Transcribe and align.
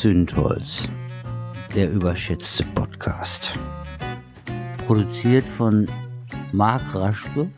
Zündholz, 0.00 0.88
der 1.74 1.92
überschätzte 1.92 2.64
Podcast. 2.74 3.58
Produziert 4.78 5.44
von 5.44 5.86
Marc 6.52 6.94
Raschke 6.94 7.50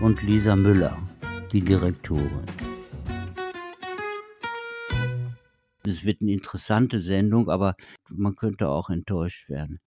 und 0.00 0.22
Lisa 0.22 0.54
Müller, 0.54 0.96
die 1.50 1.58
Direktorin. 1.58 2.44
Es 5.84 6.04
wird 6.04 6.22
eine 6.22 6.34
interessante 6.34 7.00
Sendung, 7.00 7.50
aber 7.50 7.74
man 8.14 8.36
könnte 8.36 8.68
auch 8.68 8.88
enttäuscht 8.88 9.48
werden. 9.48 9.80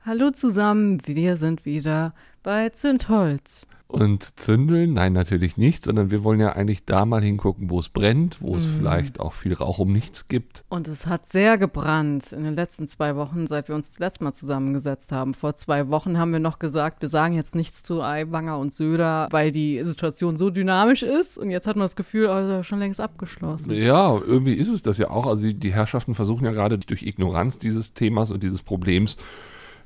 Hallo 0.00 0.30
zusammen, 0.30 1.02
wir 1.04 1.36
sind 1.36 1.66
wieder 1.66 2.14
bei 2.42 2.70
Zündholz. 2.70 3.66
Und 3.90 4.38
zündeln? 4.38 4.92
Nein, 4.92 5.14
natürlich 5.14 5.56
nicht, 5.56 5.84
sondern 5.84 6.10
wir 6.10 6.22
wollen 6.22 6.40
ja 6.40 6.52
eigentlich 6.52 6.84
da 6.84 7.06
mal 7.06 7.22
hingucken, 7.22 7.70
wo 7.70 7.78
es 7.80 7.88
brennt, 7.88 8.42
wo 8.42 8.54
es 8.54 8.66
Mhm. 8.66 8.76
vielleicht 8.78 9.18
auch 9.18 9.32
viel 9.32 9.54
Rauch 9.54 9.78
um 9.78 9.90
nichts 9.94 10.28
gibt. 10.28 10.62
Und 10.68 10.88
es 10.88 11.06
hat 11.06 11.30
sehr 11.30 11.56
gebrannt 11.56 12.32
in 12.32 12.44
den 12.44 12.54
letzten 12.54 12.86
zwei 12.86 13.16
Wochen, 13.16 13.46
seit 13.46 13.68
wir 13.68 13.74
uns 13.74 13.88
das 13.88 13.98
letzte 13.98 14.24
Mal 14.24 14.34
zusammengesetzt 14.34 15.10
haben. 15.10 15.32
Vor 15.32 15.56
zwei 15.56 15.88
Wochen 15.88 16.18
haben 16.18 16.32
wir 16.32 16.38
noch 16.38 16.58
gesagt, 16.58 17.00
wir 17.00 17.08
sagen 17.08 17.32
jetzt 17.32 17.54
nichts 17.54 17.82
zu 17.82 18.02
Aiwanger 18.02 18.58
und 18.58 18.74
Söder, 18.74 19.28
weil 19.30 19.52
die 19.52 19.82
Situation 19.82 20.36
so 20.36 20.50
dynamisch 20.50 21.02
ist. 21.02 21.38
Und 21.38 21.50
jetzt 21.50 21.66
hat 21.66 21.76
man 21.76 21.84
das 21.84 21.96
Gefühl, 21.96 22.28
also 22.28 22.62
schon 22.62 22.80
längst 22.80 23.00
abgeschlossen. 23.00 23.72
Ja, 23.72 24.18
irgendwie 24.18 24.52
ist 24.54 24.68
es 24.68 24.82
das 24.82 24.98
ja 24.98 25.08
auch. 25.08 25.26
Also 25.26 25.50
die 25.50 25.72
Herrschaften 25.72 26.14
versuchen 26.14 26.44
ja 26.44 26.52
gerade 26.52 26.76
durch 26.76 27.04
Ignoranz 27.04 27.58
dieses 27.58 27.94
Themas 27.94 28.30
und 28.32 28.42
dieses 28.42 28.60
Problems 28.60 29.16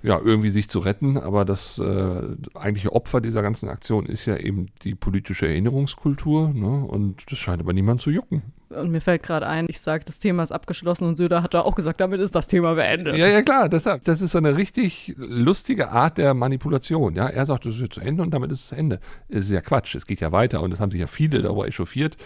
ja 0.02 0.20
irgendwie 0.22 0.50
sich 0.50 0.68
zu 0.68 0.80
retten. 0.80 1.16
Aber 1.16 1.44
das 1.44 1.78
äh, 1.78 2.22
eigentliche 2.54 2.92
Opfer 2.92 3.20
dieser 3.20 3.42
ganzen 3.42 3.68
Aktion 3.68 4.06
ist 4.06 4.26
ja 4.26 4.36
eben 4.36 4.66
die 4.82 4.94
politische 4.94 5.46
Erinnerungskultur. 5.46 6.50
Ne? 6.54 6.84
Und 6.86 7.30
das 7.30 7.38
scheint 7.38 7.60
aber 7.60 7.72
niemand 7.72 8.00
zu 8.00 8.10
jucken. 8.10 8.42
Und 8.72 8.90
mir 8.90 9.00
fällt 9.00 9.22
gerade 9.22 9.46
ein, 9.46 9.66
ich 9.68 9.80
sage, 9.80 10.04
das 10.04 10.18
Thema 10.18 10.42
ist 10.42 10.52
abgeschlossen 10.52 11.06
und 11.06 11.16
Söder 11.16 11.42
hat 11.42 11.54
da 11.54 11.60
auch 11.60 11.74
gesagt, 11.74 12.00
damit 12.00 12.20
ist 12.20 12.34
das 12.34 12.46
Thema 12.46 12.74
beendet. 12.74 13.16
Ja, 13.16 13.28
ja, 13.28 13.42
klar, 13.42 13.68
deshalb. 13.68 14.04
Das 14.04 14.20
ist 14.20 14.32
so 14.32 14.38
eine 14.38 14.56
richtig 14.56 15.14
lustige 15.18 15.90
Art 15.90 16.18
der 16.18 16.34
Manipulation. 16.34 17.14
Ja, 17.14 17.28
er 17.28 17.46
sagt, 17.46 17.66
das 17.66 17.74
ist 17.74 17.82
jetzt 17.82 17.94
zu 17.94 18.00
Ende 18.00 18.22
und 18.22 18.32
damit 18.32 18.50
ist 18.50 18.60
es 18.60 18.68
zu 18.68 18.76
Ende. 18.76 19.00
Es 19.28 19.44
ist 19.44 19.50
ja 19.50 19.60
Quatsch. 19.60 19.94
Es 19.94 20.06
geht 20.06 20.20
ja 20.20 20.32
weiter 20.32 20.62
und 20.62 20.72
es 20.72 20.80
haben 20.80 20.90
sich 20.90 21.00
ja 21.00 21.06
viele 21.06 21.42
darüber 21.42 21.66
echauffiert. 21.66 22.16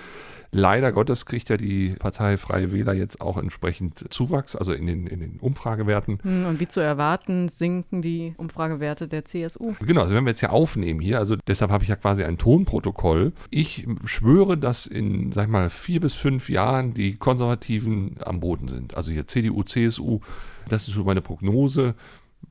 Leider 0.50 0.92
Gottes 0.92 1.27
kriegt 1.27 1.48
ja 1.48 1.56
die 1.56 1.91
Partei 1.98 2.36
Freie 2.36 2.72
Wähler 2.72 2.94
jetzt 2.94 3.20
auch 3.20 3.36
entsprechend 3.36 4.12
Zuwachs, 4.12 4.56
also 4.56 4.72
in 4.72 4.86
den, 4.86 5.06
in 5.06 5.20
den 5.20 5.38
Umfragewerten. 5.41 6.19
Hm, 6.22 6.47
Und 6.47 6.61
wie 6.61 6.69
zu 6.69 6.80
erwarten, 6.80 7.48
sinken 7.48 8.03
die 8.03 8.34
Umfragewerte 8.36 9.08
der 9.08 9.25
CSU. 9.25 9.75
Genau, 9.80 10.03
also 10.03 10.14
wenn 10.14 10.25
wir 10.25 10.30
jetzt 10.30 10.41
ja 10.41 10.50
aufnehmen 10.50 11.00
hier, 11.00 11.19
also 11.19 11.36
deshalb 11.47 11.70
habe 11.70 11.84
ich 11.84 11.88
ja 11.88 11.97
quasi 11.97 12.25
ein 12.25 12.38
Tonprotokoll. 12.38 13.33
Ich 13.50 13.86
schwöre, 14.05 14.56
dass 14.56 14.86
in, 14.86 15.33
sag 15.33 15.44
ich 15.44 15.50
mal, 15.50 15.70
vier 15.70 16.00
bis 16.00 16.14
fünf 16.14 16.48
Jahren 16.48 16.94
die 16.94 17.16
Konservativen 17.16 18.16
am 18.25 18.41
Boden 18.41 18.69
sind. 18.69 18.97
Also 18.97 19.12
hier 19.12 19.27
CDU, 19.27 19.62
CSU, 19.62 20.20
das 20.69 20.88
ist 20.88 20.94
so 20.94 21.05
meine 21.05 21.20
Prognose. 21.20 21.94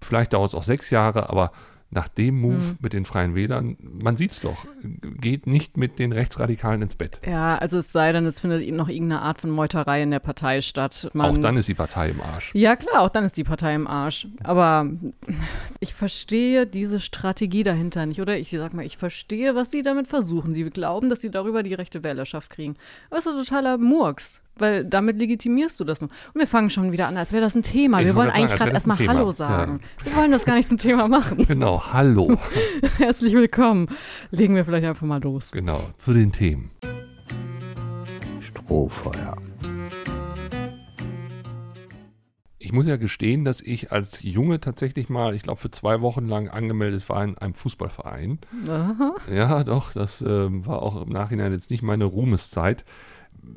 Vielleicht 0.01 0.33
dauert 0.33 0.51
es 0.51 0.55
auch 0.55 0.63
sechs 0.63 0.89
Jahre, 0.89 1.29
aber 1.29 1.51
nach 1.95 2.07
dem 2.09 2.39
Move 2.39 2.55
Hm. 2.55 2.77
mit 2.81 2.93
den 2.93 3.05
Freien 3.05 3.33
Wählern, 3.35 3.77
man 3.79 4.17
sieht 4.17 4.31
es 4.31 4.41
doch, 4.41 4.65
geht 5.19 5.47
nicht 5.47 5.77
mit 5.77 5.97
den 5.97 6.11
Rechtsradikalen 6.11 6.81
ins 6.81 6.95
Bett. 6.95 7.19
Ja, 7.25 7.57
also 7.57 7.79
es 7.79 7.91
sei 7.91 8.11
denn, 8.11 8.25
es 8.25 8.39
findet 8.41 8.69
noch 8.71 8.89
irgendeine 8.89 9.21
Art 9.21 9.41
von 9.41 9.49
Meuterei 9.49 10.03
in 10.03 10.11
der 10.11 10.19
Partei 10.19 10.61
statt. 10.61 11.09
Man, 11.13 11.31
auch 11.31 11.37
dann 11.41 11.57
ist 11.57 11.67
die 11.67 11.73
Partei 11.73 12.09
im 12.09 12.21
Arsch. 12.21 12.51
Ja, 12.53 12.75
klar, 12.75 13.01
auch 13.01 13.09
dann 13.09 13.23
ist 13.23 13.37
die 13.37 13.43
Partei 13.43 13.73
im 13.73 13.87
Arsch. 13.87 14.27
Aber 14.43 14.89
ich 15.79 15.93
verstehe 15.93 16.67
diese 16.67 16.99
Strategie 16.99 17.63
dahinter 17.63 18.05
nicht, 18.05 18.21
oder? 18.21 18.37
Ich 18.37 18.49
sag 18.51 18.73
mal, 18.73 18.85
ich 18.85 18.97
verstehe, 18.97 19.55
was 19.55 19.71
sie 19.71 19.81
damit 19.81 20.07
versuchen. 20.07 20.53
Sie 20.53 20.63
glauben, 20.69 21.09
dass 21.09 21.21
sie 21.21 21.31
darüber 21.31 21.63
die 21.63 21.73
rechte 21.73 22.03
Wählerschaft 22.03 22.49
kriegen. 22.49 22.75
Aber 23.09 23.19
es 23.19 23.25
ist 23.25 23.31
doch 23.33 23.39
totaler 23.43 23.77
Murks. 23.77 24.41
Weil 24.57 24.85
damit 24.85 25.19
legitimierst 25.19 25.79
du 25.79 25.83
das 25.83 25.99
nur. 25.99 26.09
Und 26.33 26.39
wir 26.39 26.47
fangen 26.47 26.69
schon 26.69 26.91
wieder 26.91 27.07
an, 27.07 27.17
als 27.17 27.33
wäre 27.33 27.41
das 27.41 27.55
ein 27.55 27.63
Thema. 27.63 27.99
Ich 27.99 28.05
wir 28.05 28.15
wollen 28.15 28.29
eigentlich 28.29 28.57
gerade 28.57 28.71
erstmal 28.71 28.97
Hallo 28.97 29.31
sagen. 29.31 29.81
Wir 30.03 30.15
wollen 30.15 30.31
das 30.31 30.45
gar 30.45 30.55
nicht 30.55 30.69
zum 30.69 30.77
Thema 30.77 31.07
machen. 31.07 31.45
Genau, 31.55 31.93
hallo. 31.93 32.37
Herzlich 32.97 33.33
willkommen. 33.33 33.87
Legen 34.31 34.55
wir 34.55 34.65
vielleicht 34.65 34.85
einfach 34.85 35.05
mal 35.05 35.21
los. 35.21 35.51
genau, 35.51 35.81
zu 35.97 36.11
den 36.11 36.31
Themen. 36.31 36.71
Strohfeuer. 38.41 39.37
Ich 42.57 42.71
muss 42.71 42.87
ja 42.87 42.97
gestehen, 42.97 43.45
dass 43.45 43.61
ich 43.61 43.91
als 43.91 44.23
Junge 44.23 44.59
tatsächlich 44.59 45.07
mal, 45.07 45.35
ich 45.35 45.43
glaube, 45.43 45.61
für 45.61 45.69
zwei 45.69 46.01
Wochen 46.01 46.25
lang 46.25 46.49
angemeldet 46.49 47.07
war 47.09 47.23
in 47.23 47.37
einem 47.37 47.53
Fußballverein. 47.53 48.39
Aha. 48.67 49.15
Ja, 49.31 49.63
doch, 49.63 49.93
das 49.93 50.21
ähm, 50.21 50.65
war 50.65 50.81
auch 50.81 50.99
im 51.01 51.09
Nachhinein 51.09 51.51
jetzt 51.51 51.69
nicht 51.69 51.83
meine 51.83 52.05
Ruhmeszeit. 52.05 52.83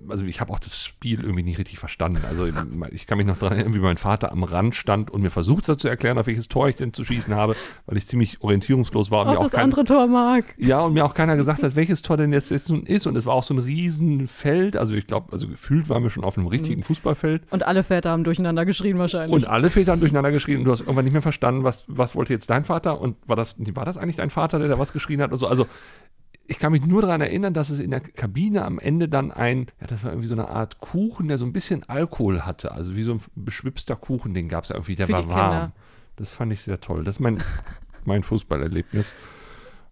Also 0.09 0.25
ich 0.25 0.41
habe 0.41 0.53
auch 0.53 0.59
das 0.59 0.83
Spiel 0.83 1.21
irgendwie 1.21 1.43
nicht 1.43 1.59
richtig 1.59 1.79
verstanden. 1.79 2.23
Also 2.29 2.49
ich 2.91 3.07
kann 3.07 3.19
mich 3.19 3.27
noch 3.27 3.39
daran 3.39 3.59
erinnern, 3.59 3.75
wie 3.75 3.79
mein 3.81 3.97
Vater 3.99 4.33
am 4.33 4.43
Rand 4.43 4.75
stand 4.75 5.11
und 5.11 5.23
mir 5.23 5.31
versucht 5.31 5.69
hat 5.69 5.81
zu 5.81 5.89
erklären, 5.89 6.19
auf 6.19 6.27
welches 6.27 6.49
Tor 6.49 6.69
ich 6.69 6.77
denn 6.77 6.93
zu 6.93 7.05
schießen 7.05 7.35
habe, 7.35 7.57
weil 7.87 7.97
ich 7.99 8.07
ziemlich 8.07 8.41
orientierungslos 8.43 9.11
war 9.11 9.23
und 9.23 9.29
mir 9.29 9.33
Auch 9.35 9.41
auch 9.41 9.45
das 9.45 9.53
kein, 9.53 9.65
andere 9.65 9.85
Tor 9.85 10.07
mag. 10.07 10.45
ja, 10.57 10.81
und 10.81 10.95
mir 10.95 11.05
auch 11.05 11.15
keiner 11.15 11.37
gesagt 11.37 11.63
hat, 11.63 11.77
welches 11.77 12.03
Tor 12.03 12.17
denn 12.17 12.33
jetzt 12.33 12.51
ist. 12.51 12.71
Und 12.71 12.89
es 12.89 13.27
war 13.27 13.35
auch 13.35 13.43
so 13.43 13.55
ein 13.55 13.59
Riesenfeld. 13.59 14.77
Also 14.77 14.95
ich 14.95 15.07
glaube, 15.07 15.33
also 15.33 15.49
gefühlt 15.49 15.89
waren 15.89 16.03
wir 16.03 16.11
schon 16.11 16.25
auf 16.25 16.39
einem 16.39 16.47
richtigen 16.47 16.83
Fußballfeld. 16.83 17.43
Und 17.51 17.63
alle 17.67 17.83
Väter 17.83 18.11
haben 18.11 18.25
durcheinander 18.25 18.65
geschrien 18.65 18.99
wahrscheinlich. 18.99 19.33
Und 19.33 19.47
alle 19.47 19.71
Väter 19.71 19.93
haben 19.93 20.01
durcheinander 20.01 20.33
geschrien 20.33 20.59
und 20.59 20.65
du 20.65 20.73
hast 20.73 20.81
irgendwann 20.81 21.05
nicht 21.05 21.13
mehr 21.13 21.23
verstanden, 21.23 21.65
was, 21.65 21.85
was 21.89 22.17
wollte 22.17 22.33
jetzt 22.33 22.49
dein 22.51 22.65
Vater 22.65 23.01
und 23.01 23.17
war 23.27 23.37
das, 23.37 23.57
war 23.59 23.85
das 23.85 23.97
eigentlich 23.97 24.17
dein 24.17 24.31
Vater, 24.31 24.59
der 24.59 24.69
da 24.69 24.79
was 24.79 24.93
geschrien 24.93 25.21
hat 25.23 25.31
und 25.33 25.39
so. 25.39 25.47
Also 25.47 25.67
ich 26.51 26.59
kann 26.59 26.73
mich 26.73 26.85
nur 26.85 27.03
daran 27.03 27.21
erinnern, 27.21 27.53
dass 27.55 27.69
es 27.71 27.79
in 27.79 27.91
der 27.91 28.01
Kabine 28.01 28.65
am 28.65 28.79
Ende 28.79 29.09
dann 29.09 29.31
ein, 29.31 29.67
ja, 29.81 29.87
das 29.87 30.03
war 30.03 30.11
irgendwie 30.13 30.27
so 30.29 30.35
eine 30.35 30.49
Art 30.49 30.81
Kuchen, 30.81 31.29
der 31.29 31.37
so 31.39 31.45
ein 31.45 31.53
bisschen 31.53 31.87
Alkohol 31.89 32.41
hatte. 32.47 32.73
Also 32.73 32.97
wie 32.97 33.03
so 33.03 33.13
ein 33.13 33.21
beschwipster 33.37 33.95
Kuchen, 33.97 34.33
den 34.35 34.49
gab 34.49 34.65
es 34.65 34.71
ja 34.71 34.77
irgendwie, 34.77 34.97
der 34.97 35.07
Für 35.07 35.13
war 35.13 35.29
warm. 35.29 35.51
Kinder. 35.51 35.73
Das 36.17 36.33
fand 36.33 36.53
ich 36.53 36.63
sehr 36.63 36.81
toll. 36.81 37.05
Das 37.05 37.17
ist 37.17 37.21
mein, 37.21 37.41
mein 38.05 38.23
Fußballerlebnis. 38.23 39.13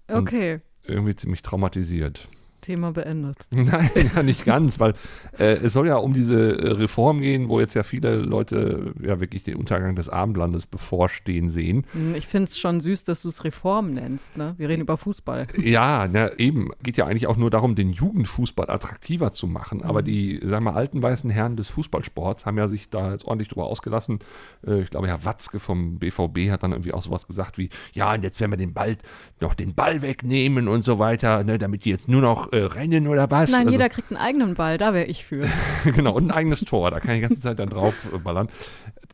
und- 0.09 0.17
okay, 0.17 0.61
Irgendwie 0.84 1.15
ziemlich 1.15 1.43
traumatisiert. 1.43 2.27
Thema 2.66 2.91
beendet. 2.91 3.37
Nein, 3.50 3.91
ja, 4.15 4.22
nicht 4.25 4.44
ganz, 4.44 4.81
weil 4.81 4.94
äh, 5.38 5.54
es 5.59 5.72
soll 5.72 5.87
ja 5.87 5.97
um 5.97 6.12
diese 6.12 6.59
äh, 6.59 6.72
Reform 6.72 7.21
gehen, 7.21 7.49
wo 7.49 7.60
jetzt 7.60 7.75
ja 7.75 7.84
viele 7.84 8.16
Leute 8.16 8.93
ja 9.00 9.21
wirklich 9.21 9.44
den 9.44 9.54
Untergang 9.54 9.94
des 9.94 10.09
Abendlandes 10.09 10.66
bevorstehen 10.66 11.49
sehen. 11.49 11.84
Hm, 11.93 12.16
Ich 12.16 12.26
finde 12.26 12.44
es 12.44 12.59
schon 12.59 12.81
süß, 12.81 13.05
dass 13.05 13.22
du 13.22 13.28
es 13.28 13.44
Reform 13.44 13.93
nennst. 13.93 14.37
Ne? 14.37 14.55
Wir 14.59 14.69
reden 14.69 14.82
über 14.82 14.97
Fußball. 14.97 15.47
Ja, 15.62 16.09
na, 16.10 16.32
eben. 16.38 16.71
Geht 16.82 16.97
ja 16.97 17.06
eigentlich 17.06 17.28
auch 17.28 17.37
nur 17.37 17.50
darum, 17.50 17.76
den 17.76 17.93
Jugendfußball 17.93 18.69
attraktiver 18.69 19.31
zu 19.31 19.47
machen. 19.47 19.84
Aber 19.84 20.03
die, 20.03 20.41
sagen 20.43 20.65
wir, 20.65 20.75
alten 20.75 21.03
weißen 21.03 21.31
Herren 21.31 21.56
des 21.56 21.69
Fußballsports 21.69 22.47
haben 22.47 22.59
ja 22.59 22.66
sich 22.66 22.91
da 22.91 23.12
jetzt 23.12 23.25
ordentlich 23.26 23.49
drüber 23.49 23.66
ausgelassen. 23.66 24.19
Äh, 24.66 24.81
ich 24.81 24.91
glaube, 24.91 25.06
Herr 25.06 25.25
Watzke 25.25 25.60
vom 25.60 25.99
BVB 26.00 26.50
hat 26.50 26.65
dann 26.65 26.72
irgendwie 26.72 26.93
auch 26.93 27.03
sowas 27.03 27.28
gesagt 27.28 27.59
wie, 27.59 27.71
ja, 27.93 28.12
und 28.12 28.25
jetzt 28.25 28.41
werden 28.41 28.50
wir 28.50 28.56
den 28.56 28.75
bald 28.75 29.03
noch 29.41 29.55
den 29.55 29.75
Ball 29.75 30.03
wegnehmen 30.03 30.66
und 30.66 30.82
so 30.84 30.99
weiter, 30.99 31.44
ne, 31.44 31.59
damit 31.59 31.84
die 31.84 31.91
jetzt 31.91 32.09
nur 32.09 32.22
noch 32.22 32.53
äh, 32.56 32.65
rennen 32.65 33.06
oder 33.09 33.31
was. 33.31 33.50
Nein, 33.50 33.61
Also- 33.67 33.72
jeder 33.72 33.89
kriegt 33.89 34.11
einen 34.11 34.21
eigenen 34.21 34.55
Ball, 34.55 34.78
da 34.78 34.94
wäre 34.94 35.06
ich 35.06 35.25
für. 35.25 35.47
genau, 35.84 36.15
und 36.15 36.27
ein 36.27 36.31
eigenes 36.31 36.61
Tor. 36.62 36.91
Da 36.91 37.00
kann 37.00 37.11
ich 37.11 37.17
die 37.17 37.22
ganze 37.28 37.41
Zeit 37.41 37.59
dann 37.59 37.69
drauf 37.69 37.94
äh, 38.15 38.19
ballern. 38.19 38.49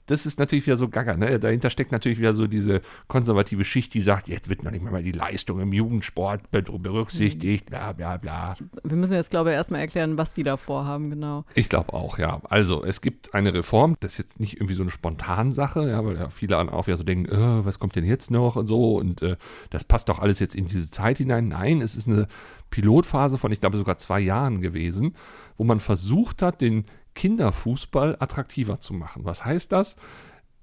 Das 0.06 0.26
ist 0.26 0.38
natürlich 0.38 0.66
wieder 0.66 0.76
so 0.76 0.88
gaga. 0.88 1.16
Ne? 1.16 1.38
Dahinter 1.38 1.70
steckt 1.70 1.92
natürlich 1.92 2.18
wieder 2.18 2.34
so 2.34 2.46
diese 2.46 2.80
konservative 3.08 3.64
Schicht, 3.64 3.94
die 3.94 4.00
sagt, 4.00 4.28
jetzt 4.28 4.48
wird 4.48 4.62
noch 4.62 4.70
nicht 4.70 4.82
mal 4.82 5.02
die 5.02 5.12
Leistung 5.12 5.60
im 5.60 5.72
Jugendsport 5.72 6.50
be- 6.50 6.62
berücksichtigt, 6.62 7.66
bla 7.66 7.92
bla 7.92 8.16
bla. 8.16 8.56
Wir 8.82 8.96
müssen 8.96 9.14
jetzt, 9.14 9.30
glaube 9.30 9.50
ich, 9.50 9.56
erstmal 9.56 9.80
erklären, 9.80 10.18
was 10.18 10.34
die 10.34 10.42
da 10.42 10.56
vorhaben, 10.56 11.10
genau. 11.10 11.44
Ich 11.54 11.68
glaube 11.68 11.92
auch, 11.92 12.18
ja. 12.18 12.40
Also, 12.44 12.84
es 12.84 13.00
gibt 13.00 13.34
eine 13.34 13.54
Reform, 13.54 13.96
das 14.00 14.12
ist 14.12 14.18
jetzt 14.18 14.40
nicht 14.40 14.56
irgendwie 14.56 14.74
so 14.74 14.82
eine 14.82 14.90
Spontansache, 14.90 15.88
ja, 15.88 16.04
weil 16.04 16.16
ja 16.16 16.28
viele 16.30 16.58
auch 16.58 16.86
wieder 16.86 16.96
so 16.96 17.04
denken, 17.04 17.32
äh, 17.32 17.64
was 17.64 17.78
kommt 17.78 17.96
denn 17.96 18.04
jetzt 18.04 18.30
noch 18.30 18.56
und 18.56 18.66
so 18.66 18.96
und 18.96 19.22
äh, 19.22 19.36
das 19.70 19.84
passt 19.84 20.08
doch 20.08 20.18
alles 20.18 20.38
jetzt 20.38 20.54
in 20.54 20.66
diese 20.66 20.90
Zeit 20.90 21.18
hinein. 21.18 21.48
Nein, 21.48 21.80
es 21.80 21.96
ist 21.96 22.06
eine 22.08 22.28
Pilotphase 22.70 23.38
von, 23.38 23.52
ich 23.52 23.60
glaube, 23.60 23.76
sogar 23.76 23.98
zwei 23.98 24.20
Jahren 24.20 24.60
gewesen, 24.60 25.14
wo 25.56 25.64
man 25.64 25.80
versucht 25.80 26.42
hat, 26.42 26.60
den 26.60 26.84
Kinderfußball 27.14 28.16
attraktiver 28.18 28.80
zu 28.80 28.94
machen. 28.94 29.24
Was 29.24 29.44
heißt 29.44 29.72
das? 29.72 29.96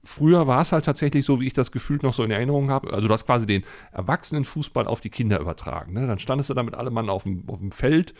Früher 0.03 0.47
war 0.47 0.61
es 0.61 0.71
halt 0.71 0.85
tatsächlich 0.85 1.25
so, 1.25 1.39
wie 1.39 1.47
ich 1.47 1.53
das 1.53 1.71
gefühlt 1.71 2.03
noch 2.03 2.13
so 2.13 2.23
in 2.23 2.31
Erinnerung 2.31 2.69
habe. 2.69 2.93
Also 2.93 3.07
du 3.07 3.13
hast 3.13 3.25
quasi 3.25 3.45
den 3.45 3.63
Erwachsenenfußball 3.91 4.87
auf 4.87 5.01
die 5.01 5.09
Kinder 5.09 5.39
übertragen. 5.39 5.93
Ne? 5.93 6.07
Dann 6.07 6.19
standest 6.19 6.49
du 6.49 6.53
da 6.53 6.63
mit 6.63 6.75
allem 6.75 6.93
Mann 6.93 7.09
auf 7.09 7.23
dem, 7.23 7.43
auf 7.47 7.59
dem 7.59 7.71
Feld 7.71 8.13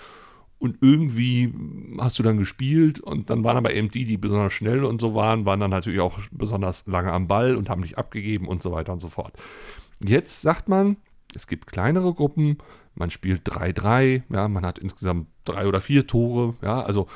und 0.60 0.78
irgendwie 0.82 1.54
hast 2.00 2.20
du 2.20 2.24
dann 2.24 2.38
gespielt 2.38 3.00
und 3.00 3.30
dann 3.30 3.46
waren 3.46 3.56
aber 3.56 3.74
eben 3.74 3.90
die, 3.90 4.04
die 4.04 4.18
besonders 4.18 4.52
schnell 4.52 4.84
und 4.84 5.00
so 5.00 5.16
waren, 5.16 5.46
waren 5.46 5.62
dann 5.62 5.72
natürlich 5.72 6.02
auch 6.02 6.20
besonders 6.32 6.86
lange 6.86 7.14
am 7.14 7.28
Ball 7.28 7.56
und 7.56 7.70
haben 7.70 7.82
dich 7.82 7.98
abgegeben 7.98 8.46
und 8.46 8.62
so 8.62 8.74
weiter 8.74 8.92
und 8.92 9.00
so 9.00 9.08
fort. 9.08 9.34
Jetzt 10.04 10.42
sagt 10.42 10.68
man, 10.68 10.98
es 11.34 11.48
gibt 11.48 11.68
kleinere 11.68 12.14
Gruppen, 12.14 12.58
man 12.94 13.10
spielt 13.10 13.50
3-3, 13.50 14.24
ja, 14.30 14.48
man 14.50 14.66
hat 14.66 14.80
insgesamt 14.80 15.28
drei 15.46 15.66
oder 15.66 15.80
vier 15.80 16.08
Tore, 16.08 16.56
ja, 16.62 16.82
also 16.82 17.08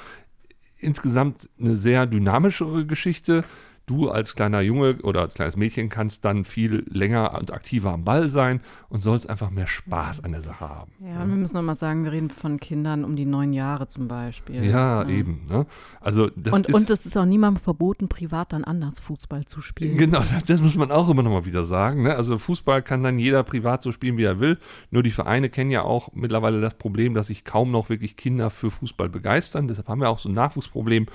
insgesamt 0.83 1.49
eine 1.59 1.75
sehr 1.75 2.05
dynamischere 2.05 2.85
Geschichte. 2.85 3.43
Du 3.85 4.09
als 4.09 4.35
kleiner 4.35 4.61
Junge 4.61 4.97
oder 5.03 5.21
als 5.21 5.33
kleines 5.33 5.57
Mädchen 5.57 5.89
kannst 5.89 6.23
dann 6.23 6.45
viel 6.45 6.85
länger 6.89 7.37
und 7.37 7.51
aktiver 7.51 7.91
am 7.91 8.03
Ball 8.03 8.29
sein 8.29 8.61
und 8.89 9.01
sollst 9.01 9.29
einfach 9.29 9.49
mehr 9.49 9.67
Spaß 9.67 10.23
an 10.23 10.31
der 10.31 10.41
Sache 10.41 10.69
haben. 10.69 10.91
Ja, 11.01 11.19
wir 11.19 11.35
müssen 11.35 11.55
nochmal 11.55 11.75
sagen, 11.75 12.03
wir 12.03 12.11
reden 12.11 12.29
von 12.29 12.59
Kindern 12.59 13.03
um 13.03 13.15
die 13.15 13.25
neun 13.25 13.51
Jahre 13.51 13.87
zum 13.87 14.07
Beispiel. 14.07 14.63
Ja, 14.63 15.07
eben. 15.07 15.43
Ne? 15.49 15.65
Also 15.99 16.29
das 16.35 16.53
und, 16.53 16.67
ist, 16.67 16.75
und 16.75 16.89
es 16.89 17.05
ist 17.05 17.17
auch 17.17 17.25
niemandem 17.25 17.61
verboten, 17.61 18.07
privat 18.07 18.53
dann 18.53 18.63
anders 18.63 18.99
Fußball 18.99 19.45
zu 19.45 19.61
spielen. 19.61 19.97
Genau, 19.97 20.21
das 20.47 20.61
muss 20.61 20.75
man 20.75 20.91
auch 20.91 21.09
immer 21.09 21.23
noch 21.23 21.31
mal 21.31 21.45
wieder 21.45 21.63
sagen. 21.63 22.03
Ne? 22.03 22.15
Also 22.15 22.37
Fußball 22.37 22.81
kann 22.81 23.03
dann 23.03 23.19
jeder 23.19 23.43
privat 23.43 23.81
so 23.83 23.91
spielen, 23.91 24.17
wie 24.17 24.23
er 24.23 24.39
will. 24.39 24.57
Nur 24.91 25.03
die 25.03 25.11
Vereine 25.11 25.49
kennen 25.49 25.71
ja 25.71 25.83
auch 25.83 26.09
mittlerweile 26.13 26.61
das 26.61 26.75
Problem, 26.75 27.13
dass 27.13 27.27
sich 27.27 27.43
kaum 27.43 27.71
noch 27.71 27.89
wirklich 27.89 28.15
Kinder 28.15 28.49
für 28.49 28.71
Fußball 28.71 29.09
begeistern. 29.09 29.67
Deshalb 29.67 29.89
haben 29.89 30.01
wir 30.01 30.09
auch 30.09 30.19
so 30.19 30.29
ein 30.29 30.35
Nachwuchsproblem. 30.35 31.07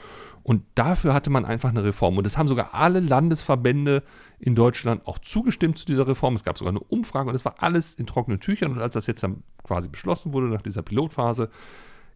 Und 0.49 0.63
dafür 0.77 1.13
hatte 1.13 1.29
man 1.29 1.45
einfach 1.45 1.69
eine 1.69 1.85
Reform. 1.85 2.17
Und 2.17 2.27
es 2.27 2.39
haben 2.39 2.49
sogar 2.49 2.73
alle 2.73 3.01
Landesverbände 3.01 4.03
in 4.39 4.55
Deutschland 4.55 5.07
auch 5.07 5.19
zugestimmt 5.19 5.77
zu 5.77 5.85
dieser 5.85 6.09
Reform. 6.09 6.37
Es 6.37 6.43
gab 6.43 6.57
sogar 6.57 6.73
eine 6.73 6.81
Umfrage 6.81 7.29
und 7.29 7.35
es 7.35 7.45
war 7.45 7.57
alles 7.59 7.93
in 7.93 8.07
trockenen 8.07 8.41
Tüchern. 8.41 8.73
Und 8.73 8.81
als 8.81 8.95
das 8.95 9.07
jetzt 9.07 9.23
dann 9.23 9.43
quasi 9.63 9.91
beschlossen 9.91 10.33
wurde 10.33 10.47
nach 10.47 10.63
dieser 10.63 10.81
Pilotphase, 10.81 11.51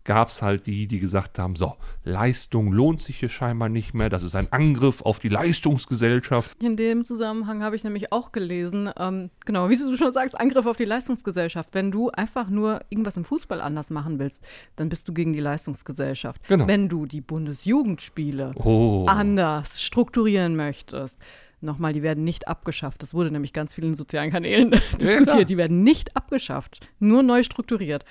gab 0.04 0.28
es 0.28 0.42
halt 0.42 0.66
die, 0.66 0.86
die 0.86 0.98
gesagt 0.98 1.38
haben, 1.38 1.56
so, 1.56 1.74
Leistung 2.04 2.72
lohnt 2.72 3.02
sich 3.02 3.18
hier 3.20 3.28
scheinbar 3.28 3.68
nicht 3.68 3.94
mehr, 3.94 4.08
das 4.08 4.22
ist 4.22 4.34
ein 4.34 4.50
Angriff 4.52 5.00
auf 5.02 5.18
die 5.18 5.28
Leistungsgesellschaft. 5.28 6.62
In 6.62 6.76
dem 6.76 7.04
Zusammenhang 7.04 7.62
habe 7.62 7.76
ich 7.76 7.84
nämlich 7.84 8.12
auch 8.12 8.32
gelesen, 8.32 8.90
ähm, 8.98 9.30
genau, 9.44 9.68
wie 9.68 9.76
du 9.76 9.96
schon 9.96 10.12
sagst, 10.12 10.38
Angriff 10.38 10.66
auf 10.66 10.76
die 10.76 10.84
Leistungsgesellschaft. 10.84 11.70
Wenn 11.72 11.90
du 11.90 12.10
einfach 12.10 12.48
nur 12.48 12.80
irgendwas 12.90 13.16
im 13.16 13.24
Fußball 13.24 13.60
anders 13.60 13.90
machen 13.90 14.18
willst, 14.18 14.42
dann 14.76 14.88
bist 14.88 15.06
du 15.08 15.12
gegen 15.12 15.32
die 15.32 15.40
Leistungsgesellschaft. 15.40 16.46
Genau. 16.48 16.66
Wenn 16.66 16.88
du 16.88 17.06
die 17.06 17.20
Bundesjugendspiele 17.20 18.52
Oh. 18.56 19.06
anders 19.08 19.80
strukturieren 19.82 20.56
möchtest, 20.56 21.16
Nochmal, 21.64 21.92
die 21.92 22.02
werden 22.02 22.24
nicht 22.24 22.48
abgeschafft. 22.48 23.04
Das 23.04 23.14
wurde 23.14 23.30
nämlich 23.30 23.52
ganz 23.52 23.72
viel 23.72 23.84
in 23.84 23.94
sozialen 23.94 24.32
Kanälen 24.32 24.70
klar. 24.98 24.98
diskutiert. 24.98 25.48
Die 25.48 25.56
werden 25.56 25.84
nicht 25.84 26.16
abgeschafft, 26.16 26.80
nur 26.98 27.22
neu 27.22 27.44
strukturiert. 27.44 28.04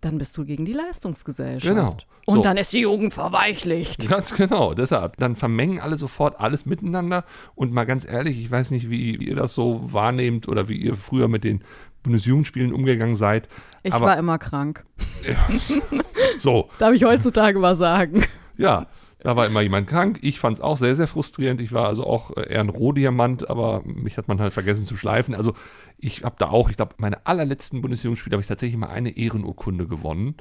Dann 0.00 0.18
bist 0.18 0.36
du 0.36 0.44
gegen 0.44 0.64
die 0.64 0.72
Leistungsgesellschaft. 0.72 1.74
Genau. 1.74 1.96
Und 2.26 2.38
So. 2.38 2.42
dann 2.42 2.56
ist 2.56 2.72
die 2.72 2.80
Jugend 2.80 3.14
verweichlicht. 3.14 4.08
Ganz 4.08 4.34
genau, 4.34 4.74
deshalb. 4.74 5.16
Dann 5.16 5.36
vermengen 5.36 5.80
alle 5.80 5.96
sofort 5.96 6.38
alles 6.40 6.66
miteinander. 6.66 7.24
Und 7.54 7.72
mal 7.72 7.84
ganz 7.86 8.06
ehrlich, 8.06 8.38
ich 8.38 8.50
weiß 8.50 8.72
nicht, 8.72 8.90
wie 8.90 9.16
ihr 9.16 9.36
das 9.36 9.54
so 9.54 9.80
wahrnehmt 9.92 10.48
oder 10.48 10.68
wie 10.68 10.76
ihr 10.76 10.94
früher 10.94 11.28
mit 11.28 11.44
den 11.44 11.62
Bundesjugendspielen 12.02 12.72
umgegangen 12.72 13.16
seid. 13.16 13.48
Ich 13.82 13.92
aber 13.92 14.06
war 14.06 14.18
immer 14.18 14.38
krank. 14.38 14.84
so, 16.38 16.68
Darf 16.78 16.92
ich 16.94 17.04
heutzutage 17.04 17.58
mal 17.58 17.76
sagen. 17.76 18.24
ja, 18.56 18.86
da 19.20 19.34
war 19.34 19.46
immer 19.46 19.60
jemand 19.62 19.86
krank. 19.86 20.18
Ich 20.22 20.38
fand 20.38 20.58
es 20.58 20.60
auch 20.62 20.76
sehr, 20.76 20.94
sehr 20.94 21.06
frustrierend. 21.06 21.60
Ich 21.60 21.72
war 21.72 21.88
also 21.88 22.04
auch 22.04 22.36
äh, 22.36 22.52
eher 22.52 22.60
ein 22.60 22.68
Rohdiamant, 22.68 23.48
aber 23.48 23.82
mich 23.84 24.18
hat 24.18 24.28
man 24.28 24.40
halt 24.40 24.52
vergessen 24.52 24.84
zu 24.84 24.96
schleifen. 24.96 25.34
Also 25.34 25.54
ich 25.98 26.24
habe 26.24 26.36
da 26.38 26.48
auch, 26.48 26.68
ich 26.68 26.76
glaube, 26.76 26.94
meine 26.98 27.26
allerletzten 27.26 27.80
Bundesjugendspiele 27.80 28.34
habe 28.34 28.42
ich 28.42 28.46
tatsächlich 28.46 28.76
mal 28.76 28.88
eine 28.88 29.16
Ehrenurkunde 29.16 29.86
gewonnen. 29.86 30.36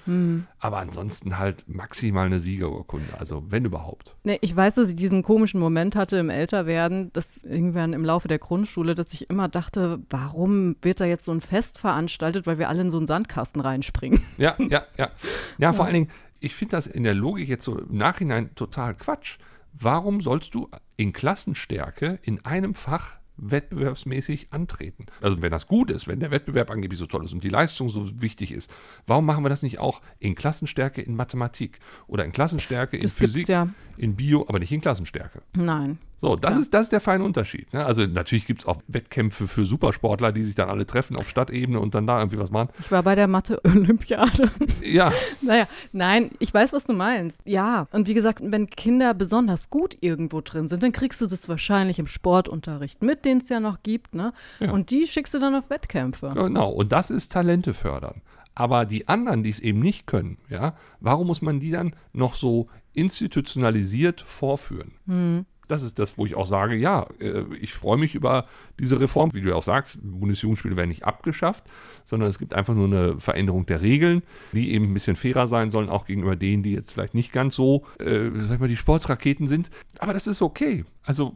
Aber 0.59 0.77
ansonsten 0.77 1.39
halt 1.39 1.63
maximal 1.67 2.25
eine 2.25 2.41
Siegerurkunde. 2.41 3.17
Also 3.17 3.43
wenn 3.49 3.63
überhaupt. 3.63 4.15
Nee, 4.23 4.37
ich 4.41 4.53
weiß, 4.53 4.75
dass 4.75 4.89
ich 4.89 4.95
diesen 4.95 5.23
komischen 5.23 5.61
Moment 5.61 5.95
hatte 5.95 6.17
im 6.17 6.29
Älterwerden, 6.29 7.13
dass 7.13 7.43
irgendwann 7.43 7.93
im 7.93 8.03
Laufe 8.03 8.27
der 8.27 8.39
Grundschule, 8.39 8.95
dass 8.95 9.13
ich 9.13 9.29
immer 9.29 9.47
dachte, 9.47 9.99
warum 10.09 10.75
wird 10.81 10.99
da 10.99 11.05
jetzt 11.05 11.23
so 11.23 11.31
ein 11.31 11.41
Fest 11.41 11.77
veranstaltet, 11.77 12.45
weil 12.45 12.59
wir 12.59 12.67
alle 12.67 12.81
in 12.81 12.89
so 12.89 12.97
einen 12.97 13.07
Sandkasten 13.07 13.61
reinspringen. 13.61 14.21
Ja, 14.37 14.55
ja, 14.59 14.83
ja. 14.97 15.09
Ja, 15.57 15.71
vor 15.71 15.85
allen 15.85 15.93
Dingen, 15.93 16.09
ich 16.45 16.53
finde 16.53 16.73
das 16.73 16.85
in 16.85 17.03
der 17.03 17.15
Logik 17.15 17.49
jetzt 17.49 17.65
so 17.65 17.79
im 17.79 17.97
Nachhinein 17.97 18.53
total 18.53 18.93
Quatsch. 18.93 19.39
Warum 19.73 20.21
sollst 20.21 20.53
du 20.53 20.69
in 20.95 21.11
Klassenstärke 21.11 22.19
in 22.21 22.45
einem 22.45 22.75
Fach 22.75 23.17
wettbewerbsmäßig 23.37 24.53
antreten? 24.53 25.07
Also 25.21 25.41
wenn 25.41 25.51
das 25.51 25.65
gut 25.65 25.89
ist, 25.89 26.07
wenn 26.07 26.19
der 26.19 26.29
Wettbewerb 26.29 26.69
angeblich 26.69 26.99
so 26.99 27.07
toll 27.07 27.25
ist 27.25 27.33
und 27.33 27.43
die 27.43 27.49
Leistung 27.49 27.89
so 27.89 28.21
wichtig 28.21 28.51
ist, 28.51 28.71
warum 29.07 29.25
machen 29.25 29.43
wir 29.43 29.49
das 29.49 29.63
nicht 29.63 29.79
auch 29.79 30.01
in 30.19 30.35
Klassenstärke 30.35 31.01
in 31.01 31.15
Mathematik 31.15 31.79
oder 32.05 32.23
in 32.23 32.31
Klassenstärke 32.31 32.95
in 32.95 33.01
Das 33.01 33.17
gibt's 33.17 33.33
Physik, 33.33 33.49
ja. 33.49 33.69
In 33.97 34.15
Bio, 34.15 34.45
aber 34.47 34.59
nicht 34.59 34.71
in 34.71 34.81
Klassenstärke? 34.81 35.41
Nein. 35.53 35.97
So, 36.17 36.35
das, 36.35 36.53
Ja. 36.53 36.59
ist, 36.61 36.73
das 36.73 36.81
ist 36.83 36.91
der 36.93 37.01
feine 37.01 37.23
Unterschied. 37.25 37.71
Ne? 37.73 37.85
Also 37.85 38.05
natürlich 38.05 38.47
gibt 38.47 38.61
es 38.61 38.65
auch 38.67 38.77
Wettkämpfe 38.87 39.47
für 39.49 39.65
Supersportler, 39.65 40.31
die 40.31 40.43
sich 40.43 40.55
dann 40.55 40.69
alle 40.69 40.85
treffen 40.85 41.17
auf 41.17 41.27
Stadtebene 41.29 41.77
und 41.79 41.93
dann 41.93 42.07
da 42.07 42.19
irgendwie 42.19 42.39
was 42.39 42.51
machen. 42.51 42.69
Ich 42.79 42.89
war 42.89 43.03
bei 43.03 43.15
der 43.15 43.27
Mathe-Olympiade. 43.27 44.49
Ja, 44.81 45.11
Naja, 45.41 45.67
nein, 45.91 46.31
ich 46.39 46.53
weiß, 46.53 46.71
was 46.73 46.85
du 46.85 46.93
meinst. 46.93 47.41
Ja, 47.45 47.87
und 47.91 48.07
wie 48.07 48.13
gesagt, 48.13 48.39
wenn 48.43 48.69
Kinder 48.69 49.13
besonders 49.13 49.69
gut 49.69 49.97
irgendwo 50.01 50.41
drin 50.41 50.67
sind, 50.67 50.83
dann 50.83 50.93
kriegst 50.93 51.19
du 51.21 51.27
das 51.27 51.49
wahrscheinlich 51.49 51.99
im 51.99 52.07
Sportunterricht 52.07 53.01
mit, 53.03 53.25
den 53.25 53.39
es 53.39 53.49
ja 53.49 53.59
noch 53.59 53.83
gibt, 53.83 54.15
ne? 54.15 54.31
Ja. 54.59 54.71
Und 54.71 54.91
die 54.91 55.07
schickst 55.07 55.33
du 55.33 55.39
dann 55.39 55.53
auf 55.53 55.69
Wettkämpfe. 55.69 56.31
Genau, 56.33 56.69
und 56.71 56.91
das 56.91 57.09
ist 57.09 57.31
Talente 57.33 57.73
fördern. 57.73 58.21
Aber 58.55 58.85
die 58.85 59.09
anderen, 59.09 59.43
die 59.43 59.49
es 59.49 59.59
eben 59.59 59.79
nicht 59.81 60.07
können, 60.07 60.37
ja, 60.49 60.75
warum 61.01 61.27
muss 61.27 61.41
man 61.41 61.59
die 61.59 61.71
dann 61.71 61.93
noch 62.13 62.35
so 62.35 62.67
institutionalisiert 62.95 64.21
vorführen? 64.21 64.91
Hm. 65.07 65.45
Das 65.67 65.81
ist 65.81 65.97
das, 65.97 66.17
wo 66.17 66.25
ich 66.25 66.35
auch 66.35 66.45
sage, 66.45 66.75
ja, 66.75 67.07
äh, 67.19 67.43
ich 67.59 67.73
freue 67.73 67.97
mich 67.97 68.15
über 68.15 68.45
diese 68.79 68.99
Reform. 68.99 69.33
Wie 69.33 69.41
du 69.41 69.49
ja 69.49 69.55
auch 69.55 69.63
sagst, 69.63 69.99
Bundesjugendspiele 70.03 70.75
werden 70.75 70.89
nicht 70.89 71.05
abgeschafft, 71.05 71.63
sondern 72.03 72.29
es 72.29 72.37
gibt 72.37 72.53
einfach 72.53 72.75
nur 72.75 72.85
eine 72.85 73.19
Veränderung 73.19 73.65
der 73.65 73.81
Regeln, 73.81 74.21
die 74.51 74.73
eben 74.73 74.85
ein 74.85 74.93
bisschen 74.93 75.15
fairer 75.15 75.47
sein 75.47 75.71
sollen, 75.71 75.89
auch 75.89 76.05
gegenüber 76.05 76.35
denen, 76.35 76.63
die 76.63 76.73
jetzt 76.73 76.91
vielleicht 76.91 77.15
nicht 77.15 77.31
ganz 77.31 77.55
so, 77.55 77.85
äh, 77.99 78.29
sag 78.43 78.55
ich 78.55 78.59
mal, 78.59 78.67
die 78.67 78.77
Sportsraketen 78.77 79.47
sind. 79.47 79.69
Aber 79.97 80.13
das 80.13 80.27
ist 80.27 80.41
okay. 80.41 80.85
Also 81.03 81.35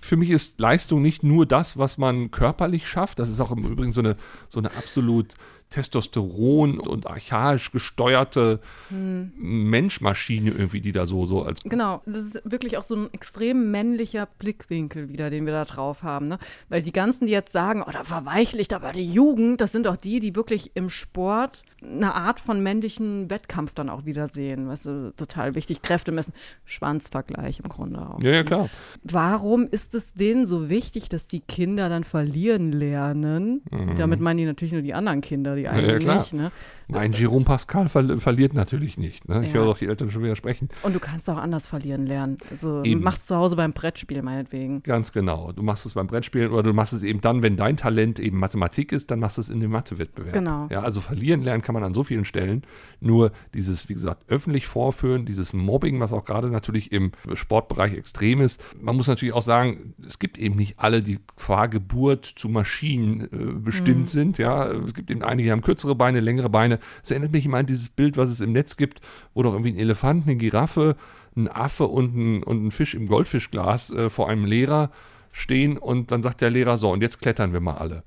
für 0.00 0.16
mich 0.16 0.30
ist 0.30 0.60
Leistung 0.60 1.02
nicht 1.02 1.22
nur 1.22 1.46
das, 1.46 1.78
was 1.78 1.98
man 1.98 2.30
körperlich 2.30 2.88
schafft. 2.88 3.18
Das 3.18 3.28
ist 3.28 3.40
auch 3.40 3.50
im 3.50 3.64
Übrigen 3.64 3.92
so 3.92 4.00
eine, 4.00 4.16
so 4.48 4.58
eine 4.58 4.70
absolut 4.76 5.34
Testosteron 5.70 6.80
und 6.80 7.06
archaisch 7.06 7.72
gesteuerte 7.72 8.60
Menschmaschine 8.90 10.50
irgendwie, 10.50 10.80
die 10.80 10.92
da 10.92 11.04
so, 11.04 11.26
so 11.26 11.42
als 11.42 11.62
Genau, 11.62 12.00
das 12.06 12.34
ist 12.34 12.42
wirklich 12.44 12.78
auch 12.78 12.84
so 12.84 12.94
ein 12.94 13.12
extrem 13.12 13.70
männlicher 13.70 14.28
Blickwinkel 14.38 15.10
wieder, 15.10 15.28
den 15.28 15.44
wir 15.44 15.52
da 15.52 15.64
drauf 15.66 16.02
haben. 16.02 16.28
Ne? 16.28 16.38
Weil 16.70 16.80
die 16.80 16.92
ganzen, 16.92 17.26
die 17.26 17.32
jetzt 17.32 17.52
sagen, 17.52 17.82
oder 17.82 18.04
verweichlicht, 18.04 18.72
aber 18.72 18.92
die 18.92 19.04
Jugend, 19.04 19.60
das 19.60 19.72
sind 19.72 19.86
auch 19.86 19.96
die, 19.96 20.20
die 20.20 20.34
wirklich 20.34 20.72
im 20.74 20.88
Sport 20.88 21.64
eine 21.82 22.14
Art 22.14 22.40
von 22.40 22.62
männlichen 22.62 23.28
Wettkampf 23.28 23.72
dann 23.74 23.90
auch 23.90 24.06
wieder 24.06 24.28
sehen. 24.28 24.68
Was 24.68 24.86
ist 24.86 25.16
total 25.18 25.54
wichtig. 25.54 25.82
Kräfte 25.82 26.12
messen, 26.12 26.32
Schwanzvergleich 26.64 27.60
im 27.60 27.68
Grunde 27.68 28.00
auch. 28.00 28.22
Ja, 28.22 28.30
ja, 28.30 28.42
klar. 28.42 28.70
Warum 29.02 29.68
ist 29.68 29.87
es 29.94 30.12
denen 30.12 30.46
so 30.46 30.68
wichtig, 30.68 31.08
dass 31.08 31.28
die 31.28 31.40
Kinder 31.40 31.88
dann 31.88 32.04
verlieren 32.04 32.72
lernen? 32.72 33.62
Damit 33.96 34.20
meinen 34.20 34.38
die 34.38 34.44
natürlich 34.44 34.72
nur 34.72 34.82
die 34.82 34.94
anderen 34.94 35.20
Kinder, 35.20 35.56
die 35.56 35.68
einen 35.68 35.98
Mhm. 35.98 36.00
Ja, 36.02 36.14
nicht. 36.16 36.32
Ne? 36.32 36.50
Nein, 36.90 37.12
Jerome 37.12 37.44
Pascal 37.44 37.86
ver 37.88 38.18
verliert 38.18 38.54
natürlich 38.54 38.96
nicht. 38.96 39.28
Ne? 39.28 39.42
Ich 39.42 39.48
Ja. 39.48 39.56
höre 39.56 39.66
doch 39.66 39.78
die 39.78 39.86
Eltern 39.86 40.10
schon 40.10 40.22
wieder 40.22 40.36
sprechen. 40.36 40.68
Und 40.82 40.94
du 40.94 41.00
kannst 41.00 41.28
auch 41.28 41.36
anders 41.36 41.66
verlieren 41.66 42.06
lernen. 42.06 42.38
Also 42.50 42.82
Eben. 42.82 43.02
machst 43.02 43.26
zu 43.28 43.36
Hause 43.36 43.56
beim 43.56 43.74
Brettspiel 43.74 44.22
meinetwegen. 44.22 44.82
Ganz 44.84 45.12
genau. 45.12 45.52
Du 45.52 45.62
machst 45.62 45.84
es 45.84 45.92
beim 45.94 46.06
Brettspielen 46.06 46.50
oder 46.50 46.62
du 46.62 46.72
machst 46.72 46.94
es 46.94 47.02
eben 47.02 47.20
dann, 47.20 47.42
wenn 47.42 47.56
dein 47.56 47.76
Talent 47.76 48.18
eben 48.18 48.38
Mathematik 48.38 48.92
ist, 48.92 49.10
dann 49.10 49.18
machst 49.20 49.36
du 49.36 49.42
es 49.42 49.50
in 49.50 49.60
dem 49.60 49.70
Mathewettbewerb. 49.70 50.32
Genau. 50.32 50.66
Ja, 50.70 50.80
also 50.80 51.02
verlieren 51.02 51.42
lernen 51.42 51.62
kann 51.62 51.74
man 51.74 51.84
an 51.84 51.92
so 51.92 52.02
vielen 52.04 52.24
Stellen. 52.24 52.62
Nur 53.00 53.32
dieses, 53.52 53.90
wie 53.90 53.94
gesagt, 53.94 54.24
öffentlich 54.28 54.66
vorführen, 54.66 55.26
dieses 55.26 55.52
Mobbing, 55.52 56.00
was 56.00 56.14
auch 56.14 56.24
gerade 56.24 56.48
natürlich 56.48 56.90
im 56.90 57.12
Sportbereich 57.34 57.92
extrem 57.92 58.40
ist. 58.40 58.62
Man 58.80 58.96
muss 58.96 59.08
natürlich 59.08 59.34
auch 59.34 59.42
sagen, 59.42 59.77
es 60.06 60.18
gibt 60.18 60.38
eben 60.38 60.56
nicht 60.56 60.78
alle, 60.78 61.02
die 61.02 61.18
qua 61.36 61.66
Geburt 61.66 62.24
zu 62.24 62.48
Maschinen 62.48 63.20
äh, 63.20 63.52
bestimmt 63.52 64.08
sind. 64.08 64.38
Ja, 64.38 64.70
es 64.70 64.94
gibt 64.94 65.10
eben 65.10 65.22
einige, 65.22 65.48
die 65.48 65.52
haben 65.52 65.62
kürzere 65.62 65.94
Beine, 65.94 66.20
längere 66.20 66.48
Beine. 66.48 66.78
Es 67.02 67.10
erinnert 67.10 67.32
mich 67.32 67.46
immer 67.46 67.58
an 67.58 67.66
dieses 67.66 67.88
Bild, 67.88 68.16
was 68.16 68.28
es 68.30 68.40
im 68.40 68.52
Netz 68.52 68.76
gibt, 68.76 69.00
wo 69.34 69.42
doch 69.42 69.52
irgendwie 69.52 69.72
ein 69.72 69.78
Elefant, 69.78 70.26
eine 70.26 70.36
Giraffe, 70.36 70.96
ein 71.36 71.48
Affe 71.48 71.86
und 71.86 72.16
ein, 72.16 72.42
und 72.42 72.66
ein 72.66 72.70
Fisch 72.70 72.94
im 72.94 73.06
Goldfischglas 73.06 73.90
äh, 73.90 74.10
vor 74.10 74.28
einem 74.28 74.44
Lehrer 74.44 74.90
stehen 75.32 75.76
und 75.76 76.10
dann 76.10 76.22
sagt 76.22 76.40
der 76.40 76.50
Lehrer 76.50 76.76
so, 76.76 76.90
und 76.90 77.00
jetzt 77.02 77.20
klettern 77.20 77.52
wir 77.52 77.60
mal 77.60 77.76
alle. 77.76 78.02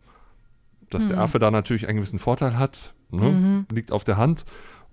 Dass 0.90 1.08
der 1.08 1.20
Affe 1.20 1.40
da 1.40 1.52
natürlich 1.52 1.88
einen 1.88 1.98
gewissen 1.98 2.20
Vorteil 2.20 2.60
hat, 2.60 2.94
ne? 3.12 3.66
liegt 3.72 3.94
auf 3.94 4.04
der 4.04 4.18
Hand. 4.18 4.44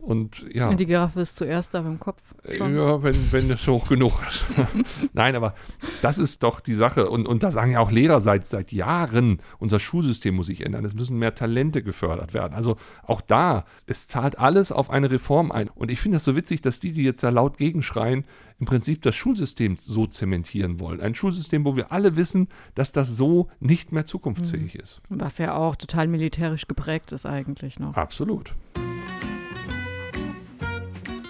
Und 0.09 0.47
ja, 0.55 0.73
die 0.73 0.87
Giraffe 0.87 1.21
ist 1.21 1.37
zuerst 1.37 1.75
da 1.75 1.81
im 1.81 2.01
Kopf. 2.01 2.23
Schon. 2.57 2.75
ja 2.75 3.03
wenn, 3.03 3.31
wenn 3.31 3.51
es 3.51 3.67
hoch 3.67 3.91
genug 3.91 4.15
ist. 4.27 4.47
Nein, 5.13 5.37
aber 5.37 5.53
das 6.01 6.17
ist 6.17 6.43
doch 6.43 6.61
die 6.61 6.73
Sache. 6.73 7.11
Und, 7.11 7.29
und 7.29 7.43
da 7.43 7.51
sagen 7.51 7.73
ja 7.73 7.81
auch 7.81 7.91
Lehrer 7.91 8.23
seit, 8.23 8.47
seit 8.47 8.73
Jahren, 8.73 9.43
unser 9.59 9.79
Schulsystem 9.79 10.35
muss 10.35 10.47
sich 10.47 10.65
ändern. 10.65 10.87
Es 10.87 10.95
müssen 10.95 11.19
mehr 11.19 11.35
Talente 11.35 11.83
gefördert 11.83 12.33
werden. 12.33 12.55
Also 12.55 12.77
auch 13.03 13.21
da, 13.21 13.67
es 13.85 14.09
zahlt 14.09 14.39
alles 14.39 14.73
auf 14.73 14.89
eine 14.89 15.11
Reform 15.11 15.53
ein. 15.53 15.69
Und 15.69 15.91
ich 15.91 16.01
finde 16.01 16.17
das 16.17 16.25
so 16.25 16.35
witzig, 16.35 16.63
dass 16.63 16.81
die, 16.81 16.93
die 16.93 17.03
jetzt 17.03 17.23
da 17.23 17.29
laut 17.29 17.59
gegenschreien, 17.59 18.25
im 18.59 18.65
Prinzip 18.65 19.03
das 19.03 19.15
Schulsystem 19.15 19.77
so 19.77 20.07
zementieren 20.07 20.81
wollen. 20.81 21.03
Ein 21.03 21.17
Schulsystem, 21.17 21.67
wo 21.67 21.77
wir 21.77 21.93
alle 21.93 22.17
wissen, 22.17 22.49
dass 22.75 22.93
das 22.93 23.15
so 23.15 23.49
nicht 23.61 23.93
mehr 23.93 24.07
zukunftsfähig 24.07 24.75
ist. 24.75 25.03
Was 25.11 25.37
ja 25.37 25.55
auch 25.55 25.77
total 25.77 26.09
militärisch 26.09 26.67
geprägt 26.67 27.13
ist 27.13 27.27
eigentlich 27.27 27.79
noch. 27.79 27.95
Absolut. 27.95 28.55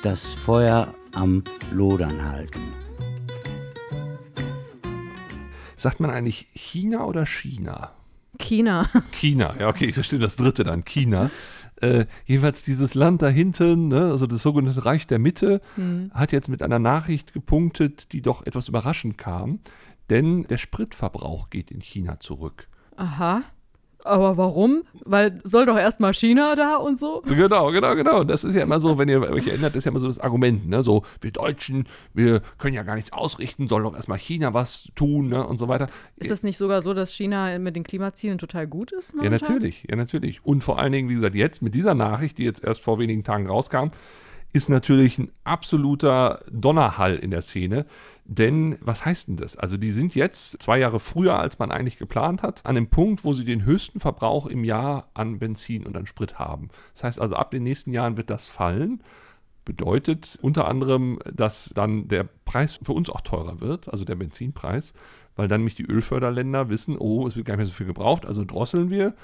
Das 0.02 0.32
Feuer 0.32 0.94
am 1.14 1.42
Lodern 1.72 2.24
halten. 2.24 2.60
Sagt 5.76 6.00
man 6.00 6.10
eigentlich 6.10 6.48
China 6.54 7.04
oder 7.04 7.26
China? 7.26 7.92
China. 8.38 8.88
China, 9.12 9.54
ja, 9.58 9.68
okay, 9.68 9.90
da 9.92 10.02
steht 10.02 10.22
das 10.22 10.36
dritte 10.36 10.64
dann, 10.64 10.84
China. 10.84 11.30
Äh, 11.80 12.06
jeweils 12.24 12.64
dieses 12.64 12.94
Land 12.94 13.22
da 13.22 13.28
hinten, 13.28 13.88
ne, 13.88 14.10
also 14.10 14.26
das 14.26 14.42
sogenannte 14.42 14.84
Reich 14.84 15.06
der 15.06 15.20
Mitte, 15.20 15.60
Hm. 15.76 16.10
hat 16.12 16.32
jetzt 16.32 16.48
mit 16.48 16.62
einer 16.62 16.80
Nachricht 16.80 17.32
gepunktet, 17.32 18.12
die 18.12 18.22
doch 18.22 18.44
etwas 18.44 18.68
überraschend 18.68 19.18
kam. 19.18 19.60
Denn 20.10 20.44
der 20.44 20.58
Spritverbrauch 20.58 21.50
geht 21.50 21.70
in 21.70 21.80
China 21.80 22.18
zurück. 22.18 22.66
Aha. 22.96 23.42
Aber 24.08 24.38
warum? 24.38 24.84
Weil 25.04 25.40
soll 25.44 25.66
doch 25.66 25.76
erstmal 25.76 26.14
China 26.14 26.56
da 26.56 26.76
und 26.76 26.98
so? 26.98 27.22
Genau, 27.26 27.70
genau, 27.70 27.94
genau. 27.94 28.24
Das 28.24 28.42
ist 28.42 28.54
ja 28.54 28.62
immer 28.62 28.80
so, 28.80 28.96
wenn 28.96 29.08
ihr 29.08 29.20
euch 29.20 29.46
erinnert, 29.46 29.76
ist 29.76 29.84
ja 29.84 29.90
immer 29.90 30.00
so 30.00 30.08
das 30.08 30.18
Argument, 30.18 30.66
ne? 30.66 30.82
So, 30.82 31.04
wir 31.20 31.30
Deutschen, 31.30 31.86
wir 32.14 32.40
können 32.56 32.74
ja 32.74 32.84
gar 32.84 32.94
nichts 32.94 33.12
ausrichten, 33.12 33.68
soll 33.68 33.82
doch 33.82 33.94
erstmal 33.94 34.18
China 34.18 34.54
was 34.54 34.88
tun, 34.94 35.28
ne? 35.28 35.46
Und 35.46 35.58
so 35.58 35.68
weiter. 35.68 35.88
Ist 36.16 36.30
es 36.30 36.42
nicht 36.42 36.56
sogar 36.56 36.80
so, 36.80 36.94
dass 36.94 37.12
China 37.12 37.58
mit 37.58 37.76
den 37.76 37.84
Klimazielen 37.84 38.38
total 38.38 38.66
gut 38.66 38.92
ist? 38.92 39.10
Ja, 39.10 39.24
momentan? 39.24 39.40
natürlich, 39.40 39.86
ja, 39.88 39.96
natürlich. 39.96 40.44
Und 40.44 40.64
vor 40.64 40.78
allen 40.78 40.92
Dingen, 40.92 41.10
wie 41.10 41.14
gesagt, 41.14 41.34
jetzt 41.34 41.60
mit 41.60 41.74
dieser 41.74 41.94
Nachricht, 41.94 42.38
die 42.38 42.44
jetzt 42.44 42.64
erst 42.64 42.80
vor 42.80 42.98
wenigen 42.98 43.24
Tagen 43.24 43.46
rauskam, 43.46 43.90
ist 44.52 44.68
natürlich 44.68 45.18
ein 45.18 45.30
absoluter 45.44 46.40
Donnerhall 46.50 47.16
in 47.16 47.30
der 47.30 47.42
Szene. 47.42 47.86
Denn 48.24 48.78
was 48.80 49.04
heißt 49.04 49.28
denn 49.28 49.36
das? 49.36 49.56
Also 49.56 49.76
die 49.76 49.90
sind 49.90 50.14
jetzt 50.14 50.62
zwei 50.62 50.78
Jahre 50.78 51.00
früher, 51.00 51.38
als 51.38 51.58
man 51.58 51.70
eigentlich 51.70 51.98
geplant 51.98 52.42
hat, 52.42 52.64
an 52.64 52.74
dem 52.74 52.88
Punkt, 52.88 53.24
wo 53.24 53.32
sie 53.32 53.44
den 53.44 53.64
höchsten 53.64 54.00
Verbrauch 54.00 54.46
im 54.46 54.64
Jahr 54.64 55.08
an 55.14 55.38
Benzin 55.38 55.86
und 55.86 55.96
an 55.96 56.06
Sprit 56.06 56.38
haben. 56.38 56.68
Das 56.94 57.04
heißt 57.04 57.20
also, 57.20 57.36
ab 57.36 57.50
den 57.50 57.62
nächsten 57.62 57.92
Jahren 57.92 58.16
wird 58.16 58.30
das 58.30 58.48
fallen. 58.48 59.02
Bedeutet 59.64 60.38
unter 60.40 60.66
anderem, 60.66 61.18
dass 61.30 61.72
dann 61.74 62.08
der 62.08 62.24
Preis 62.44 62.78
für 62.82 62.92
uns 62.92 63.10
auch 63.10 63.20
teurer 63.20 63.60
wird, 63.60 63.90
also 63.90 64.04
der 64.04 64.14
Benzinpreis, 64.14 64.94
weil 65.36 65.48
dann 65.48 65.60
nämlich 65.60 65.74
die 65.74 65.86
Ölförderländer 65.86 66.70
wissen, 66.70 66.96
oh, 66.98 67.26
es 67.26 67.36
wird 67.36 67.46
gar 67.46 67.54
nicht 67.54 67.58
mehr 67.58 67.66
so 67.66 67.72
viel 67.72 67.86
gebraucht, 67.86 68.24
also 68.24 68.44
drosseln 68.44 68.88
wir. 68.88 69.14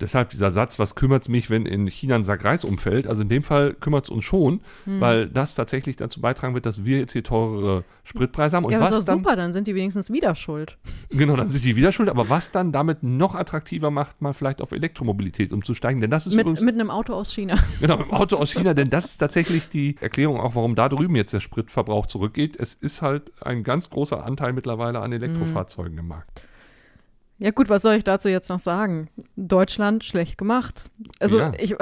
Deshalb 0.00 0.30
dieser 0.30 0.50
Satz, 0.50 0.78
was 0.78 0.94
kümmert 0.94 1.22
es 1.22 1.28
mich, 1.28 1.50
wenn 1.50 1.66
in 1.66 1.86
China 1.86 2.14
ein 2.14 2.22
Sack 2.22 2.44
Reis 2.44 2.64
umfällt? 2.64 3.06
Also 3.06 3.22
in 3.22 3.28
dem 3.28 3.42
Fall 3.42 3.74
kümmert 3.74 4.04
es 4.04 4.10
uns 4.10 4.24
schon, 4.24 4.60
Hm. 4.84 5.00
weil 5.00 5.28
das 5.28 5.54
tatsächlich 5.54 5.96
dazu 5.96 6.20
beitragen 6.20 6.54
wird, 6.54 6.66
dass 6.66 6.84
wir 6.84 6.98
jetzt 6.98 7.12
hier 7.12 7.22
teurere 7.22 7.84
Spritpreise 8.04 8.56
haben. 8.56 8.64
Und 8.64 8.72
Ja, 8.72 8.78
ist 8.78 8.84
was 8.84 8.98
doch 9.00 9.04
dann, 9.04 9.18
super, 9.18 9.36
dann 9.36 9.52
sind 9.52 9.66
die 9.66 9.74
wenigstens 9.74 10.10
wieder 10.10 10.34
schuld. 10.34 10.78
genau, 11.10 11.36
dann 11.36 11.48
sind 11.48 11.64
die 11.64 11.76
wieder 11.76 11.92
schuld, 11.92 12.08
aber 12.08 12.28
was 12.28 12.50
dann 12.50 12.72
damit 12.72 13.02
noch 13.02 13.34
attraktiver 13.34 13.90
macht, 13.90 14.22
mal 14.22 14.32
vielleicht 14.32 14.62
auf 14.62 14.72
Elektromobilität 14.72 15.52
umzusteigen, 15.52 16.00
denn 16.00 16.10
das 16.10 16.26
ist 16.26 16.34
Mit, 16.34 16.42
übrigens 16.46 16.62
mit 16.62 16.74
einem 16.74 16.90
Auto 16.90 17.14
aus 17.14 17.32
China. 17.32 17.54
Genau, 17.80 17.96
im 18.02 18.12
Auto 18.12 18.36
aus 18.36 18.50
China, 18.52 18.74
denn 18.74 18.90
das 18.90 19.06
ist 19.06 19.18
tatsächlich 19.18 19.68
die 19.68 19.96
Erklärung 20.00 20.38
auch, 20.40 20.54
warum 20.54 20.74
da 20.74 20.88
drüben 20.88 21.16
jetzt 21.16 21.32
der 21.32 21.40
Spritverbrauch 21.40 22.06
zurückgeht. 22.06 22.56
Es 22.58 22.74
ist 22.74 23.00
halt 23.00 23.32
ein 23.42 23.62
ganz 23.62 23.90
großer 23.90 24.24
Anteil 24.24 24.52
mittlerweile 24.52 25.00
an 25.00 25.12
Elektrofahrzeugen 25.12 25.96
im 25.98 26.08
Markt. 26.08 26.42
Ja 27.40 27.50
gut, 27.50 27.68
was 27.70 27.82
soll 27.82 27.94
ich 27.94 28.04
dazu 28.04 28.28
jetzt 28.28 28.50
noch 28.50 28.58
sagen? 28.58 29.08
Deutschland 29.34 30.04
schlecht 30.04 30.36
gemacht. 30.38 30.90
Also 31.18 31.38
Ja. 31.38 31.52
ich, 31.58 31.74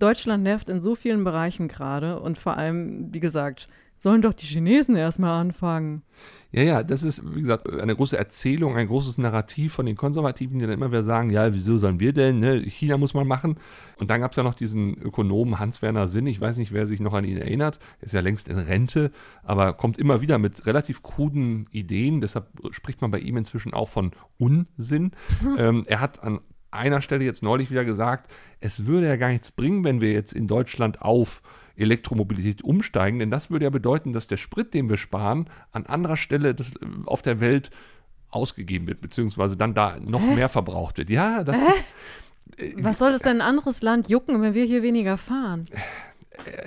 Deutschland 0.00 0.42
nervt 0.42 0.68
in 0.68 0.80
so 0.80 0.96
vielen 0.96 1.22
Bereichen 1.22 1.68
gerade 1.68 2.18
und 2.20 2.36
vor 2.36 2.56
allem, 2.56 3.08
wie 3.14 3.20
gesagt, 3.20 3.68
sollen 4.02 4.20
doch 4.20 4.32
die 4.32 4.46
Chinesen 4.46 4.96
erstmal 4.96 5.40
anfangen. 5.40 6.02
Ja, 6.50 6.62
ja, 6.62 6.82
das 6.82 7.04
ist, 7.04 7.22
wie 7.34 7.40
gesagt, 7.40 7.70
eine 7.70 7.94
große 7.94 8.18
Erzählung, 8.18 8.76
ein 8.76 8.88
großes 8.88 9.16
Narrativ 9.18 9.74
von 9.74 9.86
den 9.86 9.96
Konservativen, 9.96 10.58
die 10.58 10.66
dann 10.66 10.74
immer 10.74 10.90
wieder 10.90 11.04
sagen, 11.04 11.30
ja, 11.30 11.54
wieso 11.54 11.78
sollen 11.78 12.00
wir 12.00 12.12
denn, 12.12 12.40
ne? 12.40 12.60
China 12.62 12.98
muss 12.98 13.14
man 13.14 13.28
machen. 13.28 13.58
Und 13.98 14.10
dann 14.10 14.20
gab 14.20 14.32
es 14.32 14.36
ja 14.36 14.42
noch 14.42 14.54
diesen 14.54 15.00
Ökonomen 15.00 15.60
Hans-Werner 15.60 16.08
Sinn, 16.08 16.26
ich 16.26 16.40
weiß 16.40 16.58
nicht, 16.58 16.72
wer 16.72 16.86
sich 16.86 16.98
noch 16.98 17.14
an 17.14 17.24
ihn 17.24 17.36
erinnert, 17.36 17.78
ist 18.00 18.12
ja 18.12 18.20
längst 18.20 18.48
in 18.48 18.58
Rente, 18.58 19.12
aber 19.44 19.72
kommt 19.72 19.98
immer 19.98 20.20
wieder 20.20 20.38
mit 20.38 20.66
relativ 20.66 21.02
kruden 21.02 21.68
Ideen, 21.70 22.20
deshalb 22.20 22.48
spricht 22.72 23.02
man 23.02 23.12
bei 23.12 23.20
ihm 23.20 23.36
inzwischen 23.36 23.72
auch 23.72 23.88
von 23.88 24.10
Unsinn. 24.36 25.12
ähm, 25.58 25.84
er 25.86 26.00
hat 26.00 26.24
an 26.24 26.40
einer 26.72 27.02
Stelle 27.02 27.24
jetzt 27.24 27.44
neulich 27.44 27.70
wieder 27.70 27.84
gesagt, 27.84 28.32
es 28.58 28.86
würde 28.86 29.06
ja 29.06 29.16
gar 29.16 29.28
nichts 29.28 29.52
bringen, 29.52 29.84
wenn 29.84 30.00
wir 30.00 30.10
jetzt 30.10 30.32
in 30.32 30.48
Deutschland 30.48 31.02
auf 31.02 31.40
Elektromobilität 31.76 32.62
umsteigen, 32.62 33.18
denn 33.18 33.30
das 33.30 33.50
würde 33.50 33.64
ja 33.64 33.70
bedeuten, 33.70 34.12
dass 34.12 34.26
der 34.26 34.36
Sprit, 34.36 34.74
den 34.74 34.88
wir 34.88 34.96
sparen, 34.96 35.48
an 35.70 35.86
anderer 35.86 36.16
Stelle 36.16 36.54
des, 36.54 36.74
auf 37.06 37.22
der 37.22 37.40
Welt 37.40 37.70
ausgegeben 38.30 38.86
wird, 38.86 39.00
beziehungsweise 39.00 39.56
dann 39.56 39.74
da 39.74 39.98
noch 40.00 40.22
mehr 40.22 40.48
verbraucht 40.48 40.98
wird. 40.98 41.10
Ja, 41.10 41.44
das 41.44 41.58
ist, 41.60 41.84
Was 42.82 42.98
soll 42.98 43.12
das 43.12 43.22
denn 43.22 43.40
ein 43.40 43.46
anderes 43.46 43.82
Land 43.82 44.08
jucken, 44.08 44.40
wenn 44.42 44.54
wir 44.54 44.64
hier 44.64 44.82
weniger 44.82 45.18
fahren? 45.18 45.66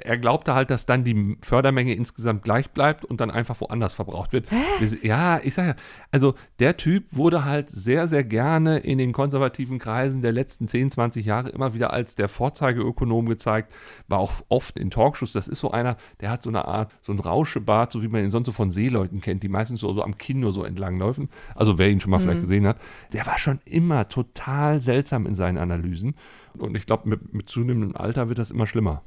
Er 0.04 0.18
glaubte 0.18 0.54
halt, 0.54 0.70
dass 0.70 0.86
dann 0.86 1.04
die 1.04 1.38
Fördermenge 1.42 1.94
insgesamt 1.94 2.44
gleich 2.44 2.70
bleibt 2.72 3.04
und 3.04 3.20
dann 3.20 3.32
einfach 3.32 3.60
woanders 3.62 3.94
verbraucht 3.94 4.32
wird. 4.32 4.48
Wir- 4.80 5.04
Ja, 5.04 5.40
ich 5.44 5.54
sage 5.54 5.70
ja, 5.70 5.76
also 6.12 6.36
der 6.60 6.78
Typ 6.78 7.06
wurde 7.12 7.44
halt 7.46 7.70
sehr, 7.70 8.08
sehr 8.08 8.24
gerne 8.24 8.78
in 8.80 8.98
den 8.98 9.12
konservativen 9.12 9.80
Kreisen 9.80 10.22
der 10.22 10.32
letzten 10.32 10.68
10, 10.68 10.92
20 10.92 11.26
Jahre 11.26 11.50
immer 11.50 11.74
wieder 11.74 11.92
als 11.92 12.16
der 12.16 12.28
Vorzeigeökonom 12.30 13.28
gezeigt, 13.28 13.74
war 14.08 14.20
auch 14.20 14.34
oft 14.50 14.78
in 14.78 14.92
Talkshows. 14.92 15.34
Das 15.34 15.48
ist 15.48 15.60
so 15.60 15.72
einer, 15.72 15.98
der 16.22 16.30
hat 16.30 16.42
so 16.42 16.50
eine 16.50 16.66
Art, 16.66 16.94
so 17.02 17.12
ein 17.12 17.20
Rauschebart, 17.20 17.92
so 17.92 18.02
wie 18.04 18.08
man 18.08 18.24
ihn 18.24 18.32
sonst 18.32 18.46
so 18.46 18.52
von 18.52 18.70
Seeleuten 18.70 19.20
kennt, 19.22 19.44
die 19.44 19.50
meistens 19.50 19.80
so, 19.82 19.92
so 19.94 20.04
am 20.04 20.18
Kinn 20.18 20.40
nur 20.40 20.52
so 20.54 20.64
entlanglaufen. 20.64 21.30
Also 21.56 21.78
wer 21.78 21.90
ihn 21.90 22.00
schon 22.00 22.12
mal 22.12 22.20
vielleicht 22.20 22.42
gesehen 22.42 22.68
hat, 22.68 22.78
der 23.14 23.26
war 23.26 23.38
schon 23.40 23.60
immer 23.66 24.08
total 24.10 24.82
seltsam 24.82 25.26
in 25.26 25.36
seinen 25.36 25.58
Analysen. 25.58 26.16
Und 26.58 26.78
ich 26.78 26.86
glaube, 26.86 27.10
mit, 27.10 27.34
mit 27.34 27.50
zunehmendem 27.50 27.96
Alter 27.98 28.30
wird 28.30 28.40
das 28.40 28.52
immer 28.52 28.68
schlimmer. 28.68 29.02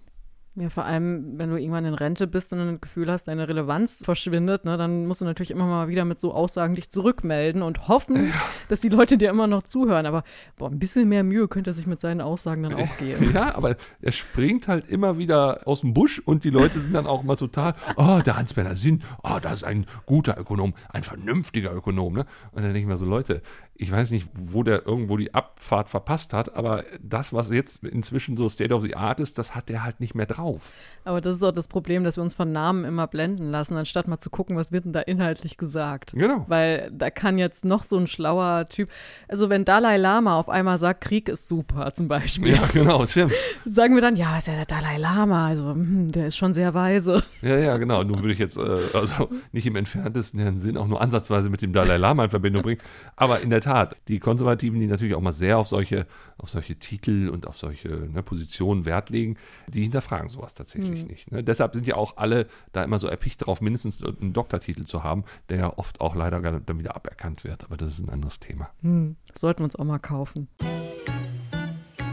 Ja, 0.54 0.68
vor 0.70 0.84
allem, 0.84 1.38
wenn 1.38 1.50
du 1.50 1.56
irgendwann 1.56 1.84
in 1.84 1.94
Rente 1.94 2.26
bist 2.26 2.52
und 2.52 2.58
das 2.58 2.80
Gefühl 2.80 3.10
hast, 3.12 3.24
deine 3.28 3.48
Relevanz 3.48 4.02
verschwindet, 4.04 4.64
ne, 4.64 4.76
dann 4.76 5.06
musst 5.06 5.20
du 5.20 5.24
natürlich 5.24 5.52
immer 5.52 5.66
mal 5.66 5.88
wieder 5.88 6.04
mit 6.04 6.20
so 6.20 6.34
Aussagen 6.34 6.74
dich 6.74 6.90
zurückmelden 6.90 7.62
und 7.62 7.86
hoffen, 7.86 8.32
dass 8.68 8.80
die 8.80 8.88
Leute 8.88 9.18
dir 9.18 9.30
immer 9.30 9.46
noch 9.46 9.62
zuhören. 9.62 10.06
Aber 10.06 10.24
boah, 10.56 10.68
ein 10.68 10.80
bisschen 10.80 11.08
mehr 11.08 11.22
Mühe 11.22 11.46
könnte 11.46 11.70
er 11.70 11.74
sich 11.74 11.86
mit 11.86 12.00
seinen 12.00 12.20
Aussagen 12.20 12.64
dann 12.64 12.74
auch 12.74 12.96
geben. 12.98 13.32
Ja, 13.38 13.54
aber 13.54 13.76
er 14.00 14.12
springt 14.12 14.68
halt 14.68 14.88
immer 14.88 15.18
wieder 15.18 15.60
aus 15.66 15.82
dem 15.82 15.92
Busch 15.92 16.18
und 16.18 16.44
die 16.44 16.50
Leute 16.50 16.80
sind 16.80 16.94
dann 16.94 17.06
auch 17.06 17.22
immer 17.22 17.36
total, 17.36 17.74
oh, 17.96 18.20
der 18.24 18.36
Hans-Werner 18.36 18.74
Sinn, 18.74 19.02
oh, 19.22 19.38
das 19.40 19.54
ist 19.54 19.64
ein 19.64 19.86
guter 20.06 20.38
Ökonom, 20.38 20.74
ein 20.88 21.02
vernünftiger 21.02 21.72
Ökonom. 21.74 22.14
Ne? 22.14 22.24
Und 22.52 22.62
dann 22.62 22.72
denke 22.72 22.80
ich 22.80 22.86
mir 22.86 22.96
so, 22.96 23.04
Leute, 23.04 23.42
ich 23.80 23.92
weiß 23.92 24.10
nicht, 24.10 24.28
wo 24.34 24.64
der 24.64 24.84
irgendwo 24.86 25.16
die 25.16 25.32
Abfahrt 25.34 25.88
verpasst 25.88 26.32
hat, 26.32 26.56
aber 26.56 26.82
das, 27.00 27.32
was 27.32 27.50
jetzt 27.50 27.84
inzwischen 27.84 28.36
so 28.36 28.48
State 28.48 28.74
of 28.74 28.82
the 28.82 28.96
Art 28.96 29.20
ist, 29.20 29.38
das 29.38 29.54
hat 29.54 29.68
der 29.68 29.84
halt 29.84 30.00
nicht 30.00 30.16
mehr 30.16 30.26
drauf. 30.26 30.72
Aber 31.04 31.20
das 31.20 31.36
ist 31.36 31.44
auch 31.44 31.52
das 31.52 31.68
Problem, 31.68 32.02
dass 32.02 32.16
wir 32.16 32.24
uns 32.24 32.34
von 32.34 32.50
Namen 32.50 32.84
immer 32.84 33.06
blenden 33.06 33.52
lassen, 33.52 33.76
anstatt 33.76 34.08
mal 34.08 34.18
zu 34.18 34.30
gucken, 34.30 34.56
was 34.56 34.72
wird 34.72 34.84
denn 34.84 34.92
da 34.92 35.00
inhaltlich 35.00 35.58
gesagt. 35.58 36.10
Genau. 36.12 36.44
Weil 36.48 36.90
da 36.92 37.10
kann 37.10 37.38
jetzt 37.38 37.64
noch 37.64 37.84
so 37.84 37.96
ein 37.96 38.08
schlauer 38.08 38.66
Typ, 38.68 38.90
also 39.28 39.48
wenn 39.48 39.64
Dalai 39.64 39.96
Lama 39.96 40.36
auf 40.36 40.48
einmal 40.48 40.78
sagt, 40.78 41.02
Krieg 41.02 41.28
ist 41.28 41.46
super 41.46 41.94
zum 41.94 42.08
Beispiel, 42.08 42.54
Ja, 42.56 42.66
genau, 42.72 43.06
stimmt. 43.06 43.32
sagen 43.64 43.94
wir 43.94 44.02
dann, 44.02 44.16
ja, 44.16 44.38
ist 44.38 44.48
ja 44.48 44.54
der 44.56 44.66
Dalai 44.66 44.98
Lama, 44.98 45.46
also 45.46 45.70
hm, 45.70 46.10
der 46.10 46.26
ist 46.26 46.36
schon 46.36 46.52
sehr 46.52 46.74
weise. 46.74 47.22
Ja, 47.42 47.56
ja, 47.56 47.76
genau. 47.76 48.02
Nun 48.02 48.22
würde 48.22 48.32
ich 48.32 48.40
jetzt 48.40 48.56
äh, 48.56 48.80
also 48.92 49.28
nicht 49.52 49.66
im 49.66 49.76
entferntesten 49.76 50.58
Sinn 50.58 50.76
auch 50.76 50.88
nur 50.88 51.00
ansatzweise 51.00 51.48
mit 51.48 51.62
dem 51.62 51.72
Dalai 51.72 51.96
Lama 51.96 52.24
in 52.24 52.30
Verbindung 52.30 52.62
bringen. 52.62 52.80
Aber 53.14 53.40
in 53.40 53.50
der 53.50 53.60
Tat, 53.60 53.67
die 54.08 54.18
Konservativen, 54.18 54.80
die 54.80 54.86
natürlich 54.86 55.14
auch 55.14 55.20
mal 55.20 55.32
sehr 55.32 55.58
auf 55.58 55.68
solche, 55.68 56.06
auf 56.38 56.48
solche 56.50 56.76
Titel 56.76 57.28
und 57.28 57.46
auf 57.46 57.56
solche 57.58 57.88
ne, 57.88 58.22
Positionen 58.22 58.84
Wert 58.84 59.10
legen, 59.10 59.36
die 59.66 59.82
hinterfragen 59.82 60.28
sowas 60.28 60.54
tatsächlich 60.54 61.04
nicht. 61.06 61.30
Ne? 61.30 61.42
Deshalb 61.44 61.74
sind 61.74 61.86
ja 61.86 61.96
auch 61.96 62.16
alle 62.16 62.46
da 62.72 62.82
immer 62.84 62.98
so 62.98 63.08
erpicht 63.08 63.40
darauf, 63.42 63.60
mindestens 63.60 64.02
einen 64.02 64.32
Doktortitel 64.32 64.84
zu 64.84 65.02
haben, 65.04 65.24
der 65.48 65.58
ja 65.58 65.72
oft 65.78 66.00
auch 66.00 66.14
leider 66.14 66.40
gar- 66.40 66.60
dann 66.60 66.78
wieder 66.78 66.96
aberkannt 66.96 67.44
wird. 67.44 67.64
Aber 67.64 67.76
das 67.76 67.90
ist 67.90 67.98
ein 68.00 68.10
anderes 68.10 68.40
Thema. 68.40 68.70
Hm, 68.82 69.16
sollten 69.34 69.60
wir 69.60 69.64
uns 69.64 69.76
auch 69.76 69.84
mal 69.84 69.98
kaufen. 69.98 70.48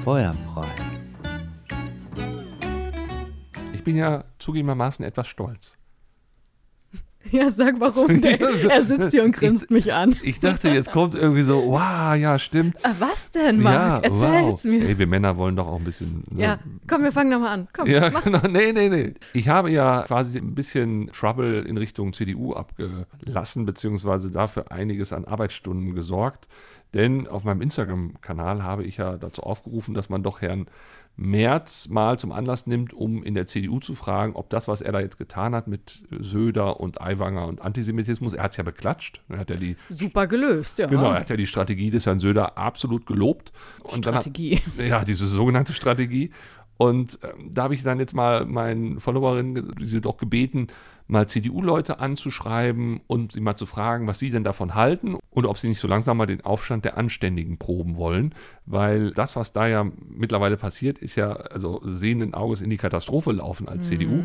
Feuerfrei. 0.03 0.67
Ich 3.73 3.83
bin 3.83 3.95
ja 3.97 4.23
zugegebenermaßen 4.39 5.05
etwas 5.05 5.27
stolz. 5.27 5.77
Ja, 7.31 7.49
sag 7.49 7.79
warum, 7.79 8.21
der, 8.21 8.39
er 8.39 8.83
sitzt 8.83 9.11
hier 9.11 9.23
und 9.23 9.31
grinst 9.35 9.71
mich 9.71 9.93
an. 9.93 10.15
Ich 10.23 10.39
dachte, 10.39 10.69
jetzt 10.69 10.91
kommt 10.91 11.15
irgendwie 11.15 11.41
so, 11.41 11.57
wow, 11.67 12.15
ja, 12.15 12.37
stimmt. 12.39 12.75
Ah, 12.83 12.93
was 12.99 13.31
denn, 13.31 13.61
Marc? 13.61 14.03
Erzähl's 14.05 14.63
mir. 14.63 14.87
Ey, 14.87 14.97
wir 14.99 15.07
Männer 15.07 15.35
wollen 15.37 15.55
doch 15.55 15.67
auch 15.67 15.77
ein 15.79 15.83
bisschen. 15.83 16.23
ne? 16.31 16.41
Ja, 16.43 16.59
komm, 16.87 17.03
wir 17.03 17.11
fangen 17.11 17.31
nochmal 17.31 17.53
an. 17.53 17.67
Komm, 17.73 17.87
Ja, 17.87 18.09
mach. 18.11 18.23
genau. 18.23 18.41
Nee, 18.49 18.71
nee, 18.73 18.89
nee. 18.89 19.13
Ich 19.33 19.49
habe 19.49 19.71
ja 19.71 20.03
quasi 20.03 20.37
ein 20.37 20.55
bisschen 20.55 21.09
Trouble 21.11 21.61
in 21.61 21.77
Richtung 21.77 22.13
CDU 22.13 22.53
abgelassen, 22.53 23.65
beziehungsweise 23.65 24.31
dafür 24.31 24.71
einiges 24.71 25.11
an 25.13 25.25
Arbeitsstunden 25.25 25.95
gesorgt. 25.95 26.47
Denn 26.93 27.27
auf 27.27 27.43
meinem 27.43 27.61
Instagram-Kanal 27.61 28.63
habe 28.63 28.83
ich 28.85 28.97
ja 28.97 29.17
dazu 29.17 29.43
aufgerufen, 29.43 29.93
dass 29.93 30.09
man 30.09 30.23
doch 30.23 30.41
Herrn 30.41 30.67
Merz 31.17 31.87
mal 31.87 32.19
zum 32.19 32.31
Anlass 32.31 32.67
nimmt, 32.67 32.93
um 32.93 33.23
in 33.23 33.35
der 33.35 33.47
CDU 33.47 33.79
zu 33.79 33.95
fragen, 33.95 34.33
ob 34.35 34.49
das, 34.49 34.67
was 34.67 34.81
er 34.81 34.91
da 34.91 34.99
jetzt 34.99 35.17
getan 35.17 35.55
hat 35.55 35.67
mit 35.67 36.03
Söder 36.19 36.79
und 36.79 36.99
Aiwanger 37.01 37.47
und 37.47 37.61
Antisemitismus, 37.61 38.33
er 38.33 38.43
hat 38.43 38.51
es 38.51 38.57
ja 38.57 38.63
beklatscht. 38.63 39.21
Er 39.29 39.39
hat 39.39 39.49
ja 39.49 39.55
die 39.55 39.77
Super 39.89 40.27
gelöst, 40.27 40.79
ja. 40.79 40.87
Genau, 40.87 41.11
er 41.11 41.21
hat 41.21 41.29
ja 41.29 41.37
die 41.37 41.47
Strategie 41.47 41.89
des 41.89 42.05
Herrn 42.05 42.19
Söder 42.19 42.57
absolut 42.57 43.05
gelobt. 43.05 43.53
Und 43.83 44.05
Strategie. 44.05 44.61
Dann 44.77 44.85
hat, 44.85 44.89
ja, 44.89 45.05
diese 45.05 45.25
sogenannte 45.25 45.73
Strategie. 45.73 46.31
Und 46.77 47.19
ähm, 47.23 47.53
da 47.53 47.63
habe 47.63 47.73
ich 47.73 47.83
dann 47.83 47.99
jetzt 47.99 48.13
mal 48.13 48.45
meinen 48.45 48.99
Followerinnen 48.99 49.75
die 49.79 50.01
doch 50.01 50.17
gebeten, 50.17 50.67
mal 51.07 51.27
CDU-Leute 51.27 51.99
anzuschreiben 51.99 52.99
und 53.07 53.31
sie 53.31 53.39
mal 53.39 53.55
zu 53.55 53.65
fragen, 53.65 54.07
was 54.07 54.19
sie 54.19 54.31
denn 54.31 54.43
davon 54.43 54.73
halten 54.73 55.15
und 55.29 55.45
ob 55.45 55.57
sie 55.57 55.67
nicht 55.67 55.79
so 55.79 55.87
langsam 55.87 56.17
mal 56.17 56.25
den 56.25 56.41
Aufstand 56.41 56.83
der 56.83 56.97
Anständigen 56.97 57.57
proben 57.57 57.95
wollen. 57.95 58.33
Weil 58.65 59.11
das, 59.11 59.35
was 59.35 59.53
da 59.53 59.67
ja 59.67 59.85
mittlerweile 60.09 60.57
passiert, 60.57 60.97
ist 60.97 61.15
ja 61.15 61.31
also 61.33 61.79
sehenden 61.83 62.33
Auges 62.33 62.61
in 62.61 62.69
die 62.69 62.77
Katastrophe 62.77 63.31
laufen 63.31 63.67
als 63.67 63.85
mhm. 63.85 63.89
CDU. 63.89 64.23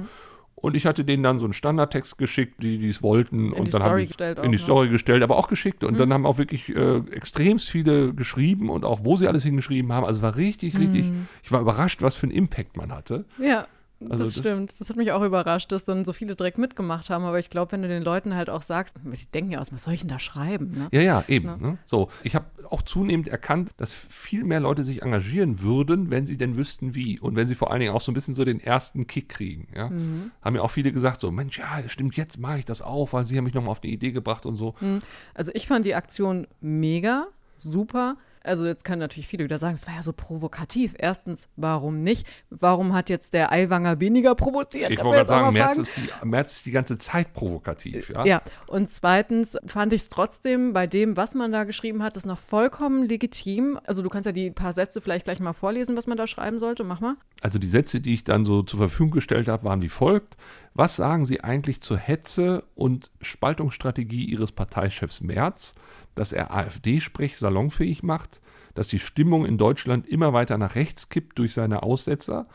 Und 0.60 0.76
ich 0.76 0.86
hatte 0.86 1.04
denen 1.04 1.22
dann 1.22 1.38
so 1.38 1.46
einen 1.46 1.52
Standardtext 1.52 2.18
geschickt, 2.18 2.62
die 2.62 2.88
es 2.88 3.02
wollten. 3.02 3.52
In 3.52 3.52
und 3.52 3.74
dann 3.74 3.82
haben 3.82 3.98
die 3.98 4.24
in 4.24 4.42
die 4.42 4.48
ne? 4.48 4.58
Story 4.58 4.88
gestellt, 4.88 5.22
aber 5.22 5.36
auch 5.36 5.48
geschickt. 5.48 5.84
Und 5.84 5.94
mhm. 5.94 5.98
dann 5.98 6.12
haben 6.12 6.26
auch 6.26 6.38
wirklich 6.38 6.74
äh, 6.74 6.98
extremst 7.12 7.70
viele 7.70 8.12
geschrieben 8.12 8.68
und 8.68 8.84
auch 8.84 9.04
wo 9.04 9.16
sie 9.16 9.26
alles 9.26 9.42
hingeschrieben 9.42 9.92
haben. 9.92 10.04
Also 10.04 10.20
war 10.22 10.36
richtig, 10.36 10.78
richtig, 10.78 11.06
mhm. 11.06 11.28
ich 11.42 11.50
war 11.50 11.60
überrascht, 11.60 12.02
was 12.02 12.14
für 12.14 12.24
einen 12.24 12.32
Impact 12.32 12.76
man 12.76 12.92
hatte. 12.92 13.24
Ja. 13.38 13.66
Also 14.08 14.24
das, 14.24 14.34
das, 14.34 14.44
stimmt. 14.44 14.80
Das 14.80 14.88
hat 14.88 14.96
mich 14.96 15.12
auch 15.12 15.22
überrascht, 15.22 15.70
dass 15.72 15.84
dann 15.84 16.04
so 16.04 16.12
viele 16.12 16.34
direkt 16.34 16.56
mitgemacht 16.56 17.10
haben. 17.10 17.24
Aber 17.24 17.38
ich 17.38 17.50
glaube, 17.50 17.72
wenn 17.72 17.82
du 17.82 17.88
den 17.88 18.02
Leuten 18.02 18.34
halt 18.34 18.48
auch 18.48 18.62
sagst, 18.62 18.96
die 19.04 19.26
denken 19.26 19.52
ja 19.52 19.60
aus, 19.60 19.72
was 19.72 19.84
soll 19.84 19.92
ich 19.92 20.00
denn 20.00 20.08
da 20.08 20.18
schreiben? 20.18 20.72
Ne? 20.72 20.88
Ja, 20.90 21.02
ja, 21.02 21.24
eben. 21.28 21.60
Ne? 21.60 21.78
So, 21.84 22.08
ich 22.22 22.34
habe 22.34 22.46
auch 22.70 22.82
zunehmend 22.82 23.28
erkannt, 23.28 23.72
dass 23.76 23.92
viel 23.92 24.44
mehr 24.44 24.60
Leute 24.60 24.84
sich 24.84 25.02
engagieren 25.02 25.60
würden, 25.60 26.10
wenn 26.10 26.24
sie 26.24 26.38
denn 26.38 26.56
wüssten, 26.56 26.94
wie. 26.94 27.20
Und 27.20 27.36
wenn 27.36 27.46
sie 27.46 27.54
vor 27.54 27.70
allen 27.70 27.80
Dingen 27.80 27.92
auch 27.92 28.00
so 28.00 28.10
ein 28.10 28.14
bisschen 28.14 28.34
so 28.34 28.44
den 28.44 28.60
ersten 28.60 29.06
Kick 29.06 29.28
kriegen. 29.28 29.68
Ja? 29.74 29.90
Mhm. 29.90 30.30
Haben 30.40 30.56
ja 30.56 30.62
auch 30.62 30.70
viele 30.70 30.92
gesagt, 30.92 31.20
so, 31.20 31.30
Mensch, 31.30 31.58
ja, 31.58 31.82
stimmt, 31.88 32.16
jetzt 32.16 32.38
mache 32.38 32.60
ich 32.60 32.64
das 32.64 32.80
auch, 32.80 33.12
weil 33.12 33.24
sie 33.24 33.36
haben 33.36 33.44
mich 33.44 33.54
nochmal 33.54 33.72
auf 33.72 33.82
eine 33.82 33.92
Idee 33.92 34.12
gebracht 34.12 34.46
und 34.46 34.56
so. 34.56 34.74
Mhm. 34.80 35.00
Also 35.34 35.52
ich 35.54 35.66
fand 35.66 35.84
die 35.84 35.94
Aktion 35.94 36.46
mega, 36.60 37.26
super. 37.56 38.16
Also 38.42 38.66
jetzt 38.66 38.84
können 38.84 39.00
natürlich 39.00 39.26
viele 39.26 39.44
wieder 39.44 39.58
sagen, 39.58 39.74
es 39.74 39.86
war 39.86 39.94
ja 39.94 40.02
so 40.02 40.12
provokativ. 40.12 40.94
Erstens, 40.98 41.48
warum 41.56 42.02
nicht? 42.02 42.26
Warum 42.48 42.94
hat 42.94 43.10
jetzt 43.10 43.34
der 43.34 43.52
Eiwanger 43.52 44.00
weniger 44.00 44.34
provoziert? 44.34 44.90
Ich 44.90 44.98
wollte 44.98 45.16
gerade 45.16 45.28
sagen, 45.28 45.52
Merz 45.52 45.76
ist, 45.76 45.92
die, 45.96 46.26
Merz 46.26 46.52
ist 46.52 46.66
die 46.66 46.70
ganze 46.70 46.96
Zeit 46.96 47.34
provokativ. 47.34 48.08
Ja, 48.10 48.24
ja. 48.24 48.42
und 48.66 48.90
zweitens 48.90 49.58
fand 49.66 49.92
ich 49.92 50.02
es 50.02 50.08
trotzdem 50.08 50.72
bei 50.72 50.86
dem, 50.86 51.16
was 51.18 51.34
man 51.34 51.52
da 51.52 51.64
geschrieben 51.64 52.02
hat, 52.02 52.16
ist 52.16 52.26
noch 52.26 52.38
vollkommen 52.38 53.06
legitim. 53.06 53.78
Also 53.84 54.02
du 54.02 54.08
kannst 54.08 54.24
ja 54.24 54.32
die 54.32 54.50
paar 54.50 54.72
Sätze 54.72 55.02
vielleicht 55.02 55.24
gleich 55.24 55.40
mal 55.40 55.52
vorlesen, 55.52 55.96
was 55.96 56.06
man 56.06 56.16
da 56.16 56.26
schreiben 56.26 56.60
sollte. 56.60 56.82
Mach 56.82 57.00
mal. 57.00 57.16
Also 57.42 57.58
die 57.58 57.66
Sätze, 57.66 58.00
die 58.00 58.14
ich 58.14 58.24
dann 58.24 58.44
so 58.46 58.62
zur 58.62 58.78
Verfügung 58.78 59.10
gestellt 59.10 59.48
habe, 59.48 59.64
waren 59.64 59.82
wie 59.82 59.88
folgt. 59.90 60.36
Was 60.74 60.96
sagen 60.96 61.24
Sie 61.24 61.42
eigentlich 61.42 61.80
zur 61.80 61.96
Hetze 61.98 62.64
und 62.74 63.10
Spaltungsstrategie 63.20 64.24
Ihres 64.24 64.52
Parteichefs 64.52 65.20
Merz? 65.20 65.74
dass 66.14 66.32
er 66.32 66.52
AfD-Sprech 66.52 67.38
salonfähig 67.38 68.02
macht, 68.02 68.40
dass 68.74 68.88
die 68.88 68.98
Stimmung 68.98 69.46
in 69.46 69.58
Deutschland 69.58 70.06
immer 70.06 70.32
weiter 70.32 70.58
nach 70.58 70.74
rechts 70.74 71.08
kippt 71.08 71.38
durch 71.38 71.54
seine 71.54 71.82
Aussetzer. 71.82 72.46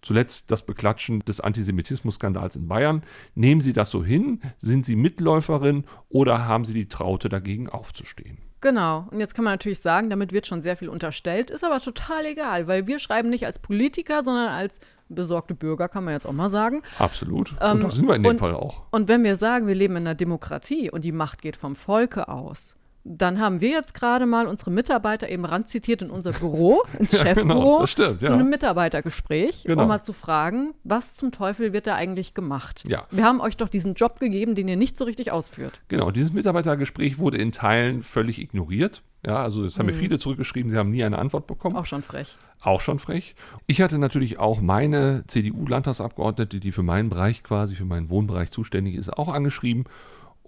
Zuletzt 0.00 0.50
das 0.52 0.64
Beklatschen 0.64 1.20
des 1.20 1.40
Antisemitismus-Skandals 1.40 2.54
in 2.54 2.68
Bayern. 2.68 3.02
Nehmen 3.34 3.60
Sie 3.60 3.72
das 3.72 3.90
so 3.90 4.04
hin? 4.04 4.40
Sind 4.56 4.84
Sie 4.84 4.94
Mitläuferin 4.94 5.84
oder 6.08 6.46
haben 6.46 6.64
Sie 6.64 6.74
die 6.74 6.88
Traute 6.88 7.28
dagegen 7.28 7.68
aufzustehen? 7.68 8.38
Genau. 8.60 9.06
Und 9.10 9.20
jetzt 9.20 9.34
kann 9.34 9.44
man 9.44 9.54
natürlich 9.54 9.80
sagen, 9.80 10.10
damit 10.10 10.32
wird 10.32 10.46
schon 10.46 10.62
sehr 10.62 10.76
viel 10.76 10.88
unterstellt, 10.88 11.50
ist 11.50 11.64
aber 11.64 11.80
total 11.80 12.24
egal, 12.26 12.66
weil 12.66 12.86
wir 12.86 12.98
schreiben 12.98 13.30
nicht 13.30 13.46
als 13.46 13.58
Politiker, 13.58 14.24
sondern 14.24 14.48
als 14.48 14.80
besorgte 15.08 15.54
Bürger, 15.54 15.88
kann 15.88 16.04
man 16.04 16.14
jetzt 16.14 16.26
auch 16.26 16.32
mal 16.32 16.50
sagen. 16.50 16.82
Absolut. 16.98 17.52
Und 17.52 17.58
ähm, 17.60 17.80
das 17.80 17.94
sind 17.94 18.06
wir 18.06 18.16
in 18.16 18.22
dem 18.22 18.30
und, 18.30 18.38
Fall 18.38 18.54
auch. 18.54 18.82
Und 18.90 19.08
wenn 19.08 19.24
wir 19.24 19.36
sagen, 19.36 19.66
wir 19.66 19.74
leben 19.74 19.96
in 19.96 20.06
einer 20.06 20.14
Demokratie 20.14 20.90
und 20.90 21.04
die 21.04 21.12
Macht 21.12 21.40
geht 21.40 21.56
vom 21.56 21.76
Volke 21.76 22.28
aus, 22.28 22.76
dann 23.08 23.40
haben 23.40 23.60
wir 23.60 23.70
jetzt 23.70 23.94
gerade 23.94 24.26
mal 24.26 24.46
unsere 24.46 24.70
Mitarbeiter 24.70 25.28
eben 25.28 25.44
ranzitiert 25.44 26.02
in 26.02 26.10
unser 26.10 26.32
Büro, 26.32 26.82
ins 26.98 27.12
ja, 27.12 27.20
Chefbüro, 27.20 27.48
genau, 27.48 27.86
stimmt, 27.86 28.22
ja. 28.22 28.28
zu 28.28 28.34
einem 28.34 28.50
Mitarbeitergespräch, 28.50 29.64
genau. 29.64 29.82
um 29.82 29.88
mal 29.88 30.02
zu 30.02 30.12
fragen, 30.12 30.74
was 30.84 31.16
zum 31.16 31.32
Teufel 31.32 31.72
wird 31.72 31.86
da 31.86 31.94
eigentlich 31.94 32.34
gemacht? 32.34 32.84
Ja. 32.86 33.06
Wir 33.10 33.24
haben 33.24 33.40
euch 33.40 33.56
doch 33.56 33.68
diesen 33.68 33.94
Job 33.94 34.20
gegeben, 34.20 34.54
den 34.54 34.68
ihr 34.68 34.76
nicht 34.76 34.96
so 34.96 35.04
richtig 35.04 35.32
ausführt. 35.32 35.80
Genau, 35.88 36.10
dieses 36.10 36.32
Mitarbeitergespräch 36.32 37.18
wurde 37.18 37.38
in 37.38 37.52
Teilen 37.52 38.02
völlig 38.02 38.38
ignoriert. 38.38 39.02
Ja, 39.26 39.42
also 39.42 39.64
es 39.64 39.78
haben 39.78 39.86
mir 39.86 39.92
mhm. 39.92 39.98
viele 39.98 40.18
zurückgeschrieben, 40.18 40.70
sie 40.70 40.76
haben 40.76 40.90
nie 40.90 41.02
eine 41.02 41.18
Antwort 41.18 41.46
bekommen. 41.46 41.76
Auch 41.76 41.86
schon 41.86 42.02
frech. 42.02 42.36
Auch 42.60 42.80
schon 42.80 42.98
frech. 42.98 43.34
Ich 43.66 43.80
hatte 43.80 43.98
natürlich 43.98 44.38
auch 44.38 44.60
meine 44.60 45.24
CDU-Landtagsabgeordnete, 45.26 46.60
die 46.60 46.70
für 46.70 46.84
meinen 46.84 47.08
Bereich 47.08 47.42
quasi, 47.42 47.74
für 47.74 47.84
meinen 47.84 48.10
Wohnbereich 48.10 48.50
zuständig 48.50 48.94
ist, 48.94 49.12
auch 49.12 49.32
angeschrieben 49.32 49.84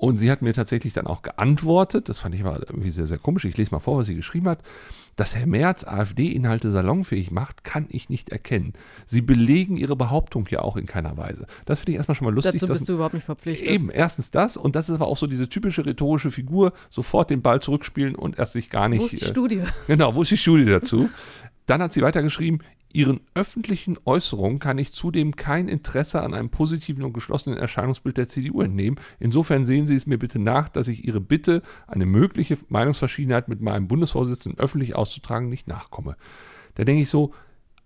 und 0.00 0.16
sie 0.16 0.30
hat 0.30 0.40
mir 0.40 0.54
tatsächlich 0.54 0.94
dann 0.94 1.06
auch 1.06 1.20
geantwortet, 1.20 2.08
das 2.08 2.18
fand 2.18 2.34
ich 2.34 2.40
aber 2.40 2.58
irgendwie 2.58 2.90
sehr, 2.90 3.04
sehr 3.04 3.18
komisch, 3.18 3.44
ich 3.44 3.58
lese 3.58 3.72
mal 3.72 3.80
vor, 3.80 3.98
was 3.98 4.06
sie 4.06 4.14
geschrieben 4.14 4.48
hat. 4.48 4.60
Dass 5.16 5.34
Herr 5.34 5.46
Merz 5.46 5.84
AfD-Inhalte 5.84 6.70
salonfähig 6.70 7.30
macht, 7.30 7.64
kann 7.64 7.84
ich 7.90 8.08
nicht 8.08 8.30
erkennen. 8.30 8.72
Sie 9.04 9.20
belegen 9.20 9.76
Ihre 9.76 9.96
Behauptung 9.96 10.46
ja 10.48 10.62
auch 10.62 10.78
in 10.78 10.86
keiner 10.86 11.18
Weise. 11.18 11.46
Das 11.66 11.80
finde 11.80 11.92
ich 11.92 11.96
erstmal 11.98 12.14
schon 12.14 12.24
mal 12.24 12.32
lustig. 12.32 12.58
Dazu 12.58 12.72
bist 12.72 12.88
du 12.88 12.94
überhaupt 12.94 13.12
nicht 13.12 13.24
verpflichtet. 13.24 13.68
Eben, 13.68 13.90
erstens 13.90 14.30
das 14.30 14.56
und 14.56 14.74
das 14.74 14.88
ist 14.88 14.94
aber 14.94 15.06
auch 15.06 15.18
so 15.18 15.26
diese 15.26 15.50
typische 15.50 15.84
rhetorische 15.84 16.30
Figur, 16.30 16.72
sofort 16.88 17.28
den 17.28 17.42
Ball 17.42 17.60
zurückspielen 17.60 18.14
und 18.14 18.38
erst 18.38 18.54
sich 18.54 18.70
gar 18.70 18.88
nicht. 18.88 19.02
Wo 19.02 19.06
ist 19.06 19.20
die 19.20 19.26
äh, 19.26 19.28
Studie? 19.28 19.62
Genau, 19.86 20.14
wo 20.14 20.22
ist 20.22 20.30
die 20.30 20.38
Studie 20.38 20.64
dazu? 20.64 21.10
Dann 21.70 21.82
hat 21.82 21.92
sie 21.92 22.02
weitergeschrieben, 22.02 22.64
Ihren 22.92 23.20
öffentlichen 23.34 23.96
Äußerungen 24.04 24.58
kann 24.58 24.78
ich 24.78 24.92
zudem 24.92 25.36
kein 25.36 25.68
Interesse 25.68 26.20
an 26.20 26.34
einem 26.34 26.50
positiven 26.50 27.04
und 27.04 27.12
geschlossenen 27.12 27.56
Erscheinungsbild 27.56 28.16
der 28.16 28.26
CDU 28.26 28.62
entnehmen. 28.62 28.98
Insofern 29.20 29.64
sehen 29.64 29.86
Sie 29.86 29.94
es 29.94 30.04
mir 30.04 30.18
bitte 30.18 30.40
nach, 30.40 30.68
dass 30.68 30.88
ich 30.88 31.04
Ihre 31.04 31.20
Bitte, 31.20 31.62
eine 31.86 32.06
mögliche 32.06 32.58
Meinungsverschiedenheit 32.70 33.46
mit 33.46 33.60
meinem 33.60 33.86
Bundesvorsitzenden 33.86 34.58
öffentlich 34.58 34.96
auszutragen, 34.96 35.48
nicht 35.48 35.68
nachkomme. 35.68 36.16
Da 36.74 36.82
denke 36.82 37.02
ich 37.02 37.08
so, 37.08 37.32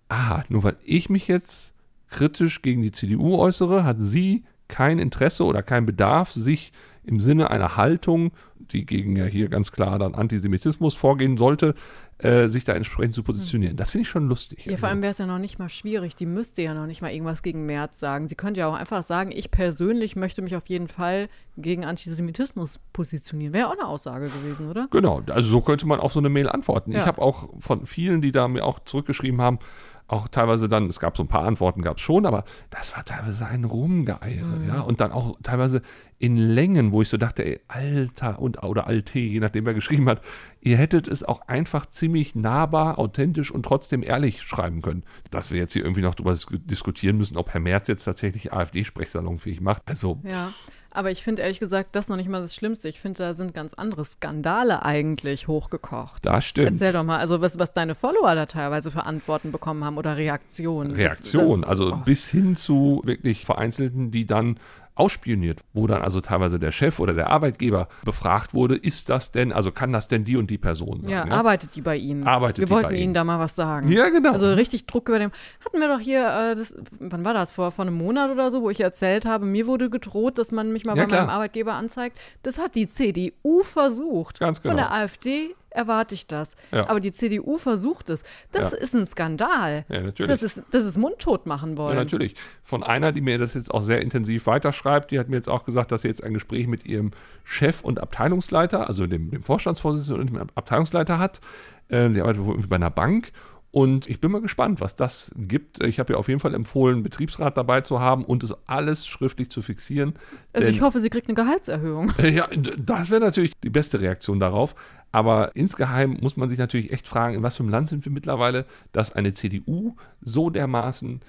aha, 0.09 0.43
nur 0.49 0.63
weil 0.63 0.77
ich 0.83 1.11
mich 1.11 1.27
jetzt 1.27 1.75
kritisch 2.09 2.63
gegen 2.63 2.81
die 2.81 2.91
CDU 2.91 3.35
äußere, 3.35 3.83
hat 3.83 3.97
sie 3.99 4.45
kein 4.67 4.97
Interesse 4.97 5.43
oder 5.43 5.61
kein 5.61 5.85
Bedarf, 5.85 6.31
sich 6.31 6.73
im 7.05 7.19
Sinne 7.19 7.51
einer 7.51 7.77
Haltung, 7.77 8.31
die 8.71 8.85
gegen 8.85 9.15
ja 9.15 9.25
hier 9.25 9.49
ganz 9.49 9.71
klar 9.71 9.99
dann 9.99 10.15
Antisemitismus 10.15 10.95
vorgehen 10.95 11.37
sollte, 11.37 11.75
äh, 12.17 12.47
sich 12.47 12.63
da 12.63 12.73
entsprechend 12.73 13.13
zu 13.13 13.23
positionieren. 13.23 13.75
Das 13.75 13.89
finde 13.89 14.03
ich 14.03 14.09
schon 14.09 14.27
lustig. 14.29 14.65
Ja, 14.65 14.71
also. 14.71 14.81
vor 14.81 14.89
allem 14.89 15.01
wäre 15.01 15.11
es 15.11 15.17
ja 15.17 15.25
noch 15.25 15.37
nicht 15.37 15.59
mal 15.59 15.67
schwierig. 15.67 16.15
Die 16.15 16.25
müsste 16.25 16.61
ja 16.61 16.73
noch 16.73 16.85
nicht 16.85 17.01
mal 17.01 17.11
irgendwas 17.11 17.41
gegen 17.41 17.65
Merz 17.65 17.99
sagen. 17.99 18.29
Sie 18.29 18.35
könnte 18.35 18.61
ja 18.61 18.67
auch 18.67 18.73
einfach 18.73 19.03
sagen, 19.03 19.31
ich 19.33 19.51
persönlich 19.51 20.15
möchte 20.15 20.41
mich 20.41 20.55
auf 20.55 20.65
jeden 20.67 20.87
Fall 20.87 21.27
gegen 21.57 21.83
Antisemitismus 21.83 22.79
positionieren. 22.93 23.53
Wäre 23.53 23.67
auch 23.67 23.73
eine 23.73 23.87
Aussage 23.87 24.27
gewesen, 24.27 24.69
oder? 24.69 24.87
Genau, 24.91 25.23
also 25.27 25.49
so 25.49 25.61
könnte 25.61 25.87
man 25.87 25.99
auf 25.99 26.13
so 26.13 26.19
eine 26.19 26.29
Mail 26.29 26.47
antworten. 26.47 26.93
Ja. 26.93 26.99
Ich 26.99 27.05
habe 27.05 27.21
auch 27.21 27.49
von 27.59 27.85
vielen, 27.85 28.21
die 28.21 28.31
da 28.31 28.47
mir 28.47 28.63
auch 28.63 28.79
zurückgeschrieben 28.79 29.41
haben, 29.41 29.59
auch 30.07 30.27
teilweise 30.27 30.69
dann, 30.69 30.87
es 30.87 30.99
gab 30.99 31.17
so 31.17 31.23
ein 31.23 31.27
paar 31.27 31.43
Antworten, 31.43 31.81
gab 31.81 31.97
es 31.97 32.03
schon, 32.03 32.25
aber 32.25 32.43
das 32.69 32.95
war 32.95 33.03
teilweise 33.03 33.45
ein 33.47 33.63
Rumgeeiere, 33.63 34.45
mhm. 34.45 34.67
ja, 34.67 34.81
und 34.81 35.01
dann 35.01 35.11
auch 35.11 35.37
teilweise 35.41 35.81
in 36.17 36.37
Längen, 36.37 36.91
wo 36.91 37.01
ich 37.01 37.09
so 37.09 37.17
dachte, 37.17 37.43
ey, 37.43 37.59
Alter 37.67 38.39
und 38.39 38.63
oder 38.63 38.87
Alte, 38.87 39.19
je 39.19 39.39
nachdem 39.39 39.65
wer 39.65 39.73
geschrieben 39.73 40.07
hat, 40.07 40.21
ihr 40.61 40.77
hättet 40.77 41.07
es 41.07 41.23
auch 41.23 41.41
einfach 41.47 41.87
ziemlich 41.87 42.35
nahbar, 42.35 42.99
authentisch 42.99 43.51
und 43.51 43.63
trotzdem 43.63 44.01
ehrlich 44.01 44.41
schreiben 44.41 44.81
können. 44.81 45.03
Dass 45.29 45.51
wir 45.51 45.59
jetzt 45.59 45.73
hier 45.73 45.83
irgendwie 45.83 46.01
noch 46.01 46.15
darüber 46.15 46.37
diskutieren 46.65 47.17
müssen, 47.17 47.35
ob 47.35 47.53
Herr 47.53 47.59
Merz 47.59 47.87
jetzt 47.87 48.05
tatsächlich 48.05 48.53
AfD-Sprechsalonfähig 48.53 49.59
macht. 49.59 49.81
Also. 49.85 50.19
Ja. 50.23 50.53
Aber 50.95 51.11
ich 51.11 51.23
finde 51.23 51.41
ehrlich 51.41 51.59
gesagt, 51.59 51.95
das 51.95 52.07
noch 52.07 52.15
nicht 52.15 52.29
mal 52.29 52.41
das 52.41 52.55
Schlimmste. 52.55 52.87
Ich 52.87 53.01
finde, 53.01 53.17
da 53.19 53.33
sind 53.33 53.53
ganz 53.53 53.73
andere 53.73 54.05
Skandale 54.05 54.83
eigentlich 54.83 55.49
hochgekocht. 55.49 56.25
Das 56.25 56.45
stimmt. 56.45 56.69
Erzähl 56.69 56.93
doch 56.93 57.03
mal, 57.03 57.17
also 57.17 57.41
was, 57.41 57.59
was 57.59 57.73
deine 57.73 57.95
Follower 57.95 58.33
da 58.33 58.45
teilweise 58.45 58.91
für 58.91 59.05
Antworten 59.05 59.51
bekommen 59.51 59.83
haben 59.83 59.97
oder 59.97 60.15
Reaktionen. 60.15 60.93
Reaktionen, 60.93 61.65
also 61.65 61.93
oh. 61.93 61.97
bis 62.05 62.29
hin 62.29 62.55
zu 62.55 63.01
wirklich 63.03 63.43
Vereinzelten, 63.43 64.11
die 64.11 64.25
dann 64.25 64.57
ausspioniert, 64.95 65.61
wo 65.73 65.87
dann 65.87 66.01
also 66.01 66.21
teilweise 66.21 66.57
der 66.57 66.71
Chef 66.71 66.99
oder 66.99 67.13
der 67.13 67.29
Arbeitgeber 67.29 67.87
befragt 68.03 68.53
wurde, 68.53 68.75
ist 68.75 69.09
das 69.09 69.31
denn, 69.31 69.51
also 69.51 69.71
kann 69.71 69.91
das 69.91 70.07
denn 70.07 70.23
die 70.23 70.37
und 70.37 70.49
die 70.49 70.57
Person 70.57 71.01
sein? 71.01 71.11
Ja, 71.11 71.27
ja? 71.27 71.33
arbeitet 71.33 71.75
die 71.75 71.81
bei 71.81 71.97
Ihnen? 71.97 72.25
Arbeitet 72.25 72.69
wir 72.69 72.69
wollten 72.69 72.95
Ihnen 72.95 73.13
da 73.13 73.23
mal 73.23 73.39
was 73.39 73.55
sagen. 73.55 73.91
Ja, 73.91 74.09
genau. 74.09 74.31
Also 74.31 74.53
richtig 74.53 74.87
Druck 74.87 75.09
über 75.09 75.19
dem. 75.19 75.31
Hatten 75.63 75.79
wir 75.79 75.87
doch 75.87 75.99
hier, 75.99 76.27
äh, 76.27 76.55
das, 76.55 76.73
wann 76.99 77.25
war 77.25 77.33
das? 77.33 77.51
Vor, 77.51 77.71
vor 77.71 77.85
einem 77.85 77.97
Monat 77.97 78.31
oder 78.31 78.51
so, 78.51 78.61
wo 78.61 78.69
ich 78.69 78.79
erzählt 78.79 79.25
habe, 79.25 79.45
mir 79.45 79.67
wurde 79.67 79.89
gedroht, 79.89 80.37
dass 80.37 80.51
man 80.51 80.71
mich 80.71 80.85
mal 80.85 80.95
ja, 80.95 81.03
bei 81.03 81.09
klar. 81.09 81.21
meinem 81.21 81.35
Arbeitgeber 81.35 81.73
anzeigt. 81.73 82.17
Das 82.43 82.57
hat 82.57 82.75
die 82.75 82.87
CDU 82.87 83.63
versucht. 83.63 84.39
Ganz 84.39 84.61
genau. 84.61 84.75
Von 84.75 84.77
der 84.77 84.93
AfD 84.93 85.55
erwarte 85.75 86.15
ich 86.15 86.27
das. 86.27 86.55
Ja. 86.71 86.89
Aber 86.89 86.99
die 86.99 87.11
CDU 87.11 87.57
versucht 87.57 88.09
es. 88.09 88.23
Das 88.51 88.71
ja. 88.71 88.77
ist 88.77 88.95
ein 88.95 89.05
Skandal. 89.05 89.85
Ja, 89.89 90.01
natürlich. 90.01 90.31
Das 90.31 90.43
ist, 90.43 90.63
das 90.71 90.85
ist 90.85 90.97
mundtot 90.97 91.45
machen 91.45 91.77
wollen. 91.77 91.97
Ja, 91.97 92.03
natürlich. 92.03 92.35
Von 92.63 92.83
einer, 92.83 93.11
die 93.11 93.21
mir 93.21 93.37
das 93.37 93.53
jetzt 93.53 93.71
auch 93.71 93.81
sehr 93.81 94.01
intensiv 94.01 94.47
weiterschreibt, 94.47 95.11
die 95.11 95.19
hat 95.19 95.29
mir 95.29 95.35
jetzt 95.35 95.49
auch 95.49 95.63
gesagt, 95.63 95.91
dass 95.91 96.01
sie 96.01 96.07
jetzt 96.07 96.23
ein 96.23 96.33
Gespräch 96.33 96.67
mit 96.67 96.85
ihrem 96.85 97.11
Chef 97.43 97.81
und 97.81 98.01
Abteilungsleiter, 98.01 98.87
also 98.87 99.05
dem, 99.05 99.31
dem 99.31 99.43
Vorstandsvorsitzenden 99.43 100.21
und 100.21 100.29
dem 100.29 100.49
Abteilungsleiter 100.55 101.19
hat. 101.19 101.41
Äh, 101.89 102.09
die 102.09 102.21
arbeitet 102.21 102.69
bei 102.69 102.75
einer 102.75 102.89
Bank 102.89 103.31
Und 103.75 104.07
ich 104.07 104.21
bin 104.21 104.31
mal 104.31 104.39
gespannt, 104.39 104.79
was 104.79 104.95
das 104.95 105.33
gibt. 105.35 105.83
Ich 105.83 105.99
habe 105.99 106.13
ja 106.13 106.17
auf 106.17 106.29
jeden 106.29 106.39
Fall 106.39 106.53
empfohlen, 106.53 107.03
Betriebsrat 107.03 107.57
dabei 107.57 107.81
zu 107.81 107.99
haben 107.99 108.23
und 108.23 108.41
es 108.41 108.55
alles 108.69 109.05
schriftlich 109.05 109.51
zu 109.51 109.61
fixieren. 109.61 110.13
Also 110.53 110.67
Denn- 110.67 110.75
ich 110.75 110.81
hoffe, 110.81 111.01
sie 111.01 111.09
kriegt 111.09 111.27
eine 111.27 111.35
Gehaltserhöhung. 111.35 112.13
ja, 112.23 112.47
das 112.77 113.09
wäre 113.09 113.19
natürlich 113.19 113.51
die 113.61 113.69
beste 113.69 113.99
Reaktion 113.99 114.39
darauf. 114.39 114.75
Aber 115.11 115.53
insgeheim 115.57 116.17
muss 116.21 116.37
man 116.37 116.47
sich 116.47 116.57
natürlich 116.57 116.93
echt 116.93 117.05
fragen, 117.05 117.35
in 117.35 117.43
was 117.43 117.57
für 117.57 117.63
einem 117.63 117.69
Land 117.69 117.89
sind 117.89 118.05
wir 118.05 118.13
mittlerweile, 118.13 118.63
dass 118.93 119.11
eine 119.11 119.33
CDU 119.33 119.97
so 120.21 120.49
dermaßen 120.49 121.19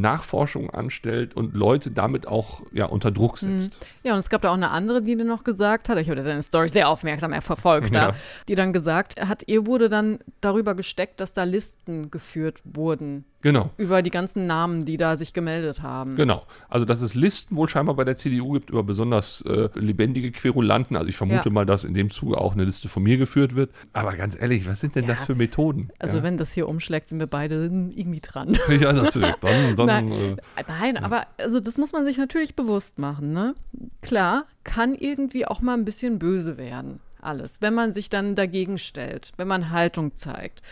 Nachforschung 0.00 0.70
anstellt 0.70 1.34
und 1.36 1.54
Leute 1.54 1.90
damit 1.90 2.26
auch 2.28 2.62
ja, 2.72 2.86
unter 2.86 3.10
Druck 3.10 3.38
setzt. 3.38 3.84
Ja, 4.02 4.12
und 4.12 4.18
es 4.18 4.28
gab 4.28 4.42
da 4.42 4.50
auch 4.50 4.54
eine 4.54 4.70
andere, 4.70 5.02
die 5.02 5.16
dann 5.16 5.26
noch 5.26 5.44
gesagt 5.44 5.88
hat, 5.88 5.98
ich 5.98 6.10
habe 6.10 6.22
deine 6.22 6.42
Story 6.42 6.68
sehr 6.68 6.88
aufmerksam 6.88 7.32
verfolgt, 7.42 7.94
Ja. 7.94 8.08
da, 8.08 8.16
die 8.48 8.54
dann 8.54 8.72
gesagt 8.72 9.20
hat, 9.20 9.44
ihr 9.46 9.66
wurde 9.66 9.88
dann 9.88 10.18
darüber 10.40 10.74
gesteckt, 10.74 11.20
dass 11.20 11.32
da 11.32 11.44
Listen 11.44 12.10
geführt 12.10 12.60
wurden 12.64 13.24
Genau. 13.44 13.70
über 13.76 14.00
die 14.02 14.10
ganzen 14.10 14.46
Namen, 14.46 14.86
die 14.86 14.96
da 14.96 15.16
sich 15.16 15.34
gemeldet 15.34 15.82
haben. 15.82 16.16
Genau. 16.16 16.44
Also, 16.68 16.84
dass 16.86 17.02
es 17.02 17.14
Listen 17.14 17.54
wohl 17.56 17.68
scheinbar 17.68 17.94
bei 17.94 18.02
der 18.04 18.16
CDU 18.16 18.52
gibt 18.54 18.70
über 18.70 18.82
besonders 18.82 19.42
äh, 19.42 19.68
lebendige 19.74 20.32
Querulanten. 20.32 20.96
Also, 20.96 21.10
ich 21.10 21.16
vermute 21.16 21.50
Ja. 21.50 21.52
mal, 21.52 21.66
dass 21.66 21.84
in 21.84 21.92
dem 21.92 22.08
Zuge 22.10 22.38
auch 22.38 22.54
eine 22.54 22.64
Liste 22.64 22.88
von 22.88 23.02
mir 23.02 23.18
geführt 23.18 23.54
wird. 23.54 23.70
Aber 23.92 24.16
ganz 24.16 24.34
ehrlich, 24.40 24.66
was 24.66 24.80
sind 24.80 24.96
denn 24.96 25.04
Ja. 25.04 25.10
das 25.14 25.24
für 25.26 25.34
Methoden? 25.34 25.90
Also 25.98 26.16
ja. 26.16 26.22
wenn 26.22 26.38
das 26.38 26.52
hier 26.52 26.66
umschlägt, 26.68 27.10
sind 27.10 27.18
wir 27.20 27.26
beide 27.26 27.56
irgendwie 27.66 28.20
dran. 28.20 28.58
ja, 28.80 28.92
natürlich. 28.94 29.34
Dann, 29.42 29.76
dann 29.76 29.86
Nein, 29.86 30.12
äh, 30.56 30.64
Nein, 30.66 30.96
aber 30.96 31.26
also 31.38 31.60
das 31.60 31.76
muss 31.76 31.92
man 31.92 32.06
sich 32.06 32.16
natürlich 32.16 32.56
bewusst 32.56 32.98
machen. 32.98 33.32
Ne? 33.34 33.54
Klar, 34.00 34.46
kann 34.64 34.94
irgendwie 34.94 35.46
auch 35.46 35.60
mal 35.60 35.74
ein 35.74 35.84
bisschen 35.84 36.18
böse 36.18 36.56
werden, 36.56 37.00
alles, 37.20 37.60
wenn 37.60 37.74
man 37.74 37.92
sich 37.92 38.08
dann 38.08 38.34
dagegen 38.34 38.78
stellt, 38.78 39.32
wenn 39.36 39.48
man 39.48 39.70
Haltung 39.70 40.16
zeigt. 40.16 40.62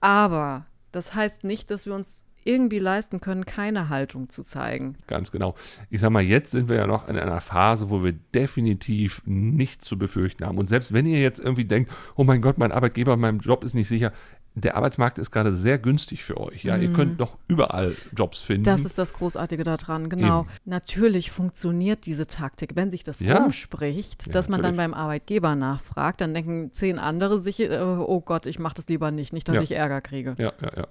Aber 0.00 0.64
das 0.94 1.14
heißt 1.14 1.44
nicht, 1.44 1.70
dass 1.70 1.86
wir 1.86 1.94
uns 1.94 2.24
irgendwie 2.44 2.78
leisten 2.78 3.20
können, 3.20 3.46
keine 3.46 3.88
Haltung 3.88 4.28
zu 4.28 4.42
zeigen. 4.42 4.96
Ganz 5.06 5.32
genau. 5.32 5.54
Ich 5.90 6.00
sag 6.00 6.10
mal, 6.10 6.22
jetzt 6.22 6.50
sind 6.50 6.68
wir 6.68 6.76
ja 6.76 6.86
noch 6.86 7.08
in 7.08 7.18
einer 7.18 7.40
Phase, 7.40 7.90
wo 7.90 8.04
wir 8.04 8.12
definitiv 8.12 9.22
nichts 9.24 9.86
zu 9.86 9.98
befürchten 9.98 10.44
haben. 10.44 10.58
Und 10.58 10.68
selbst 10.68 10.92
wenn 10.92 11.06
ihr 11.06 11.20
jetzt 11.20 11.38
irgendwie 11.38 11.64
denkt, 11.64 11.90
oh 12.16 12.24
mein 12.24 12.42
Gott, 12.42 12.58
mein 12.58 12.72
Arbeitgeber, 12.72 13.16
mein 13.16 13.38
Job 13.38 13.64
ist 13.64 13.74
nicht 13.74 13.88
sicher, 13.88 14.12
der 14.56 14.76
Arbeitsmarkt 14.76 15.18
ist 15.18 15.30
gerade 15.32 15.52
sehr 15.52 15.78
günstig 15.78 16.22
für 16.22 16.38
euch. 16.38 16.62
Ja, 16.64 16.76
ihr 16.76 16.92
könnt 16.92 17.20
doch 17.20 17.38
überall 17.48 17.96
Jobs 18.16 18.38
finden. 18.38 18.62
Mhm. 18.62 18.64
Das 18.66 18.84
ist 18.84 18.98
das 18.98 19.12
Großartige 19.14 19.64
daran, 19.64 20.08
genau. 20.08 20.42
Eben. 20.42 20.48
Natürlich 20.64 21.32
funktioniert 21.32 22.06
diese 22.06 22.26
Taktik. 22.28 22.76
Wenn 22.76 22.90
sich 22.90 23.02
das 23.02 23.18
Ja. 23.18 23.38
rumspricht, 23.42 24.26
Ja, 24.28 24.32
dass 24.32 24.48
man 24.48 24.62
dann 24.62 24.76
natürlich. 24.76 24.92
beim 24.92 25.00
Arbeitgeber 25.00 25.56
nachfragt, 25.56 26.20
dann 26.20 26.34
denken 26.34 26.70
zehn 26.72 27.00
andere 27.00 27.40
sich, 27.40 27.58
äh, 27.60 27.78
oh 27.80 28.20
Gott, 28.20 28.46
ich 28.46 28.58
mache 28.60 28.74
das 28.76 28.88
lieber 28.88 29.10
nicht, 29.10 29.32
nicht, 29.32 29.48
dass 29.48 29.56
Ja. 29.56 29.62
ich 29.62 29.72
Ärger 29.72 30.00
kriege. 30.00 30.36
Ja, 30.38 30.52
ja, 30.62 30.70
ja. 30.76 30.86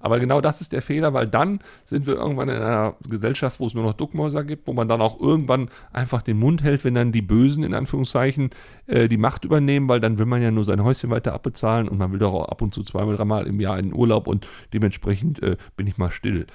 Aber 0.00 0.20
genau 0.20 0.40
das 0.40 0.60
ist 0.60 0.72
der 0.72 0.82
Fehler, 0.82 1.12
weil 1.12 1.26
dann 1.26 1.58
sind 1.84 2.06
wir 2.06 2.14
irgendwann 2.14 2.48
in 2.48 2.56
einer 2.56 2.94
Gesellschaft, 3.08 3.58
wo 3.58 3.66
es 3.66 3.74
nur 3.74 3.82
noch 3.84 3.94
Duckmäuser 3.94 4.44
gibt, 4.44 4.68
wo 4.68 4.72
man 4.72 4.88
dann 4.88 5.00
auch 5.00 5.20
irgendwann 5.20 5.70
einfach 5.92 6.22
den 6.22 6.38
Mund 6.38 6.62
hält, 6.62 6.84
wenn 6.84 6.94
dann 6.94 7.10
die 7.10 7.22
Bösen 7.22 7.64
in 7.64 7.74
Anführungszeichen 7.74 8.50
äh, 8.86 9.08
die 9.08 9.16
Macht 9.16 9.44
übernehmen, 9.44 9.88
weil 9.88 9.98
dann 10.00 10.18
will 10.18 10.26
man 10.26 10.40
ja 10.40 10.50
nur 10.52 10.62
sein 10.64 10.84
Häuschen 10.84 11.10
weiter 11.10 11.32
abbezahlen 11.34 11.88
und 11.88 11.98
man 11.98 12.12
will 12.12 12.18
doch 12.20 12.32
auch 12.32 12.48
ab 12.48 12.62
und 12.62 12.72
zu 12.74 12.82
zweimal, 12.82 13.07
dreimal 13.16 13.46
im 13.46 13.60
Jahr 13.60 13.78
in 13.78 13.94
Urlaub 13.94 14.26
und 14.26 14.46
dementsprechend 14.72 15.42
äh, 15.42 15.56
bin 15.76 15.86
ich 15.86 15.98
mal 15.98 16.10
still. 16.10 16.46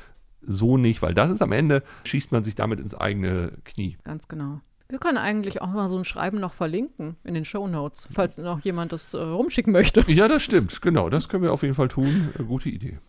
So 0.42 0.78
nicht, 0.78 1.02
weil 1.02 1.13
das 1.13 1.30
ist 1.30 1.42
am 1.42 1.52
Ende, 1.52 1.84
schießt 2.06 2.32
man 2.32 2.44
sich 2.44 2.56
damit 2.56 2.80
ins 2.80 2.94
eigene 2.94 3.54
Knie. 3.63 3.98
Ganz 4.04 4.28
genau. 4.28 4.62
Wir 4.89 5.00
können 5.00 5.18
eigentlich 5.18 5.62
auch 5.62 5.72
mal 5.72 5.88
so 5.88 5.98
ein 5.98 6.06
Schreiben 6.06 6.39
noch 6.39 6.54
verlinken 6.54 7.16
in 7.24 7.34
den 7.34 7.46
Shownotes, 7.46 8.08
falls 8.12 8.38
noch 8.38 8.60
jemand 8.60 8.92
das 8.92 9.13
äh, 9.13 9.18
rumschicken 9.18 9.72
möchte. 9.74 10.04
Ja, 10.12 10.28
das 10.28 10.44
stimmt, 10.44 10.82
genau, 10.82 11.10
das 11.10 11.30
können 11.30 11.44
wir 11.44 11.54
auf 11.54 11.63
jeden 11.63 11.74
Fall 11.74 11.88
tun. 11.88 12.30
Äh, 12.38 12.44
gute 12.44 12.70
Idee. 12.70 13.00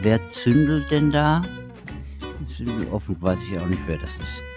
Wer 0.00 0.26
zündelt 0.28 0.90
denn 0.90 1.10
da? 1.10 1.42
Offen 2.90 3.20
weiß 3.20 3.38
ich 3.42 3.60
auch 3.60 3.66
nicht, 3.66 3.82
wer 3.86 3.98
das 3.98 4.16
ist. 4.16 4.47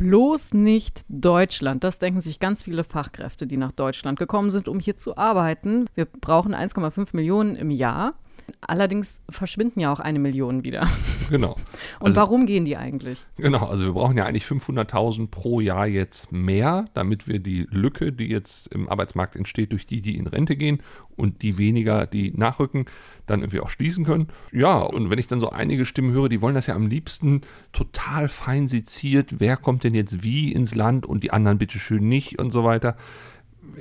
Bloß 0.00 0.54
nicht 0.54 1.04
Deutschland. 1.10 1.84
Das 1.84 1.98
denken 1.98 2.22
sich 2.22 2.40
ganz 2.40 2.62
viele 2.62 2.84
Fachkräfte, 2.84 3.46
die 3.46 3.58
nach 3.58 3.70
Deutschland 3.70 4.18
gekommen 4.18 4.50
sind, 4.50 4.66
um 4.66 4.80
hier 4.80 4.96
zu 4.96 5.18
arbeiten. 5.18 5.84
Wir 5.94 6.06
brauchen 6.06 6.54
1,5 6.54 7.08
Millionen 7.12 7.54
im 7.54 7.70
Jahr. 7.70 8.14
Allerdings 8.60 9.20
verschwinden 9.28 9.80
ja 9.80 9.92
auch 9.92 10.00
eine 10.00 10.18
Million 10.18 10.64
wieder. 10.64 10.88
Genau. 11.30 11.52
Und 12.00 12.08
Also- 12.08 12.16
warum 12.20 12.44
gehen 12.46 12.64
die 12.64 12.76
eigentlich? 12.76 13.24
Genau, 13.36 13.66
also 13.66 13.84
wir 13.84 13.92
brauchen 13.92 14.16
ja 14.16 14.26
eigentlich 14.26 14.44
500.000 14.46 15.30
pro 15.30 15.60
Jahr 15.60 15.86
jetzt 15.86 16.32
mehr, 16.32 16.86
damit 16.94 17.28
wir 17.28 17.38
die 17.38 17.68
Lücke, 17.70 18.12
die 18.12 18.26
jetzt 18.26 18.66
im 18.74 18.88
Arbeitsmarkt 18.88 19.36
entsteht, 19.36 19.70
durch 19.72 19.86
die, 19.86 20.00
die 20.00 20.16
in 20.16 20.26
Rente 20.26 20.56
gehen 20.56 20.82
und 21.16 21.42
die 21.42 21.56
weniger, 21.56 22.06
die 22.06 22.32
nachrücken, 22.36 22.86
dann 23.26 23.40
irgendwie 23.40 23.60
auch 23.60 23.68
schließen 23.70 24.04
können. 24.04 24.26
Ja, 24.52 24.78
und 24.78 25.10
wenn 25.10 25.18
ich 25.20 25.28
dann 25.28 25.38
so 25.38 25.50
einige 25.50 25.84
Stimmen 25.86 26.12
höre, 26.12 26.28
die 26.28 26.40
wollen 26.42 26.54
das 26.56 26.66
ja 26.66 26.74
am 26.74 26.88
liebsten 26.88 27.42
total 27.72 28.26
fein 28.28 28.66
seziert, 28.66 29.36
wer 29.38 29.56
kommt 29.56 29.84
denn 29.84 29.94
jetzt 29.94 30.22
wie 30.24 30.52
ins 30.52 30.74
Land 30.74 31.06
und 31.06 31.22
die 31.22 31.30
anderen 31.32 31.58
bitteschön 31.58 32.08
nicht 32.08 32.38
und 32.40 32.50
so 32.50 32.64
weiter. 32.64 32.96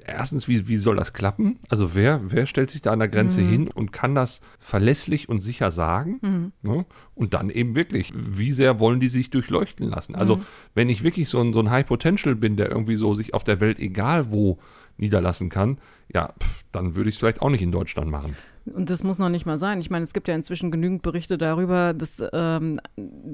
Erstens, 0.05 0.47
wie, 0.47 0.67
wie 0.67 0.77
soll 0.77 0.95
das 0.95 1.13
klappen? 1.13 1.59
Also 1.69 1.95
wer, 1.95 2.21
wer 2.23 2.45
stellt 2.45 2.69
sich 2.69 2.81
da 2.81 2.91
an 2.91 2.99
der 2.99 3.07
Grenze 3.07 3.41
hin 3.49 3.67
und 3.67 3.91
kann 3.91 4.15
das 4.15 4.41
verlässlich 4.59 5.29
und 5.29 5.41
sicher 5.41 5.71
sagen? 5.71 6.19
Ne? 6.61 6.85
Und 7.15 7.33
dann 7.33 7.49
eben 7.49 7.75
wirklich, 7.75 8.13
wie 8.15 8.51
sehr 8.51 8.79
wollen 8.79 8.99
die 8.99 9.09
sich 9.09 9.29
durchleuchten 9.29 9.87
lassen? 9.87 10.15
Also 10.15 10.37
wenn 10.73 10.89
ich 10.89 11.03
wirklich 11.03 11.29
so 11.29 11.39
ein, 11.41 11.53
so 11.53 11.59
ein 11.59 11.69
High 11.69 11.85
Potential 11.87 12.35
bin, 12.35 12.57
der 12.57 12.69
irgendwie 12.69 12.95
so 12.95 13.13
sich 13.13 13.33
auf 13.33 13.43
der 13.43 13.59
Welt 13.59 13.79
egal 13.79 14.31
wo 14.31 14.57
niederlassen 14.97 15.49
kann, 15.49 15.79
ja, 16.13 16.33
pf, 16.39 16.63
dann 16.71 16.95
würde 16.95 17.09
ich 17.09 17.15
es 17.15 17.19
vielleicht 17.19 17.41
auch 17.41 17.49
nicht 17.49 17.61
in 17.61 17.71
Deutschland 17.71 18.09
machen. 18.09 18.35
Und 18.71 18.89
das 18.89 19.03
muss 19.03 19.17
noch 19.17 19.29
nicht 19.29 19.45
mal 19.45 19.57
sein. 19.57 19.79
Ich 19.79 19.89
meine, 19.89 20.03
es 20.03 20.13
gibt 20.13 20.27
ja 20.27 20.35
inzwischen 20.35 20.71
genügend 20.71 21.01
Berichte 21.01 21.37
darüber, 21.37 21.93
dass 21.93 22.21
ähm, 22.33 22.79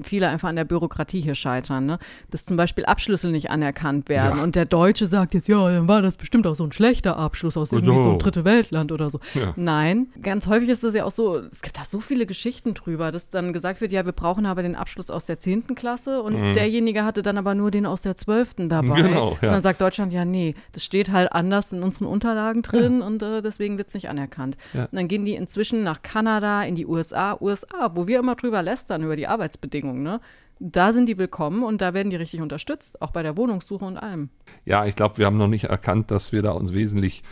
viele 0.02 0.28
einfach 0.28 0.48
an 0.48 0.56
der 0.56 0.64
Bürokratie 0.64 1.20
hier 1.20 1.34
scheitern. 1.34 1.86
Ne? 1.86 1.98
Dass 2.30 2.44
zum 2.44 2.56
Beispiel 2.56 2.84
Abschlüsse 2.84 3.28
nicht 3.28 3.50
anerkannt 3.50 4.08
werden. 4.08 4.38
Ja. 4.38 4.42
Und 4.42 4.54
der 4.54 4.64
Deutsche 4.64 5.06
sagt 5.06 5.34
jetzt, 5.34 5.48
ja, 5.48 5.70
dann 5.70 5.88
war 5.88 6.02
das 6.02 6.16
bestimmt 6.16 6.46
auch 6.46 6.54
so 6.54 6.64
ein 6.64 6.72
schlechter 6.72 7.16
Abschluss 7.16 7.56
aus 7.56 7.72
irgendwie 7.72 7.96
so 7.96 8.10
einem 8.10 8.18
dritte 8.18 8.44
Weltland 8.44 8.92
oder 8.92 9.10
so. 9.10 9.20
Ja. 9.34 9.52
Nein, 9.56 10.08
ganz 10.22 10.46
häufig 10.46 10.68
ist 10.68 10.82
das 10.82 10.94
ja 10.94 11.04
auch 11.04 11.10
so, 11.10 11.38
es 11.38 11.62
gibt 11.62 11.76
da 11.76 11.84
so 11.84 12.00
viele 12.00 12.26
Geschichten 12.26 12.74
drüber, 12.74 13.12
dass 13.12 13.30
dann 13.30 13.52
gesagt 13.52 13.80
wird, 13.80 13.92
ja, 13.92 14.04
wir 14.04 14.12
brauchen 14.12 14.46
aber 14.46 14.62
den 14.62 14.74
Abschluss 14.74 15.10
aus 15.10 15.24
der 15.24 15.38
10. 15.38 15.74
Klasse 15.74 16.22
und 16.22 16.54
derjenige 16.54 17.04
hatte 17.04 17.22
dann 17.22 17.38
aber 17.38 17.54
nur 17.54 17.70
den 17.70 17.86
aus 17.86 18.02
der 18.02 18.16
12. 18.16 18.68
dabei. 18.68 19.02
Mhm. 19.02 19.06
Genau, 19.06 19.28
Und 19.30 19.42
ja. 19.42 19.52
dann 19.52 19.62
sagt 19.62 19.80
Deutschland, 19.80 20.12
ja, 20.12 20.24
nee, 20.24 20.54
das 20.72 20.84
steht 20.84 21.10
halt 21.10 21.32
anders 21.32 21.72
in 21.72 21.82
unseren 21.82 22.06
Unterlagen 22.06 22.62
drin 22.62 23.02
und 23.02 23.22
äh, 23.22 23.42
deswegen 23.42 23.78
wird 23.78 23.88
es 23.88 23.94
nicht 23.94 24.08
anerkannt. 24.08 24.56
Und 24.74 24.88
dann 24.92 25.08
gehen 25.08 25.25
die 25.26 25.34
inzwischen 25.34 25.82
nach 25.82 26.02
Kanada, 26.02 26.62
in 26.62 26.74
die 26.74 26.86
USA, 26.86 27.36
USA, 27.40 27.90
wo 27.94 28.06
wir 28.06 28.18
immer 28.18 28.36
drüber 28.36 28.62
lästern, 28.62 29.02
über 29.02 29.16
die 29.16 29.26
Arbeitsbedingungen, 29.26 30.02
ne? 30.02 30.20
Da 30.58 30.94
sind 30.94 31.04
die 31.04 31.18
willkommen 31.18 31.62
und 31.62 31.82
da 31.82 31.92
werden 31.92 32.08
die 32.08 32.16
richtig 32.16 32.40
unterstützt, 32.40 33.02
auch 33.02 33.10
bei 33.10 33.22
der 33.22 33.36
Wohnungssuche 33.36 33.84
und 33.84 33.98
allem. 33.98 34.30
Ja, 34.64 34.86
ich 34.86 34.96
glaube, 34.96 35.18
wir 35.18 35.26
haben 35.26 35.36
noch 35.36 35.48
nicht 35.48 35.64
erkannt, 35.64 36.10
dass 36.10 36.32
wir 36.32 36.40
da 36.40 36.52
uns 36.52 36.72
wesentlich 36.72 37.22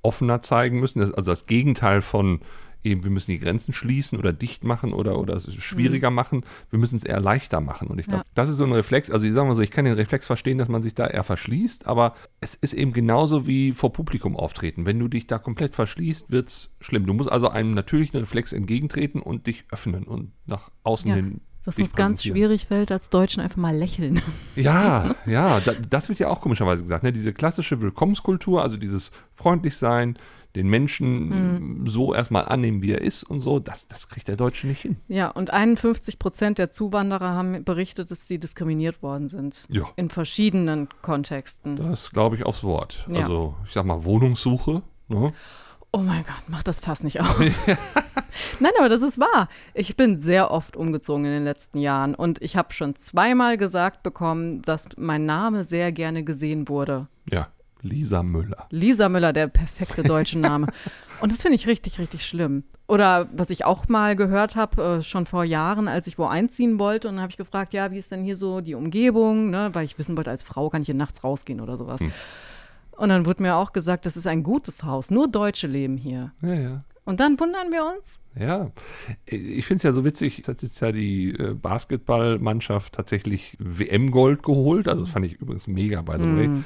offener 0.00 0.40
zeigen 0.40 0.80
müssen. 0.80 1.00
Das, 1.00 1.12
also 1.12 1.30
das 1.30 1.44
Gegenteil 1.44 2.00
von 2.00 2.40
eben, 2.84 3.04
wir 3.04 3.10
müssen 3.10 3.30
die 3.30 3.38
Grenzen 3.38 3.72
schließen 3.72 4.18
oder 4.18 4.32
dicht 4.32 4.64
machen 4.64 4.92
oder, 4.92 5.18
oder 5.18 5.34
es 5.34 5.52
schwieriger 5.54 6.10
machen. 6.10 6.44
Wir 6.70 6.78
müssen 6.78 6.96
es 6.96 7.04
eher 7.04 7.20
leichter 7.20 7.60
machen. 7.60 7.88
Und 7.88 7.98
ich 7.98 8.06
glaube, 8.06 8.24
Ja. 8.24 8.30
das 8.34 8.48
ist 8.48 8.56
so 8.56 8.64
ein 8.64 8.72
Reflex. 8.72 9.10
Also 9.10 9.26
ich 9.26 9.32
sage 9.32 9.46
mal 9.48 9.54
so, 9.54 9.62
ich 9.62 9.70
kann 9.70 9.84
den 9.84 9.94
Reflex 9.94 10.26
verstehen, 10.26 10.58
dass 10.58 10.68
man 10.68 10.82
sich 10.82 10.94
da 10.94 11.06
eher 11.06 11.24
verschließt, 11.24 11.86
aber 11.86 12.14
es 12.40 12.54
ist 12.54 12.72
eben 12.72 12.92
genauso 12.92 13.46
wie 13.46 13.72
vor 13.72 13.92
Publikum 13.92 14.36
auftreten. 14.36 14.86
Wenn 14.86 14.98
du 14.98 15.08
dich 15.08 15.26
da 15.26 15.38
komplett 15.38 15.74
verschließt, 15.74 16.30
wird 16.30 16.48
es 16.48 16.74
schlimm. 16.80 17.06
Du 17.06 17.14
musst 17.14 17.30
also 17.30 17.48
einem 17.48 17.74
natürlichen 17.74 18.18
Reflex 18.20 18.52
entgegentreten 18.52 19.20
und 19.20 19.46
dich 19.46 19.64
öffnen 19.70 20.04
und 20.04 20.32
nach 20.46 20.70
außen 20.82 21.08
Ja, 21.08 21.16
hin. 21.16 21.40
Was 21.66 21.78
uns 21.78 21.92
ganz 21.92 22.22
schwierig 22.24 22.68
fällt, 22.68 22.90
als 22.90 23.10
Deutschen 23.10 23.42
einfach 23.42 23.58
mal 23.58 23.76
lächeln. 23.76 24.22
Ja, 24.56 25.14
ja, 25.26 25.60
da, 25.60 25.72
das 25.74 26.08
wird 26.08 26.18
ja 26.18 26.28
auch 26.28 26.40
komischerweise 26.40 26.82
gesagt. 26.82 27.04
Ne? 27.04 27.12
Diese 27.12 27.32
klassische 27.34 27.80
Willkommenskultur, 27.82 28.62
also 28.62 28.76
dieses 28.78 29.12
freundlich 29.30 29.76
sein, 29.76 30.18
den 30.56 30.68
Menschen 30.68 31.86
so 31.86 32.14
erstmal 32.14 32.46
annehmen, 32.46 32.82
wie 32.82 32.92
er 32.92 33.00
ist 33.00 33.22
und 33.22 33.40
so, 33.40 33.58
das, 33.60 33.86
das 33.88 34.08
kriegt 34.08 34.28
der 34.28 34.36
Deutsche 34.36 34.66
nicht 34.66 34.82
hin. 34.82 34.96
Ja, 35.08 35.28
und 35.28 35.50
51 35.50 36.18
Prozent 36.18 36.58
der 36.58 36.70
Zuwanderer 36.70 37.30
haben 37.30 37.64
berichtet, 37.64 38.10
dass 38.10 38.26
sie 38.26 38.38
diskriminiert 38.38 39.02
worden 39.02 39.28
sind. 39.28 39.66
Ja. 39.68 39.84
In 39.96 40.10
verschiedenen 40.10 40.88
Kontexten. 41.02 41.76
Das 41.76 42.10
glaube 42.10 42.36
ich 42.36 42.44
aufs 42.44 42.64
Wort. 42.64 43.06
Ja. 43.08 43.22
Also, 43.22 43.54
ich 43.66 43.72
sag 43.72 43.84
mal, 43.84 44.04
Wohnungssuche. 44.04 44.82
Ne? 45.08 45.32
Oh 45.92 45.98
mein 45.98 46.22
Gott, 46.22 46.44
mach 46.46 46.62
das 46.62 46.80
Fass 46.80 47.02
nicht 47.02 47.20
auf. 47.20 47.40
Nein, 48.60 48.72
aber 48.78 48.88
das 48.88 49.02
ist 49.02 49.18
wahr. 49.18 49.48
Ich 49.74 49.96
bin 49.96 50.20
sehr 50.20 50.50
oft 50.50 50.76
umgezogen 50.76 51.24
in 51.24 51.32
den 51.32 51.44
letzten 51.44 51.78
Jahren 51.78 52.14
und 52.14 52.40
ich 52.42 52.56
habe 52.56 52.72
schon 52.72 52.94
zweimal 52.94 53.56
gesagt 53.56 54.04
bekommen, 54.04 54.62
dass 54.62 54.86
mein 54.96 55.26
Name 55.26 55.64
sehr 55.64 55.90
gerne 55.90 56.22
gesehen 56.22 56.68
wurde. 56.68 57.08
Ja, 57.28 57.48
Lisa 57.82 58.22
Müller. 58.22 58.66
Lisa 58.70 59.08
Müller, 59.08 59.32
der 59.32 59.48
perfekte 59.48 60.02
deutsche 60.02 60.38
Name. 60.38 60.66
Und 61.20 61.32
das 61.32 61.42
finde 61.42 61.56
ich 61.56 61.66
richtig, 61.66 61.98
richtig 61.98 62.26
schlimm. 62.26 62.64
Oder 62.86 63.28
was 63.32 63.50
ich 63.50 63.64
auch 63.64 63.88
mal 63.88 64.16
gehört 64.16 64.56
habe, 64.56 64.98
äh, 64.98 65.02
schon 65.02 65.24
vor 65.24 65.44
Jahren, 65.44 65.86
als 65.86 66.06
ich 66.06 66.18
wo 66.18 66.26
einziehen 66.26 66.80
wollte, 66.80 67.06
und 67.06 67.14
dann 67.14 67.22
habe 67.22 67.30
ich 67.30 67.36
gefragt, 67.36 67.72
ja, 67.72 67.92
wie 67.92 67.98
ist 67.98 68.10
denn 68.10 68.24
hier 68.24 68.34
so 68.34 68.60
die 68.60 68.74
Umgebung, 68.74 69.50
ne? 69.50 69.70
weil 69.74 69.84
ich 69.84 69.96
wissen 69.96 70.16
wollte, 70.16 70.30
als 70.30 70.42
Frau 70.42 70.70
kann 70.70 70.82
ich 70.82 70.86
hier 70.86 70.96
nachts 70.96 71.22
rausgehen 71.22 71.60
oder 71.60 71.76
sowas. 71.76 72.00
Hm. 72.00 72.10
Und 72.96 73.10
dann 73.10 73.26
wurde 73.26 73.42
mir 73.42 73.54
auch 73.54 73.72
gesagt, 73.72 74.06
das 74.06 74.16
ist 74.16 74.26
ein 74.26 74.42
gutes 74.42 74.82
Haus, 74.82 75.10
nur 75.10 75.28
Deutsche 75.28 75.68
leben 75.68 75.96
hier. 75.96 76.32
Ja, 76.42 76.54
ja. 76.54 76.84
Und 77.04 77.18
dann 77.20 77.38
wundern 77.40 77.72
wir 77.72 77.84
uns. 77.84 78.20
Ja, 78.38 78.70
ich 79.24 79.66
finde 79.66 79.78
es 79.78 79.82
ja 79.82 79.92
so 79.92 80.04
witzig, 80.04 80.40
es 80.40 80.48
hat 80.48 80.62
jetzt 80.62 80.80
ja 80.80 80.92
die 80.92 81.30
äh, 81.30 81.54
Basketballmannschaft 81.54 82.92
tatsächlich 82.92 83.56
WM-Gold 83.58 84.42
geholt. 84.42 84.86
Also 84.86 85.02
das 85.02 85.10
fand 85.10 85.26
ich 85.26 85.40
übrigens 85.40 85.66
mega, 85.66 86.02
by 86.02 86.12
the 86.18 86.36
way. 86.36 86.48
Mm. 86.48 86.64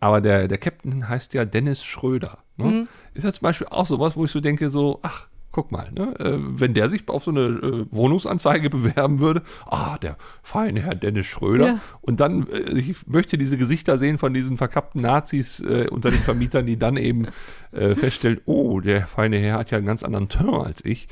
Aber 0.00 0.20
der, 0.20 0.48
der 0.48 0.58
Captain 0.58 1.08
heißt 1.08 1.34
ja 1.34 1.44
Dennis 1.44 1.84
Schröder. 1.84 2.38
Ne? 2.56 2.64
Mhm. 2.64 2.88
Ist 3.14 3.24
ja 3.24 3.32
zum 3.32 3.42
Beispiel 3.42 3.66
auch 3.70 3.86
sowas, 3.86 4.16
wo 4.16 4.24
ich 4.24 4.30
so 4.30 4.40
denke, 4.40 4.68
so, 4.68 5.00
ach, 5.02 5.28
guck 5.56 5.72
mal, 5.72 5.90
ne? 5.90 6.14
äh, 6.20 6.36
wenn 6.38 6.74
der 6.74 6.90
sich 6.90 7.08
auf 7.08 7.24
so 7.24 7.30
eine 7.30 7.40
äh, 7.40 7.86
Wohnungsanzeige 7.90 8.68
bewerben 8.76 9.20
würde, 9.20 9.42
ah, 9.64 9.96
der 9.98 10.18
feine 10.42 10.82
Herr 10.82 10.94
Dennis 10.94 11.26
Schröder. 11.26 11.66
Ja. 11.66 11.80
Und 12.02 12.20
dann, 12.20 12.46
äh, 12.48 12.78
ich 12.78 13.06
möchte 13.06 13.38
diese 13.38 13.56
Gesichter 13.56 13.96
sehen 13.96 14.18
von 14.18 14.34
diesen 14.34 14.58
verkappten 14.58 15.00
Nazis 15.00 15.60
äh, 15.60 15.88
unter 15.90 16.10
den 16.10 16.20
Vermietern, 16.20 16.66
die 16.66 16.78
dann 16.78 16.98
eben 16.98 17.28
äh, 17.72 17.94
feststellen, 17.94 18.40
oh, 18.44 18.80
der 18.80 19.06
feine 19.06 19.38
Herr 19.38 19.58
hat 19.58 19.70
ja 19.70 19.78
einen 19.78 19.86
ganz 19.86 20.02
anderen 20.02 20.28
Turn 20.28 20.66
als 20.66 20.84
ich. 20.84 21.08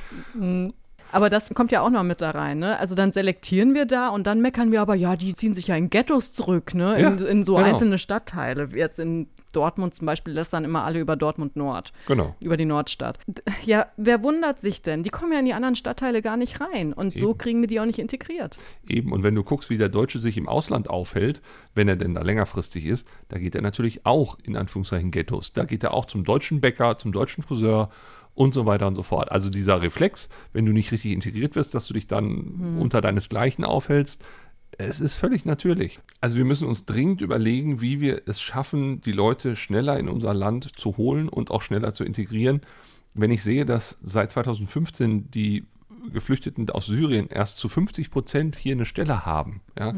Aber 1.14 1.30
das 1.30 1.48
kommt 1.54 1.70
ja 1.70 1.80
auch 1.80 1.90
noch 1.90 2.02
mit 2.02 2.20
da 2.20 2.30
rein, 2.30 2.58
ne? 2.58 2.76
Also 2.80 2.96
dann 2.96 3.12
selektieren 3.12 3.72
wir 3.72 3.86
da 3.86 4.08
und 4.08 4.26
dann 4.26 4.40
meckern 4.40 4.72
wir 4.72 4.80
aber, 4.82 4.96
ja, 4.96 5.14
die 5.14 5.32
ziehen 5.34 5.54
sich 5.54 5.68
ja 5.68 5.76
in 5.76 5.88
Ghettos 5.88 6.32
zurück, 6.32 6.74
ne? 6.74 6.96
In, 6.96 7.18
Ja, 7.18 7.26
in 7.28 7.44
so 7.44 7.54
genau. 7.54 7.68
einzelne 7.68 7.98
Stadtteile. 7.98 8.68
Jetzt 8.74 8.98
in 8.98 9.28
Dortmund 9.52 9.94
zum 9.94 10.06
Beispiel 10.06 10.34
lästern 10.34 10.64
immer 10.64 10.82
alle 10.82 10.98
über 10.98 11.14
Dortmund 11.14 11.54
Nord. 11.54 11.92
Genau. 12.08 12.34
Über 12.40 12.56
die 12.56 12.64
Nordstadt. 12.64 13.20
Ja, 13.64 13.86
wer 13.96 14.24
wundert 14.24 14.60
sich 14.60 14.82
denn? 14.82 15.04
Die 15.04 15.10
kommen 15.10 15.32
ja 15.32 15.38
in 15.38 15.44
die 15.44 15.54
anderen 15.54 15.76
Stadtteile 15.76 16.20
gar 16.20 16.36
nicht 16.36 16.60
rein. 16.60 16.92
Und 16.92 17.16
so 17.16 17.30
Eben. 17.30 17.38
kriegen 17.38 17.60
wir 17.60 17.68
die 17.68 17.78
auch 17.78 17.86
nicht 17.86 18.00
integriert. 18.00 18.56
Eben, 18.88 19.12
und 19.12 19.22
wenn 19.22 19.36
du 19.36 19.44
guckst, 19.44 19.70
wie 19.70 19.78
der 19.78 19.88
Deutsche 19.88 20.18
sich 20.18 20.36
im 20.36 20.48
Ausland 20.48 20.90
aufhält, 20.90 21.40
wenn 21.74 21.86
er 21.86 21.94
denn 21.96 22.14
da 22.16 22.22
längerfristig 22.22 22.86
ist, 22.86 23.06
da 23.28 23.38
geht 23.38 23.54
er 23.54 23.62
natürlich 23.62 24.04
auch 24.04 24.36
in 24.42 24.56
Anführungszeichen 24.56 25.12
Ghettos. 25.12 25.52
Da 25.52 25.64
geht 25.64 25.84
er 25.84 25.94
auch 25.94 26.06
zum 26.06 26.24
deutschen 26.24 26.60
Bäcker, 26.60 26.98
zum 26.98 27.12
deutschen 27.12 27.44
Friseur 27.44 27.90
und 28.34 28.52
so 28.52 28.66
weiter 28.66 28.86
und 28.86 28.94
so 28.94 29.02
fort. 29.02 29.30
Also 29.30 29.50
dieser 29.50 29.80
Reflex, 29.80 30.28
wenn 30.52 30.66
du 30.66 30.72
nicht 30.72 30.92
richtig 30.92 31.12
integriert 31.12 31.54
wirst, 31.56 31.74
dass 31.74 31.86
du 31.86 31.94
dich 31.94 32.06
dann 32.06 32.76
unter 32.78 33.00
deinesgleichen 33.00 33.64
aufhältst, 33.64 34.24
es 34.76 35.00
ist 35.00 35.14
völlig 35.14 35.44
natürlich. 35.44 36.00
Also 36.20 36.36
wir 36.36 36.44
müssen 36.44 36.66
uns 36.66 36.84
dringend 36.84 37.20
überlegen, 37.20 37.80
wie 37.80 38.00
wir 38.00 38.22
es 38.26 38.40
schaffen, 38.40 39.00
die 39.02 39.12
Leute 39.12 39.54
schneller 39.54 39.98
in 39.98 40.08
unser 40.08 40.34
Land 40.34 40.78
zu 40.78 40.96
holen 40.96 41.28
und 41.28 41.50
auch 41.50 41.62
schneller 41.62 41.94
zu 41.94 42.04
integrieren. 42.04 42.60
Wenn 43.14 43.30
ich 43.30 43.44
sehe, 43.44 43.64
dass 43.64 43.98
seit 44.02 44.32
2015 44.32 45.30
die 45.30 45.64
Geflüchteten 46.12 46.68
aus 46.70 46.86
Syrien 46.86 47.28
erst 47.28 47.58
zu 47.58 47.68
50 47.68 48.10
Prozent 48.10 48.56
hier 48.56 48.74
eine 48.74 48.84
Stelle 48.84 49.24
haben, 49.24 49.60
ja, 49.78 49.94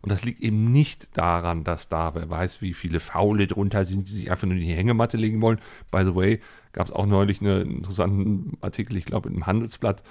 und 0.00 0.12
das 0.12 0.24
liegt 0.24 0.40
eben 0.40 0.70
nicht 0.70 1.16
daran, 1.16 1.64
dass 1.64 1.88
da, 1.88 2.14
wer 2.14 2.30
weiß, 2.30 2.62
wie 2.62 2.72
viele 2.72 3.00
Faule 3.00 3.46
drunter 3.46 3.84
sind, 3.84 4.08
die 4.08 4.12
sich 4.12 4.30
einfach 4.30 4.46
nur 4.46 4.56
in 4.56 4.62
die 4.62 4.72
Hängematte 4.72 5.16
legen 5.16 5.42
wollen. 5.42 5.60
By 5.90 6.04
the 6.04 6.14
way, 6.14 6.40
gab 6.78 6.86
es 6.86 6.92
auch 6.92 7.06
neulich 7.06 7.40
einen 7.40 7.78
interessanten 7.78 8.56
Artikel, 8.60 8.96
ich 8.96 9.04
glaube, 9.04 9.28
im 9.28 9.46
Handelsblatt, 9.48 10.04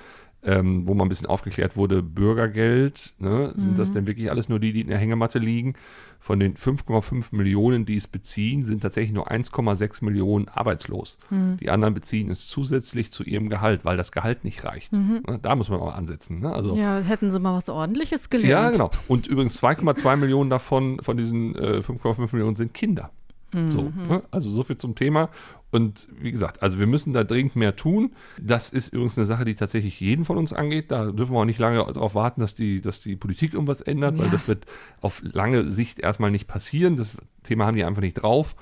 ähm, 0.44 0.86
wo 0.86 0.94
mal 0.94 1.06
ein 1.06 1.10
bisschen 1.10 1.28
aufgeklärt 1.28 1.78
wurde, 1.78 2.04
Bürgergeld, 2.04 3.14
ne, 3.20 3.54
sind 3.56 3.80
das 3.80 3.92
denn 3.94 4.06
wirklich 4.06 4.30
alles 4.30 4.50
nur 4.50 4.60
die, 4.60 4.74
die 4.74 4.82
in 4.82 4.90
der 4.90 4.98
Hängematte 4.98 5.40
liegen? 5.40 5.76
Von 6.20 6.42
den 6.42 6.56
5,5 6.56 7.34
Millionen, 7.34 7.86
die 7.86 7.96
es 7.96 8.08
beziehen, 8.08 8.66
sind 8.66 8.82
tatsächlich 8.82 9.14
nur 9.14 9.32
1,6 9.32 10.04
Millionen 10.04 10.50
arbeitslos. 10.50 11.20
Die 11.62 11.70
anderen 11.70 11.94
beziehen 11.94 12.30
es 12.30 12.48
zusätzlich 12.48 13.12
zu 13.14 13.24
ihrem 13.24 13.48
Gehalt, 13.50 13.86
weil 13.86 13.96
das 13.96 14.12
Gehalt 14.12 14.44
nicht 14.44 14.66
reicht. 14.66 14.92
Ne, 14.92 15.22
da 15.42 15.56
muss 15.56 15.70
man 15.70 15.80
mal 15.80 15.92
ansetzen. 15.94 16.40
Ne? 16.42 16.52
Also, 16.52 16.76
Ja, 16.76 17.00
hätten 17.00 17.32
sie 17.32 17.40
mal 17.40 17.56
was 17.56 17.70
Ordentliches 17.70 18.30
gelernt. 18.30 18.52
ja, 18.52 18.70
genau. 18.72 18.92
Und 19.08 19.28
übrigens 19.28 19.64
2,2 19.64 20.18
Millionen 20.18 20.50
davon, 20.50 21.00
von 21.02 21.16
diesen 21.16 21.56
äh, 21.56 21.78
5,5 21.80 22.34
Millionen 22.34 22.56
sind 22.56 22.74
Kinder. 22.74 23.12
So, 23.54 23.94
ne? 23.96 24.24
Also 24.30 24.52
so 24.52 24.64
viel 24.64 24.78
zum 24.78 24.96
Thema. 24.96 25.30
Und 25.72 26.08
wie 26.20 26.32
gesagt, 26.32 26.62
also 26.62 26.80
wir 26.80 26.88
müssen 26.88 27.14
da 27.14 27.24
dringend 27.24 27.56
mehr 27.56 27.76
tun. 27.76 28.12
Das 28.42 28.70
ist 28.70 28.90
übrigens 28.94 29.18
eine 29.18 29.26
Sache, 29.26 29.46
die 29.46 29.56
tatsächlich 29.56 30.00
jeden 30.00 30.26
von 30.26 30.38
uns 30.38 30.52
angeht. 30.54 30.92
Da 30.92 31.12
dürfen 31.12 31.34
wir 31.34 31.40
auch 31.40 31.46
nicht 31.46 31.60
lange 31.60 31.78
darauf 31.78 32.14
warten, 32.16 32.42
dass 32.42 32.56
die, 32.56 32.82
dass 32.82 33.00
die 33.00 33.16
Politik 33.16 33.54
irgendwas 33.54 33.82
ändert, 33.82 34.18
weil 34.18 34.26
Ja. 34.26 34.32
das 34.32 34.48
wird 34.48 34.66
auf 35.02 35.22
lange 35.24 35.70
Sicht 35.70 36.00
erstmal 36.00 36.32
nicht 36.32 36.48
passieren. 36.48 36.98
Das 36.98 37.12
Thema 37.44 37.66
haben 37.66 37.76
die 37.78 37.84
einfach 37.86 38.02
nicht 38.02 38.16
drauf. 38.16 38.56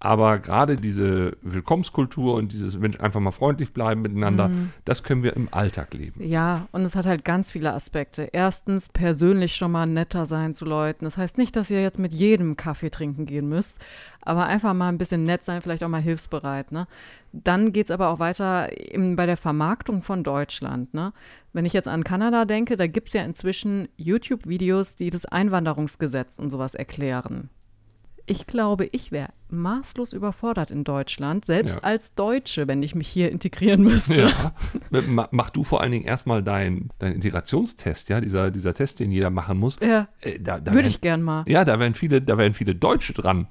Aber 0.00 0.38
gerade 0.38 0.76
diese 0.76 1.36
Willkommenskultur 1.42 2.34
und 2.34 2.52
dieses 2.52 2.78
Mensch 2.78 3.00
einfach 3.00 3.18
mal 3.18 3.32
freundlich 3.32 3.72
bleiben 3.72 4.00
miteinander, 4.02 4.48
das 4.84 5.02
können 5.02 5.24
wir 5.24 5.34
im 5.34 5.48
Alltag 5.50 5.92
leben. 5.92 6.22
Ja, 6.24 6.68
und 6.70 6.82
es 6.82 6.94
hat 6.94 7.04
halt 7.04 7.24
ganz 7.24 7.50
viele 7.50 7.72
Aspekte. 7.74 8.28
Erstens, 8.32 8.88
persönlich 8.88 9.56
schon 9.56 9.72
mal 9.72 9.86
netter 9.86 10.26
sein 10.26 10.54
zu 10.54 10.64
Leuten. 10.66 11.04
Das 11.04 11.16
heißt 11.16 11.36
nicht, 11.36 11.56
dass 11.56 11.68
ihr 11.70 11.82
jetzt 11.82 11.98
mit 11.98 12.12
jedem 12.12 12.56
Kaffee 12.56 12.90
trinken 12.90 13.26
gehen 13.26 13.48
müsst, 13.48 13.76
aber 14.28 14.44
einfach 14.46 14.74
mal 14.74 14.90
ein 14.90 14.98
bisschen 14.98 15.24
nett 15.24 15.42
sein, 15.42 15.62
vielleicht 15.62 15.82
auch 15.82 15.88
mal 15.88 16.02
hilfsbereit. 16.02 16.70
Ne? 16.70 16.86
Dann 17.32 17.72
geht 17.72 17.86
es 17.86 17.90
aber 17.90 18.08
auch 18.08 18.18
weiter 18.18 18.70
eben 18.78 19.16
bei 19.16 19.24
der 19.24 19.38
Vermarktung 19.38 20.02
von 20.02 20.22
Deutschland. 20.22 20.92
Ne? 20.92 21.14
Wenn 21.54 21.64
ich 21.64 21.72
jetzt 21.72 21.88
an 21.88 22.04
Kanada 22.04 22.44
denke, 22.44 22.76
da 22.76 22.86
gibt 22.86 23.08
es 23.08 23.14
ja 23.14 23.22
inzwischen 23.22 23.88
YouTube-Videos, 23.96 24.96
die 24.96 25.08
das 25.08 25.24
Einwanderungsgesetz 25.24 26.38
und 26.38 26.50
sowas 26.50 26.74
erklären. 26.74 27.48
Ich 28.26 28.46
glaube, 28.46 28.86
ich 28.92 29.12
wäre 29.12 29.30
maßlos 29.50 30.12
überfordert 30.12 30.70
in 30.70 30.84
Deutschland, 30.84 31.44
selbst 31.44 31.74
Ja. 31.74 31.78
als 31.80 32.14
Deutsche, 32.14 32.68
wenn 32.68 32.82
ich 32.82 32.94
mich 32.94 33.08
hier 33.08 33.30
integrieren 33.30 33.82
müsste. 33.82 34.14
Ja. 34.28 34.52
Ma- 35.08 35.28
Mach 35.30 35.50
du 35.50 35.64
vor 35.64 35.80
allen 35.80 35.92
Dingen 35.92 36.04
erstmal 36.04 36.42
deinen 36.42 36.90
dein 36.98 37.12
Integrationstest, 37.14 38.08
ja, 38.08 38.20
dieser, 38.20 38.50
dieser 38.50 38.74
Test, 38.74 39.00
den 39.00 39.10
jeder 39.10 39.30
machen 39.30 39.58
muss. 39.58 39.78
Ja. 39.80 40.08
Äh, 40.20 40.38
da, 40.40 40.58
da 40.60 40.72
Würde 40.74 40.88
ich 40.88 41.00
gern 41.00 41.22
mal. 41.22 41.44
Ja, 41.46 41.64
da 41.64 41.78
werden 41.80 41.94
viele, 41.94 42.20
da 42.22 42.36
werden 42.38 42.54
viele 42.54 42.74
Deutsche 42.74 43.12
dran 43.12 43.46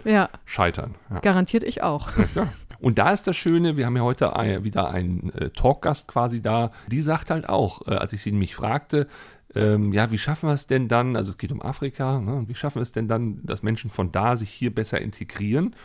scheitern. 0.45 0.95
Garantiert 1.21 1.63
ich 1.63 1.81
auch. 1.83 2.09
Ja. 2.35 2.47
Und 2.79 2.99
da 2.99 3.11
ist 3.11 3.27
das 3.27 3.37
Schöne, 3.37 3.77
wir 3.77 3.85
haben 3.85 3.97
ja 3.97 4.03
heute 4.03 4.35
ein, 4.35 4.63
wieder 4.63 4.89
einen 4.89 5.31
äh, 5.33 5.49
Talkgast 5.49 6.07
quasi 6.07 6.41
da, 6.41 6.71
die 6.87 7.01
sagt 7.01 7.31
halt 7.31 7.49
auch, 7.49 7.87
äh, 7.87 7.95
als 7.95 8.13
ich 8.13 8.21
sie 8.21 8.31
nämlich 8.31 8.55
fragte, 8.55 9.07
ähm, 9.55 9.93
ja, 9.93 10.11
wie 10.11 10.17
schaffen 10.17 10.49
wir 10.49 10.53
es 10.53 10.67
denn 10.67 10.87
dann, 10.87 11.15
also 11.15 11.31
es 11.31 11.37
geht 11.37 11.51
um 11.51 11.61
Afrika, 11.61 12.19
ne, 12.19 12.43
wie 12.47 12.55
schaffen 12.55 12.75
wir 12.75 12.83
es 12.83 12.91
denn 12.91 13.07
dann, 13.07 13.45
dass 13.45 13.63
Menschen 13.63 13.89
von 13.89 14.11
da 14.11 14.35
sich 14.35 14.49
hier 14.49 14.73
besser 14.73 15.01
integrieren? 15.01 15.75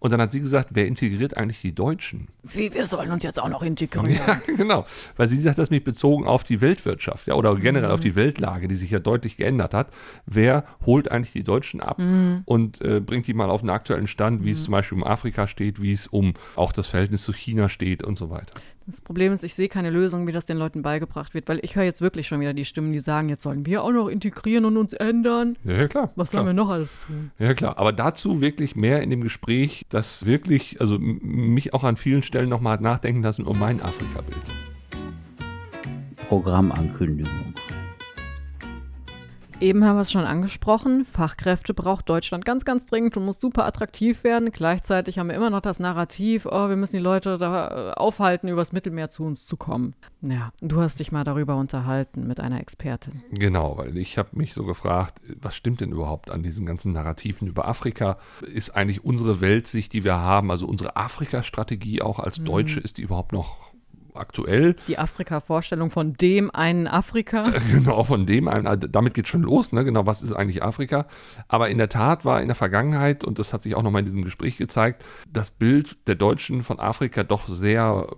Und 0.00 0.12
dann 0.12 0.20
hat 0.20 0.30
sie 0.30 0.40
gesagt, 0.40 0.70
wer 0.72 0.86
integriert 0.86 1.36
eigentlich 1.36 1.60
die 1.60 1.74
Deutschen? 1.74 2.28
Wie, 2.44 2.72
wir 2.72 2.86
sollen 2.86 3.10
uns 3.10 3.24
jetzt 3.24 3.40
auch 3.40 3.48
noch 3.48 3.62
integrieren. 3.62 4.10
Ja, 4.10 4.40
genau. 4.56 4.86
Weil 5.16 5.26
sie 5.26 5.38
sagt 5.38 5.58
das 5.58 5.70
mit 5.70 5.84
bezogen 5.84 6.26
auf 6.26 6.44
die 6.44 6.60
Weltwirtschaft, 6.60 7.26
ja, 7.26 7.34
oder 7.34 7.54
generell 7.56 7.90
auf 7.90 8.00
die 8.00 8.14
Weltlage, 8.14 8.68
die 8.68 8.76
sich 8.76 8.90
ja 8.90 9.00
deutlich 9.00 9.36
geändert 9.36 9.74
hat. 9.74 9.88
Wer 10.24 10.64
holt 10.86 11.10
eigentlich 11.10 11.32
die 11.32 11.42
Deutschen 11.42 11.80
ab 11.80 11.98
und 12.44 12.80
äh, 12.80 13.00
bringt 13.00 13.26
die 13.26 13.34
mal 13.34 13.50
auf 13.50 13.60
den 13.60 13.70
aktuellen 13.70 14.06
Stand, 14.06 14.44
wie 14.44 14.52
es 14.52 14.64
zum 14.64 14.72
Beispiel 14.72 14.98
um 14.98 15.04
Afrika 15.04 15.46
steht, 15.46 15.82
wie 15.82 15.92
es 15.92 16.06
um 16.06 16.34
auch 16.54 16.72
das 16.72 16.86
Verhältnis 16.86 17.24
zu 17.24 17.32
China 17.32 17.68
steht 17.68 18.02
und 18.04 18.18
so 18.18 18.30
weiter. 18.30 18.54
Das 18.88 19.02
Problem 19.02 19.34
ist, 19.34 19.44
ich 19.44 19.54
sehe 19.54 19.68
keine 19.68 19.90
Lösung, 19.90 20.26
wie 20.26 20.32
das 20.32 20.46
den 20.46 20.56
Leuten 20.56 20.80
beigebracht 20.80 21.34
wird, 21.34 21.46
weil 21.46 21.60
ich 21.62 21.76
höre 21.76 21.82
jetzt 21.82 22.00
wirklich 22.00 22.26
schon 22.26 22.40
wieder 22.40 22.54
die 22.54 22.64
Stimmen, 22.64 22.90
die 22.94 23.00
sagen, 23.00 23.28
jetzt 23.28 23.42
sollen 23.42 23.66
wir 23.66 23.84
auch 23.84 23.92
noch 23.92 24.08
integrieren 24.08 24.64
und 24.64 24.78
uns 24.78 24.94
ändern. 24.94 25.58
Ja, 25.62 25.74
ja 25.74 25.88
klar. 25.88 26.10
Was 26.16 26.30
klar. 26.30 26.42
sollen 26.42 26.56
wir 26.56 26.62
noch 26.62 26.70
alles 26.70 27.00
tun? 27.00 27.30
Ja, 27.38 27.52
klar. 27.52 27.76
Aber 27.76 27.92
dazu 27.92 28.40
wirklich 28.40 28.76
mehr 28.76 29.02
in 29.02 29.10
dem 29.10 29.20
Gespräch, 29.20 29.84
das 29.90 30.24
wirklich, 30.24 30.80
also 30.80 30.98
mich 30.98 31.74
auch 31.74 31.84
an 31.84 31.98
vielen 31.98 32.22
Stellen 32.22 32.48
nochmal 32.48 32.72
hat 32.72 32.80
nachdenken 32.80 33.22
lassen 33.22 33.44
um 33.44 33.58
mein 33.58 33.82
Afrika-Bild. 33.82 34.40
Programmankündigung. 36.26 37.54
Eben 39.60 39.84
haben 39.84 39.96
wir 39.96 40.02
es 40.02 40.12
schon 40.12 40.24
angesprochen, 40.24 41.04
Fachkräfte 41.04 41.74
braucht 41.74 42.08
Deutschland 42.08 42.44
ganz, 42.44 42.64
ganz 42.64 42.86
dringend 42.86 43.16
und 43.16 43.24
muss 43.24 43.40
super 43.40 43.66
attraktiv 43.66 44.22
werden. 44.22 44.52
Gleichzeitig 44.52 45.18
haben 45.18 45.26
wir 45.26 45.34
immer 45.34 45.50
noch 45.50 45.62
das 45.62 45.80
Narrativ, 45.80 46.46
oh, 46.46 46.68
wir 46.68 46.76
müssen 46.76 46.94
die 46.94 47.02
Leute 47.02 47.38
da 47.38 47.90
äh, 47.90 47.94
aufhalten, 47.94 48.46
übers 48.46 48.70
Mittelmeer 48.70 49.10
zu 49.10 49.24
uns 49.24 49.46
zu 49.46 49.56
kommen. 49.56 49.94
Ja, 50.20 50.52
du 50.60 50.80
hast 50.80 51.00
dich 51.00 51.10
mal 51.10 51.24
darüber 51.24 51.56
unterhalten 51.56 52.24
mit 52.28 52.38
einer 52.38 52.60
Expertin. 52.60 53.22
Genau, 53.32 53.76
weil 53.78 53.96
ich 53.96 54.16
habe 54.16 54.28
mich 54.32 54.54
so 54.54 54.62
gefragt, 54.62 55.20
was 55.40 55.56
stimmt 55.56 55.80
denn 55.80 55.90
überhaupt 55.90 56.30
an 56.30 56.44
diesen 56.44 56.64
ganzen 56.64 56.92
Narrativen 56.92 57.48
über 57.48 57.66
Afrika? 57.66 58.18
Ist 58.42 58.76
eigentlich 58.76 59.04
unsere 59.04 59.40
Weltsicht, 59.40 59.92
die 59.92 60.04
wir 60.04 60.18
haben, 60.18 60.52
also 60.52 60.68
unsere 60.68 60.94
Afrika-Strategie 60.94 62.00
auch 62.00 62.20
als 62.20 62.44
Deutsche, 62.44 62.78
ist 62.78 62.98
die 62.98 63.02
überhaupt 63.02 63.32
noch 63.32 63.67
aktuell? 64.14 64.76
Die 64.88 64.98
Afrika-Vorstellung 64.98 65.90
von 65.90 66.14
dem 66.14 66.50
einen 66.50 66.86
Afrika. 66.86 67.52
Genau, 67.70 68.02
von 68.04 68.26
dem, 68.26 68.48
einen- 68.48 68.66
also 68.66 68.88
damit 68.88 69.14
geht 69.14 69.28
schon 69.28 69.42
los, 69.42 69.72
ne? 69.72 69.84
Genau, 69.84 70.06
was 70.06 70.22
ist 70.22 70.32
eigentlich 70.32 70.62
Afrika? 70.62 71.06
Aber 71.48 71.68
in 71.68 71.78
der 71.78 71.88
Tat 71.88 72.24
war 72.24 72.40
in 72.40 72.48
der 72.48 72.54
Vergangenheit, 72.54 73.24
und 73.24 73.38
das 73.38 73.52
hat 73.52 73.62
sich 73.62 73.74
auch 73.74 73.82
nochmal 73.82 74.00
in 74.00 74.06
diesem 74.06 74.24
Gespräch 74.24 74.56
gezeigt, 74.56 75.04
das 75.30 75.50
Bild 75.50 75.96
der 76.06 76.14
Deutschen 76.14 76.62
von 76.62 76.80
Afrika 76.80 77.24
doch 77.24 77.46
sehr, 77.46 78.08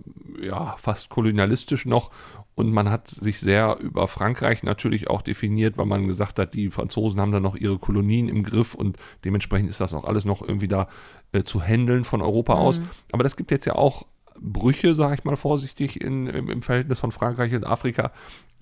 ja, 0.41 0.75
fast 0.77 1.09
kolonialistisch 1.09 1.85
noch. 1.85 2.11
Und 2.53 2.71
man 2.71 2.89
hat 2.89 3.07
sich 3.07 3.39
sehr 3.39 3.77
über 3.79 4.07
Frankreich 4.07 4.61
natürlich 4.63 5.09
auch 5.09 5.21
definiert, 5.21 5.77
weil 5.77 5.85
man 5.85 6.07
gesagt 6.07 6.37
hat, 6.37 6.53
die 6.53 6.69
Franzosen 6.69 7.21
haben 7.21 7.31
da 7.31 7.39
noch 7.39 7.55
ihre 7.55 7.77
Kolonien 7.77 8.27
im 8.27 8.43
Griff 8.43 8.75
und 8.75 8.97
dementsprechend 9.23 9.69
ist 9.69 9.79
das 9.79 9.93
auch 9.93 10.03
alles 10.03 10.25
noch 10.25 10.41
irgendwie 10.41 10.67
da 10.67 10.87
äh, 11.31 11.43
zu 11.43 11.61
handeln 11.61 12.03
von 12.03 12.21
Europa 12.21 12.55
mhm. 12.55 12.61
aus. 12.61 12.81
Aber 13.13 13.23
das 13.23 13.37
gibt 13.37 13.51
jetzt 13.51 13.65
ja 13.65 13.75
auch 13.75 14.05
Brüche, 14.41 14.93
sage 14.93 15.15
ich 15.15 15.23
mal 15.23 15.35
vorsichtig, 15.35 16.01
in, 16.01 16.27
im, 16.27 16.49
im 16.49 16.61
Verhältnis 16.61 16.99
von 16.99 17.11
Frankreich 17.11 17.53
und 17.53 17.65
Afrika. 17.65 18.11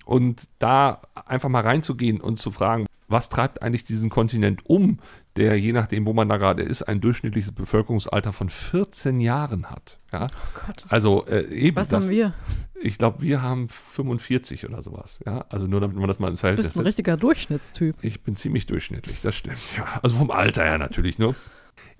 Und 0.04 0.48
da 0.58 1.02
einfach 1.26 1.48
mal 1.48 1.62
reinzugehen 1.62 2.20
und 2.20 2.40
zu 2.40 2.50
fragen, 2.50 2.86
was 3.10 3.28
treibt 3.28 3.62
eigentlich 3.62 3.84
diesen 3.84 4.08
Kontinent 4.08 4.64
um, 4.66 5.00
der 5.36 5.58
je 5.58 5.72
nachdem, 5.72 6.06
wo 6.06 6.12
man 6.12 6.28
da 6.28 6.36
gerade 6.36 6.62
ist, 6.62 6.82
ein 6.82 7.00
durchschnittliches 7.00 7.52
Bevölkerungsalter 7.52 8.32
von 8.32 8.48
14 8.48 9.20
Jahren 9.20 9.68
hat. 9.68 9.98
Ja? 10.12 10.28
Oh 10.28 10.72
also 10.88 11.26
äh, 11.26 11.46
eben. 11.48 11.76
Was 11.76 11.88
das, 11.88 12.04
haben 12.04 12.10
wir? 12.10 12.34
Ich 12.80 12.98
glaube, 12.98 13.20
wir 13.22 13.42
haben 13.42 13.68
45 13.68 14.68
oder 14.68 14.80
sowas. 14.80 15.18
Ja? 15.26 15.44
Also 15.48 15.66
nur 15.66 15.80
damit 15.80 15.96
man 15.96 16.08
das 16.08 16.18
mal 16.18 16.30
ins 16.30 16.40
Verhältnis 16.40 16.66
Du 16.66 16.70
bist 16.70 16.78
ein 16.78 16.86
richtiger 16.86 17.16
Durchschnittstyp. 17.16 17.96
Ich 18.02 18.22
bin 18.22 18.36
ziemlich 18.36 18.66
durchschnittlich, 18.66 19.20
das 19.22 19.34
stimmt. 19.34 19.58
Ja. 19.76 20.00
Also 20.02 20.16
vom 20.16 20.30
Alter 20.30 20.64
her 20.64 20.78
natürlich 20.78 21.18
nur. 21.18 21.34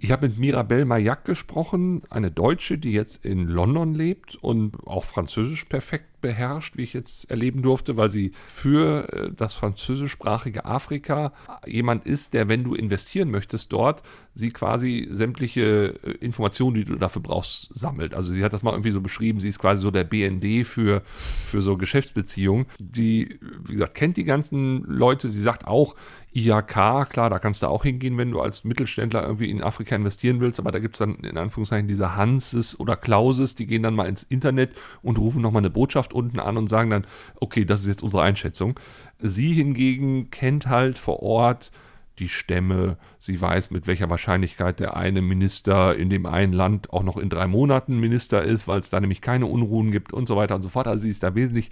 Ich 0.02 0.12
habe 0.12 0.28
mit 0.28 0.38
Mirabelle 0.38 0.86
Mayak 0.86 1.26
gesprochen, 1.26 2.00
eine 2.08 2.30
Deutsche, 2.30 2.78
die 2.78 2.92
jetzt 2.92 3.22
in 3.22 3.46
London 3.46 3.92
lebt 3.92 4.34
und 4.34 4.72
auch 4.86 5.04
Französisch 5.04 5.66
perfekt 5.66 6.06
beherrscht, 6.20 6.76
wie 6.76 6.82
ich 6.82 6.92
jetzt 6.92 7.30
erleben 7.30 7.62
durfte, 7.62 7.96
weil 7.96 8.10
sie 8.10 8.32
für 8.46 9.12
äh, 9.12 9.30
das 9.34 9.54
französischsprachige 9.54 10.64
Afrika 10.64 11.32
jemand 11.66 12.06
ist, 12.06 12.34
der, 12.34 12.48
wenn 12.48 12.64
du 12.64 12.74
investieren 12.74 13.30
möchtest 13.30 13.72
dort, 13.72 14.02
sie 14.34 14.50
quasi 14.50 15.08
sämtliche 15.10 15.98
äh, 16.02 16.10
Informationen, 16.20 16.76
die 16.76 16.84
du 16.84 16.96
dafür 16.96 17.22
brauchst, 17.22 17.70
sammelt. 17.74 18.14
Also 18.14 18.32
sie 18.32 18.44
hat 18.44 18.52
das 18.52 18.62
mal 18.62 18.72
irgendwie 18.72 18.92
so 18.92 19.00
beschrieben, 19.00 19.40
sie 19.40 19.48
ist 19.48 19.58
quasi 19.58 19.82
so 19.82 19.90
der 19.90 20.04
BND 20.04 20.66
für, 20.66 21.02
für 21.46 21.62
so 21.62 21.76
Geschäftsbeziehungen. 21.76 22.66
Die, 22.78 23.38
wie 23.64 23.72
gesagt, 23.72 23.94
kennt 23.94 24.16
die 24.16 24.24
ganzen 24.24 24.84
Leute. 24.84 25.28
Sie 25.28 25.42
sagt 25.42 25.66
auch, 25.66 25.94
IHK, 26.32 27.08
klar, 27.08 27.30
da 27.30 27.38
kannst 27.38 27.62
du 27.62 27.66
auch 27.66 27.82
hingehen, 27.82 28.16
wenn 28.16 28.30
du 28.30 28.40
als 28.40 28.64
Mittelständler 28.64 29.22
irgendwie 29.22 29.50
in 29.50 29.62
Afrika 29.62 29.89
investieren 29.96 30.40
willst, 30.40 30.58
aber 30.58 30.72
da 30.72 30.78
gibt 30.78 30.96
es 30.96 30.98
dann 30.98 31.16
in 31.16 31.36
Anführungszeichen 31.36 31.88
diese 31.88 32.16
Hanses 32.16 32.78
oder 32.78 32.96
Klauses, 32.96 33.54
die 33.54 33.66
gehen 33.66 33.82
dann 33.82 33.94
mal 33.94 34.08
ins 34.08 34.22
Internet 34.22 34.72
und 35.02 35.18
rufen 35.18 35.42
nochmal 35.42 35.60
eine 35.60 35.70
Botschaft 35.70 36.12
unten 36.12 36.40
an 36.40 36.56
und 36.56 36.68
sagen 36.68 36.90
dann, 36.90 37.06
okay, 37.40 37.64
das 37.64 37.82
ist 37.82 37.88
jetzt 37.88 38.02
unsere 38.02 38.22
Einschätzung. 38.22 38.78
Sie 39.18 39.52
hingegen 39.52 40.30
kennt 40.30 40.66
halt 40.66 40.98
vor 40.98 41.22
Ort 41.22 41.72
die 42.20 42.28
Stämme, 42.28 42.98
sie 43.18 43.40
weiß, 43.40 43.70
mit 43.70 43.86
welcher 43.86 44.10
Wahrscheinlichkeit 44.10 44.78
der 44.78 44.96
eine 44.96 45.22
Minister 45.22 45.96
in 45.96 46.10
dem 46.10 46.26
einen 46.26 46.52
Land 46.52 46.92
auch 46.92 47.02
noch 47.02 47.16
in 47.16 47.30
drei 47.30 47.46
Monaten 47.46 47.98
Minister 47.98 48.42
ist, 48.42 48.68
weil 48.68 48.80
es 48.80 48.90
da 48.90 49.00
nämlich 49.00 49.22
keine 49.22 49.46
Unruhen 49.46 49.90
gibt 49.90 50.12
und 50.12 50.26
so 50.28 50.36
weiter 50.36 50.54
und 50.54 50.62
so 50.62 50.68
fort. 50.68 50.86
Also 50.86 51.02
sie 51.02 51.08
ist 51.08 51.22
da 51.22 51.34
wesentlich 51.34 51.70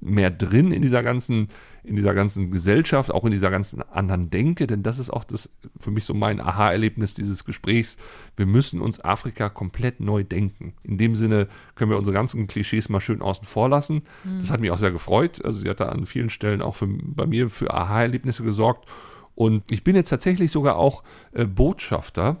mehr 0.00 0.30
drin 0.30 0.72
in 0.72 0.82
dieser 0.82 1.02
ganzen, 1.02 1.48
in 1.84 1.96
dieser 1.96 2.14
ganzen 2.14 2.50
Gesellschaft, 2.50 3.10
auch 3.10 3.24
in 3.24 3.30
dieser 3.30 3.50
ganzen 3.50 3.82
anderen 3.82 4.30
Denke, 4.30 4.66
denn 4.66 4.82
das 4.82 4.98
ist 4.98 5.10
auch 5.10 5.24
das 5.24 5.54
für 5.78 5.90
mich 5.90 6.04
so 6.04 6.14
mein 6.14 6.40
Aha-Erlebnis 6.40 7.14
dieses 7.14 7.44
Gesprächs. 7.44 7.96
Wir 8.36 8.46
müssen 8.46 8.80
uns 8.80 9.04
Afrika 9.04 9.48
komplett 9.48 10.00
neu 10.00 10.24
denken. 10.24 10.74
In 10.82 10.98
dem 10.98 11.14
Sinne 11.14 11.48
können 11.74 11.90
wir 11.90 11.98
unsere 11.98 12.14
ganzen 12.14 12.46
Klischees 12.46 12.88
mal 12.88 13.00
schön 13.00 13.22
außen 13.22 13.44
vor 13.44 13.68
lassen. 13.68 14.02
Mhm. 14.24 14.40
Das 14.40 14.50
hat 14.50 14.60
mich 14.60 14.70
auch 14.70 14.78
sehr 14.78 14.92
gefreut. 14.92 15.44
Also 15.44 15.58
sie 15.58 15.68
hat 15.68 15.80
da 15.80 15.88
an 15.88 16.06
vielen 16.06 16.30
Stellen 16.30 16.62
auch 16.62 16.76
für, 16.76 16.88
bei 16.88 17.26
mir 17.26 17.48
für 17.48 17.72
Aha-Erlebnisse 17.72 18.42
gesorgt. 18.42 18.88
Und 19.34 19.70
ich 19.70 19.84
bin 19.84 19.94
jetzt 19.94 20.08
tatsächlich 20.08 20.50
sogar 20.50 20.76
auch 20.76 21.04
äh, 21.32 21.44
Botschafter 21.44 22.38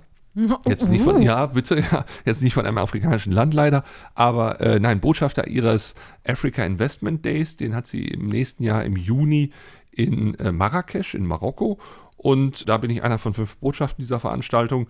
Jetzt 0.66 0.88
nicht 0.88 1.02
von, 1.02 1.20
ja, 1.20 1.46
bitte, 1.46 1.80
ja, 1.92 2.04
jetzt 2.24 2.42
nicht 2.42 2.54
von 2.54 2.64
einem 2.64 2.78
afrikanischen 2.78 3.32
Land 3.32 3.54
leider, 3.54 3.84
aber 4.14 4.60
äh, 4.60 4.78
nein, 4.78 5.00
Botschafter 5.00 5.48
ihres 5.48 5.94
Africa 6.26 6.64
Investment 6.64 7.24
Days, 7.24 7.56
den 7.56 7.74
hat 7.74 7.86
sie 7.86 8.06
im 8.06 8.28
nächsten 8.28 8.62
Jahr 8.62 8.84
im 8.84 8.96
Juni 8.96 9.52
in 9.90 10.34
äh, 10.36 10.52
Marrakesch 10.52 11.14
in 11.14 11.26
Marokko 11.26 11.78
und 12.16 12.68
da 12.68 12.76
bin 12.76 12.90
ich 12.90 13.02
einer 13.02 13.18
von 13.18 13.34
fünf 13.34 13.56
Botschaften 13.56 14.02
dieser 14.02 14.20
Veranstaltung 14.20 14.88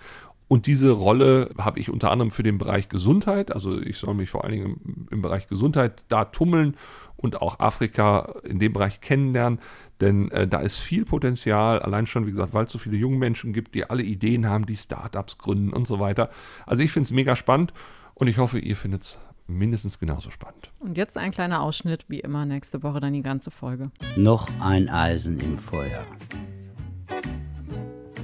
und 0.49 0.67
diese 0.67 0.91
Rolle 0.91 1.51
habe 1.59 1.81
ich 1.81 1.91
unter 1.91 2.11
anderem 2.11 2.31
für 2.31 2.43
den 2.43 2.59
Bereich 2.59 2.89
Gesundheit, 2.89 3.53
also 3.53 3.81
ich 3.81 3.99
soll 3.99 4.15
mich 4.15 4.31
vor 4.31 4.45
allen 4.45 4.53
Dingen 4.53 4.81
im, 4.85 5.09
im 5.11 5.23
Bereich 5.23 5.47
Gesundheit 5.47 6.05
da 6.09 6.27
tummeln 6.27 6.77
und 7.17 7.43
auch 7.43 7.59
Afrika 7.59 8.35
in 8.45 8.59
dem 8.59 8.73
Bereich 8.73 9.01
kennenlernen. 9.01 9.61
Denn 10.01 10.31
äh, 10.31 10.47
da 10.47 10.61
ist 10.61 10.79
viel 10.79 11.05
Potenzial, 11.05 11.81
allein 11.81 12.07
schon, 12.07 12.27
wie 12.27 12.31
gesagt, 12.31 12.55
weil 12.55 12.67
es 12.67 12.73
so 12.73 12.79
viele 12.79 12.97
junge 12.97 13.19
Menschen 13.19 13.53
gibt, 13.53 13.75
die 13.75 13.89
alle 13.89 14.03
Ideen 14.03 14.47
haben, 14.47 14.67
die 14.67 14.77
Startups 14.77 15.39
gründen 15.39 15.73
und 15.73 15.87
so 15.87 15.99
weiter. 15.99 16.31
Also 16.67 16.83
ich 16.83 16.93
finde 16.93 17.05
es 17.05 17.11
mega 17.11 17.35
spannend 17.37 17.73
und 18.15 18.29
ich 18.29 18.39
hoffe, 18.39 18.59
ihr 18.59 18.77
findet 18.77 19.03
es 19.03 19.19
mindestens 19.49 19.99
genauso 19.99 20.31
spannend. 20.31 20.71
Und 20.79 20.97
jetzt 20.97 21.17
ein 21.17 21.31
kleiner 21.31 21.63
Ausschnitt, 21.63 22.05
wie 22.09 22.21
immer 22.21 22.45
nächste 22.45 22.83
Woche 22.83 23.01
dann 23.01 23.13
die 23.13 23.23
ganze 23.23 23.51
Folge. 23.51 23.91
Noch 24.17 24.49
ein 24.61 24.89
Eisen 24.89 25.41
im 25.41 25.59
Feuer. 25.59 26.05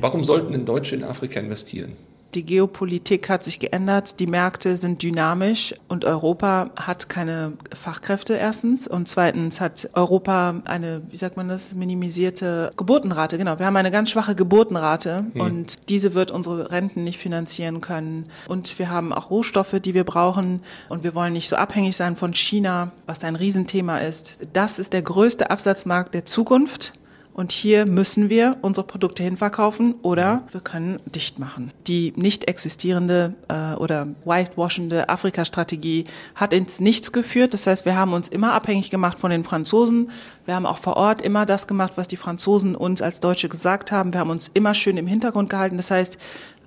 Warum 0.00 0.22
sollten 0.22 0.52
denn 0.52 0.66
Deutsche 0.66 0.96
in 0.96 1.02
Afrika 1.02 1.40
investieren? 1.40 1.96
Die 2.35 2.44
Geopolitik 2.44 3.29
hat 3.29 3.44
sich 3.44 3.61
geändert, 3.61 4.18
die 4.18 4.27
Märkte 4.27 4.77
sind 4.77 5.03
dynamisch 5.03 5.73
und 5.87 6.05
Europa 6.05 6.70
hat 6.75 7.09
keine 7.09 7.53
Fachkräfte 7.73 8.35
erstens 8.35 8.88
und 8.88 9.07
zweitens 9.07 9.61
hat 9.61 9.88
Europa 9.92 10.61
eine, 10.64 11.03
wie 11.11 11.16
sagt 11.16 11.37
man 11.37 11.49
das, 11.49 11.75
minimisierte 11.77 12.73
Geburtenrate. 12.77 13.38
Genau, 13.38 13.61
wir 13.61 13.66
haben 13.66 13.77
eine 13.77 13.92
ganz 13.92 14.11
schwache 14.11 14.35
Geburtenrate 14.35 15.27
hm. 15.33 15.40
und 15.40 15.88
diese 15.88 16.14
wird 16.14 16.33
unsere 16.33 16.73
Renten 16.73 17.03
nicht 17.03 17.18
finanzieren 17.18 17.81
können. 17.81 18.27
Und 18.49 18.81
wir 18.81 18.90
haben 18.90 19.12
auch 19.12 19.31
Rohstoffe, 19.31 19.79
die 19.81 19.94
wir 19.94 20.05
brauchen 20.05 20.64
und 20.88 21.05
wir 21.05 21.14
wollen 21.14 21.35
nicht 21.35 21.49
so 21.49 21.55
abhängig 21.55 21.94
sein 21.94 22.16
von 22.16 22.35
China, 22.35 22.90
was 23.07 23.23
ein 23.23 23.37
Riesenthema 23.37 23.99
ist. 23.99 24.40
Das 24.53 24.81
ist 24.81 24.92
der 24.92 25.03
größte 25.03 25.53
Absatzmarkt 25.53 26.14
der 26.14 26.25
Zukunft. 26.25 26.94
Und 27.35 27.51
hier 27.51 27.85
müssen 27.85 28.31
wir 28.31 28.59
unsere 28.62 28.87
Produkte 28.87 29.25
hinverkaufen 29.25 29.97
oder 30.03 30.44
wir 30.53 30.61
können 30.61 31.01
dicht 31.05 31.40
machen. 31.40 31.73
Die 31.88 32.12
nicht 32.14 32.44
existierende 32.47 33.35
äh, 33.49 33.75
oder 33.75 34.07
whitewashende 34.25 35.09
Afrika-Strategie 35.09 36.05
hat 36.37 36.53
ins 36.53 36.79
Nichts 36.79 37.11
geführt. 37.11 37.53
Das 37.53 37.66
heißt, 37.66 37.87
wir 37.87 37.97
haben 37.97 38.12
uns 38.12 38.29
immer 38.29 38.53
abhängig 38.53 38.88
gemacht 38.88 39.18
von 39.18 39.33
den 39.33 39.42
Franzosen. 39.42 40.11
Wir 40.47 40.55
haben 40.55 40.64
auch 40.64 40.79
vor 40.79 40.97
Ort 40.97 41.23
immer 41.23 41.44
das 41.44 41.66
gemacht, 41.66 41.94
was 41.97 42.07
die 42.07 42.16
Franzosen 42.16 42.77
uns 42.77 43.03
als 43.03 43.18
Deutsche 43.18 43.49
gesagt 43.49 43.90
haben. 43.90 44.12
Wir 44.12 44.20
haben 44.20 44.31
uns 44.31 44.49
immer 44.55 44.73
schön 44.73 44.97
im 44.97 45.09
Hintergrund 45.09 45.51
gehalten. 45.51 45.77
Das 45.77 45.90
heißt, 45.90 46.18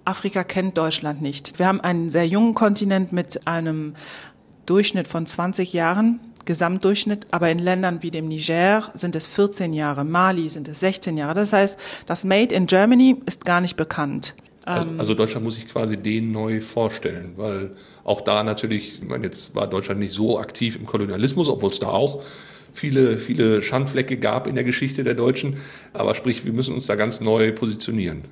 Afrika 0.04 0.44
kennt 0.44 0.78
Deutschland 0.78 1.22
nicht. 1.22 1.60
Wir 1.60 1.68
haben 1.68 1.80
einen 1.80 2.10
sehr 2.10 2.28
jungen 2.28 2.56
Kontinent 2.56 3.14
mit 3.14 3.48
einem 3.48 3.96
Durchschnitt 4.66 5.08
von 5.08 5.26
20 5.26 5.72
Jahren. 5.72 6.20
Gesamtdurchschnitt, 6.48 7.28
aber 7.30 7.52
in 7.52 7.60
Ländern 7.60 8.02
wie 8.02 8.10
dem 8.10 8.28
Niger 8.28 8.90
sind 8.96 9.16
es 9.16 9.28
14 9.28 9.74
Jahre, 9.74 10.04
Mali 10.04 10.50
sind 10.50 10.68
es 10.68 10.80
16 10.80 11.16
Jahre. 11.18 11.36
Das 11.36 11.54
heißt, 11.54 11.80
das 12.08 12.26
Made 12.26 12.56
in 12.56 12.66
Germany 12.66 13.18
ist 13.28 13.46
gar 13.46 13.62
nicht 13.62 13.78
bekannt. 13.78 14.34
Ähm, 14.66 15.00
also 15.00 15.14
Deutschland 15.14 15.44
muss 15.44 15.56
sich 15.56 15.68
quasi 15.68 15.98
den 15.98 16.32
neu 16.32 16.62
vorstellen, 16.62 17.34
weil 17.36 17.72
auch 18.04 18.22
da 18.22 18.44
natürlich, 18.44 19.02
ich 19.02 19.08
meine, 19.08 19.26
jetzt 19.26 19.56
war 19.56 19.68
Deutschland 19.68 20.00
nicht 20.00 20.14
so 20.14 20.40
aktiv 20.40 20.76
im 20.76 20.86
Kolonialismus, 20.86 21.50
obwohl 21.50 21.70
es 21.70 21.80
da 21.80 21.88
auch 21.88 22.24
viele, 22.74 23.18
viele 23.18 23.62
Schandflecke 23.62 24.18
gab 24.18 24.48
in 24.48 24.56
der 24.56 24.64
Geschichte 24.64 25.04
der 25.04 25.14
Deutschen. 25.14 25.58
Aber 25.94 26.16
sprich, 26.16 26.46
wir 26.46 26.54
müssen 26.54 26.76
uns 26.76 26.86
da 26.86 26.96
ganz 26.96 27.22
neu 27.22 27.52
positionieren. 27.52 28.24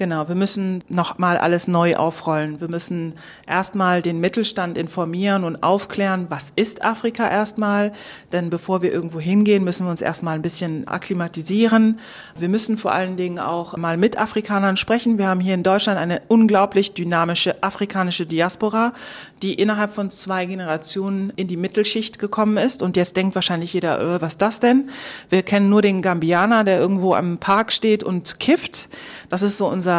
Genau, 0.00 0.28
wir 0.28 0.34
müssen 0.34 0.82
nochmal 0.88 1.36
alles 1.36 1.68
neu 1.68 1.94
aufrollen. 1.94 2.58
Wir 2.58 2.68
müssen 2.68 3.12
erstmal 3.46 4.00
den 4.00 4.18
Mittelstand 4.18 4.78
informieren 4.78 5.44
und 5.44 5.62
aufklären, 5.62 6.24
was 6.30 6.54
ist 6.56 6.82
Afrika 6.82 7.28
erstmal. 7.28 7.92
Denn 8.32 8.48
bevor 8.48 8.80
wir 8.80 8.90
irgendwo 8.90 9.20
hingehen, 9.20 9.62
müssen 9.62 9.84
wir 9.84 9.90
uns 9.90 10.00
erstmal 10.00 10.36
ein 10.36 10.40
bisschen 10.40 10.88
akklimatisieren. 10.88 12.00
Wir 12.34 12.48
müssen 12.48 12.78
vor 12.78 12.92
allen 12.92 13.18
Dingen 13.18 13.38
auch 13.38 13.76
mal 13.76 13.98
mit 13.98 14.18
Afrikanern 14.18 14.78
sprechen. 14.78 15.18
Wir 15.18 15.28
haben 15.28 15.40
hier 15.40 15.52
in 15.52 15.62
Deutschland 15.62 16.00
eine 16.00 16.22
unglaublich 16.28 16.94
dynamische 16.94 17.62
afrikanische 17.62 18.24
Diaspora, 18.24 18.94
die 19.42 19.52
innerhalb 19.52 19.92
von 19.92 20.10
zwei 20.10 20.46
Generationen 20.46 21.30
in 21.36 21.46
die 21.46 21.58
Mittelschicht 21.58 22.18
gekommen 22.18 22.56
ist. 22.56 22.82
Und 22.82 22.96
jetzt 22.96 23.18
denkt 23.18 23.34
wahrscheinlich 23.34 23.74
jeder, 23.74 24.00
äh, 24.00 24.22
was 24.22 24.38
das 24.38 24.60
denn? 24.60 24.88
Wir 25.28 25.42
kennen 25.42 25.68
nur 25.68 25.82
den 25.82 26.00
Gambianer, 26.00 26.64
der 26.64 26.80
irgendwo 26.80 27.12
am 27.12 27.36
Park 27.36 27.70
steht 27.70 28.02
und 28.02 28.40
kifft. 28.40 28.88
Das 29.28 29.42
ist 29.42 29.58
so 29.58 29.68
unser, 29.68 29.89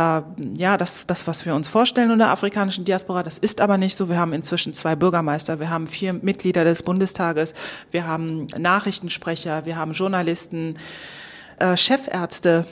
ja, 0.56 0.78
das, 0.78 1.08
das, 1.08 1.28
was 1.28 1.46
wir 1.46 1.56
uns 1.56 1.68
vorstellen 1.68 2.12
in 2.12 2.20
der 2.20 2.30
afrikanischen 2.30 2.86
Diaspora. 2.86 3.24
Das 3.24 3.38
ist 3.38 3.62
aber 3.62 3.78
nicht 3.78 3.96
so. 3.96 4.10
Wir 4.10 4.18
haben 4.18 4.34
inzwischen 4.34 4.74
zwei 4.74 4.96
Bürgermeister, 4.96 5.60
wir 5.60 5.70
haben 5.70 5.88
vier 5.88 6.14
Mitglieder 6.14 6.64
des 6.64 6.84
Bundestages, 6.84 7.54
wir 7.92 8.06
haben 8.06 8.48
Nachrichtensprecher, 8.58 9.66
wir 9.66 9.76
haben 9.76 9.94
Journalisten, 9.94 10.76
äh, 11.60 11.78
Chefärzte. 11.78 12.66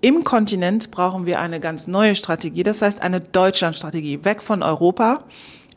Im 0.00 0.24
Kontinent 0.24 0.90
brauchen 0.90 1.26
wir 1.26 1.38
eine 1.38 1.60
ganz 1.60 1.86
neue 1.86 2.16
Strategie, 2.16 2.64
das 2.64 2.82
heißt 2.82 3.02
eine 3.02 3.20
Deutschlandstrategie, 3.20 4.24
weg 4.24 4.42
von 4.42 4.62
Europa 4.62 5.24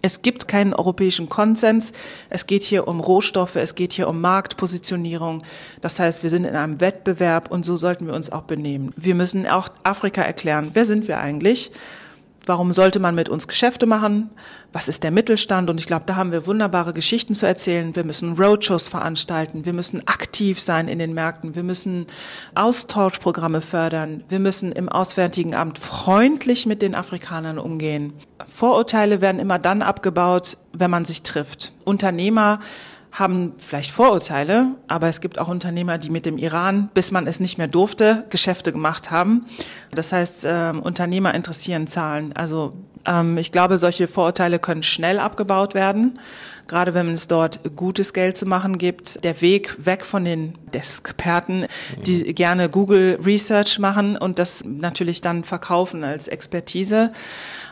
es 0.05 0.21
gibt 0.21 0.47
keinen 0.47 0.75
europäischen 0.75 1.29
Konsens. 1.29 1.91
Es 2.29 2.45
geht 2.45 2.61
hier 2.61 2.87
um 2.87 2.99
Rohstoffe, 2.99 3.55
es 3.55 3.73
geht 3.73 3.91
hier 3.91 4.07
um 4.07 4.21
Marktpositionierung. 4.21 5.41
Das 5.81 5.99
heißt, 5.99 6.21
wir 6.21 6.29
sind 6.29 6.45
in 6.45 6.55
einem 6.55 6.79
Wettbewerb 6.79 7.49
und 7.49 7.65
so 7.65 7.75
sollten 7.75 8.05
wir 8.05 8.13
uns 8.13 8.31
auch 8.31 8.43
benehmen. 8.43 8.93
Wir 8.95 9.15
müssen 9.15 9.47
auch 9.47 9.67
Afrika 9.81 10.21
erklären, 10.21 10.69
wer 10.73 10.85
sind 10.85 11.07
wir 11.07 11.17
eigentlich? 11.17 11.71
Warum 12.45 12.73
sollte 12.73 12.99
man 12.99 13.15
mit 13.15 13.29
uns 13.29 13.47
Geschäfte 13.47 13.85
machen? 13.85 14.29
Was 14.71 14.87
ist 14.87 15.03
der 15.03 15.11
Mittelstand? 15.11 15.69
Und 15.69 15.79
ich 15.79 15.87
glaube, 15.87 16.03
da 16.05 16.15
haben 16.15 16.31
wir 16.31 16.45
wunderbare 16.45 16.93
Geschichten 16.93 17.33
zu 17.33 17.45
erzählen. 17.45 17.95
Wir 17.95 18.05
müssen 18.05 18.33
Roadshows 18.33 18.87
veranstalten. 18.87 19.65
Wir 19.65 19.73
müssen 19.73 20.07
aktiv 20.07 20.59
sein 20.59 20.87
in 20.87 20.99
den 20.99 21.13
Märkten. 21.13 21.55
Wir 21.55 21.63
müssen 21.63 22.07
Austauschprogramme 22.53 23.61
fördern. 23.61 24.23
Wir 24.29 24.39
müssen 24.39 24.71
im 24.71 24.89
Auswärtigen 24.89 25.55
Amt 25.55 25.79
freundlich 25.79 26.65
mit 26.65 26.81
den 26.81 26.93
Afrikanern 26.93 27.57
umgehen. 27.57 28.13
Vorurteile 28.47 29.21
werden 29.21 29.39
immer 29.39 29.59
dann 29.59 29.81
abgebaut, 29.81 30.57
wenn 30.73 30.91
man 30.91 31.05
sich 31.05 31.23
trifft. 31.23 31.73
Unternehmer 31.83 32.59
haben 33.15 33.53
vielleicht 33.57 33.91
Vorurteile, 33.91 34.75
aber 34.87 35.07
es 35.07 35.21
gibt 35.21 35.39
auch 35.39 35.47
Unternehmer, 35.47 35.97
die 35.97 36.09
mit 36.09 36.25
dem 36.25 36.37
Iran, 36.37 36.89
bis 36.93 37.11
man 37.11 37.27
es 37.27 37.39
nicht 37.39 37.57
mehr 37.57 37.67
durfte, 37.67 38.25
Geschäfte 38.29 38.71
gemacht 38.71 39.09
haben. 39.09 39.45
Das 39.91 40.11
heißt, 40.11 40.45
äh, 40.45 40.73
Unternehmer 40.81 41.33
interessieren 41.33 41.87
Zahlen. 41.87 42.33
Also 42.33 42.73
ähm, 43.05 43.37
ich 43.37 43.51
glaube, 43.51 43.77
solche 43.77 44.07
Vorurteile 44.07 44.59
können 44.59 44.83
schnell 44.83 45.19
abgebaut 45.19 45.73
werden. 45.73 46.19
Gerade 46.67 46.93
wenn 46.95 47.09
es 47.09 47.27
dort 47.27 47.75
gutes 47.75 48.11
Geld 48.11 48.37
zu 48.37 48.47
machen 48.47 48.79
gibt, 48.79 49.23
der 49.23 49.39
Weg 49.41 49.85
weg 49.85 50.03
von 50.03 50.25
den 50.25 50.57
Experten, 50.71 51.67
die 52.05 52.33
gerne 52.33 52.69
Google 52.69 53.19
Research 53.23 53.77
machen 53.77 54.17
und 54.17 54.39
das 54.39 54.65
natürlich 54.65 55.21
dann 55.21 55.43
verkaufen 55.43 56.03
als 56.03 56.27
Expertise. 56.27 57.11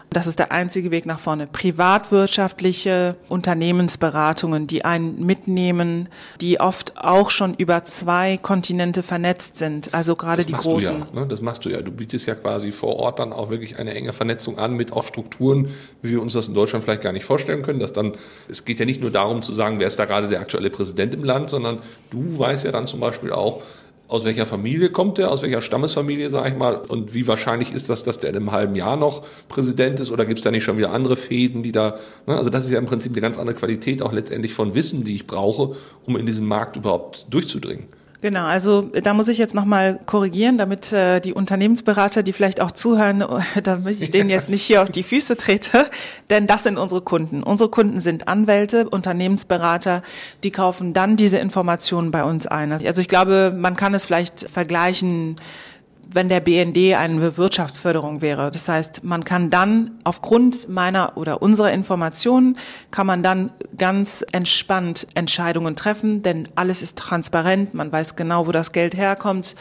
Das 0.09 0.27
ist 0.27 0.39
der 0.39 0.51
einzige 0.51 0.91
Weg 0.91 1.05
nach 1.05 1.19
vorne. 1.19 1.47
Privatwirtschaftliche 1.47 3.17
Unternehmensberatungen, 3.29 4.67
die 4.67 4.85
einen 4.85 5.25
mitnehmen, 5.25 6.09
die 6.39 6.59
oft 6.59 6.97
auch 6.97 7.29
schon 7.29 7.53
über 7.55 7.83
zwei 7.83 8.37
Kontinente 8.37 9.03
vernetzt 9.03 9.55
sind. 9.55 9.93
Also 9.93 10.15
gerade 10.15 10.37
das 10.37 10.45
die 10.45 10.51
machst 10.53 10.67
großen. 10.67 11.05
Du 11.11 11.15
ja, 11.15 11.21
ne? 11.21 11.27
Das 11.27 11.41
machst 11.41 11.65
du 11.65 11.69
ja. 11.69 11.81
Du 11.81 11.91
bietest 11.91 12.27
ja 12.27 12.35
quasi 12.35 12.71
vor 12.71 12.97
Ort 12.97 13.19
dann 13.19 13.33
auch 13.33 13.49
wirklich 13.49 13.79
eine 13.79 13.93
enge 13.93 14.13
Vernetzung 14.13 14.59
an 14.59 14.73
mit 14.73 14.93
auch 14.93 15.03
Strukturen, 15.03 15.69
wie 16.01 16.11
wir 16.11 16.21
uns 16.21 16.33
das 16.33 16.47
in 16.47 16.53
Deutschland 16.53 16.83
vielleicht 16.83 17.01
gar 17.01 17.11
nicht 17.11 17.25
vorstellen 17.25 17.63
können. 17.63 17.79
Dass 17.79 17.93
dann, 17.93 18.13
es 18.47 18.65
geht 18.65 18.79
ja 18.79 18.85
nicht 18.85 19.01
nur 19.01 19.11
darum 19.11 19.41
zu 19.41 19.53
sagen, 19.53 19.79
wer 19.79 19.87
ist 19.87 19.97
da 19.97 20.05
gerade 20.05 20.27
der 20.27 20.41
aktuelle 20.41 20.69
Präsident 20.69 21.13
im 21.13 21.23
Land, 21.23 21.49
sondern 21.49 21.79
du 22.11 22.37
weißt 22.37 22.65
ja 22.65 22.71
dann 22.71 22.87
zum 22.87 22.99
Beispiel 22.99 23.31
auch, 23.31 23.61
aus 24.07 24.25
welcher 24.25 24.45
Familie 24.45 24.89
kommt 24.89 25.17
der, 25.17 25.31
aus 25.31 25.41
welcher 25.41 25.61
Stammesfamilie, 25.61 26.29
sage 26.29 26.49
ich 26.49 26.55
mal, 26.55 26.75
und 26.75 27.13
wie 27.13 27.27
wahrscheinlich 27.27 27.73
ist 27.73 27.89
das, 27.89 28.03
dass 28.03 28.19
der 28.19 28.29
in 28.29 28.35
einem 28.35 28.51
halben 28.51 28.75
Jahr 28.75 28.95
noch 28.95 29.25
Präsident 29.47 29.99
ist 29.99 30.11
oder 30.11 30.25
gibt 30.25 30.39
es 30.39 30.43
da 30.43 30.51
nicht 30.51 30.63
schon 30.63 30.77
wieder 30.77 30.91
andere 30.91 31.15
Fäden, 31.15 31.63
die 31.63 31.71
da, 31.71 31.97
ne? 32.27 32.37
also 32.37 32.49
das 32.49 32.65
ist 32.65 32.71
ja 32.71 32.79
im 32.79 32.85
Prinzip 32.85 33.13
eine 33.13 33.21
ganz 33.21 33.39
andere 33.39 33.55
Qualität 33.55 34.01
auch 34.01 34.11
letztendlich 34.11 34.53
von 34.53 34.75
Wissen, 34.75 35.03
die 35.03 35.15
ich 35.15 35.25
brauche, 35.25 35.75
um 36.05 36.17
in 36.17 36.25
diesen 36.25 36.47
Markt 36.47 36.75
überhaupt 36.75 37.27
durchzudringen. 37.29 37.85
Genau, 38.23 38.45
also 38.45 38.83
da 38.83 39.13
muss 39.13 39.27
ich 39.27 39.37
jetzt 39.37 39.53
nochmal 39.53 39.99
korrigieren, 40.05 40.57
damit 40.57 40.93
äh, 40.93 41.19
die 41.19 41.33
Unternehmensberater, 41.33 42.23
die 42.23 42.31
vielleicht 42.31 42.61
auch 42.61 42.71
zuhören, 42.71 43.21
damit 43.63 44.01
ich 44.01 44.11
denen 44.11 44.29
jetzt 44.29 44.47
nicht 44.47 44.63
hier 44.63 44.81
auf 44.81 44.89
die 44.89 45.03
Füße 45.03 45.35
trete, 45.35 45.89
denn 46.29 46.47
das 46.47 46.63
sind 46.63 46.77
unsere 46.77 47.01
Kunden. 47.01 47.43
Unsere 47.43 47.69
Kunden 47.69 47.99
sind 47.99 48.29
Anwälte, 48.29 48.87
Unternehmensberater, 48.89 50.03
die 50.45 50.51
kaufen 50.51 50.93
dann 50.93 51.17
diese 51.17 51.37
Informationen 51.37 52.11
bei 52.11 52.23
uns 52.23 52.47
ein. 52.47 52.71
Also 52.71 53.01
ich 53.01 53.09
glaube, 53.09 53.53
man 53.53 53.75
kann 53.75 53.93
es 53.93 54.05
vielleicht 54.05 54.49
vergleichen 54.49 55.35
wenn 56.11 56.29
der 56.29 56.39
BND 56.39 56.95
eine 56.95 57.37
Wirtschaftsförderung 57.37 58.21
wäre. 58.21 58.51
Das 58.51 58.67
heißt, 58.67 59.03
man 59.03 59.23
kann 59.23 59.49
dann 59.49 59.91
aufgrund 60.03 60.69
meiner 60.69 61.17
oder 61.17 61.41
unserer 61.41 61.71
Informationen 61.71 62.57
kann 62.91 63.07
man 63.07 63.23
dann 63.23 63.51
ganz 63.77 64.23
entspannt 64.31 65.07
Entscheidungen 65.15 65.75
treffen, 65.75 66.21
denn 66.21 66.47
alles 66.55 66.81
ist 66.81 66.97
transparent. 66.97 67.73
Man 67.73 67.91
weiß 67.91 68.15
genau, 68.15 68.47
wo 68.47 68.51
das 68.51 68.71
Geld 68.71 68.95
herkommt, 68.95 69.55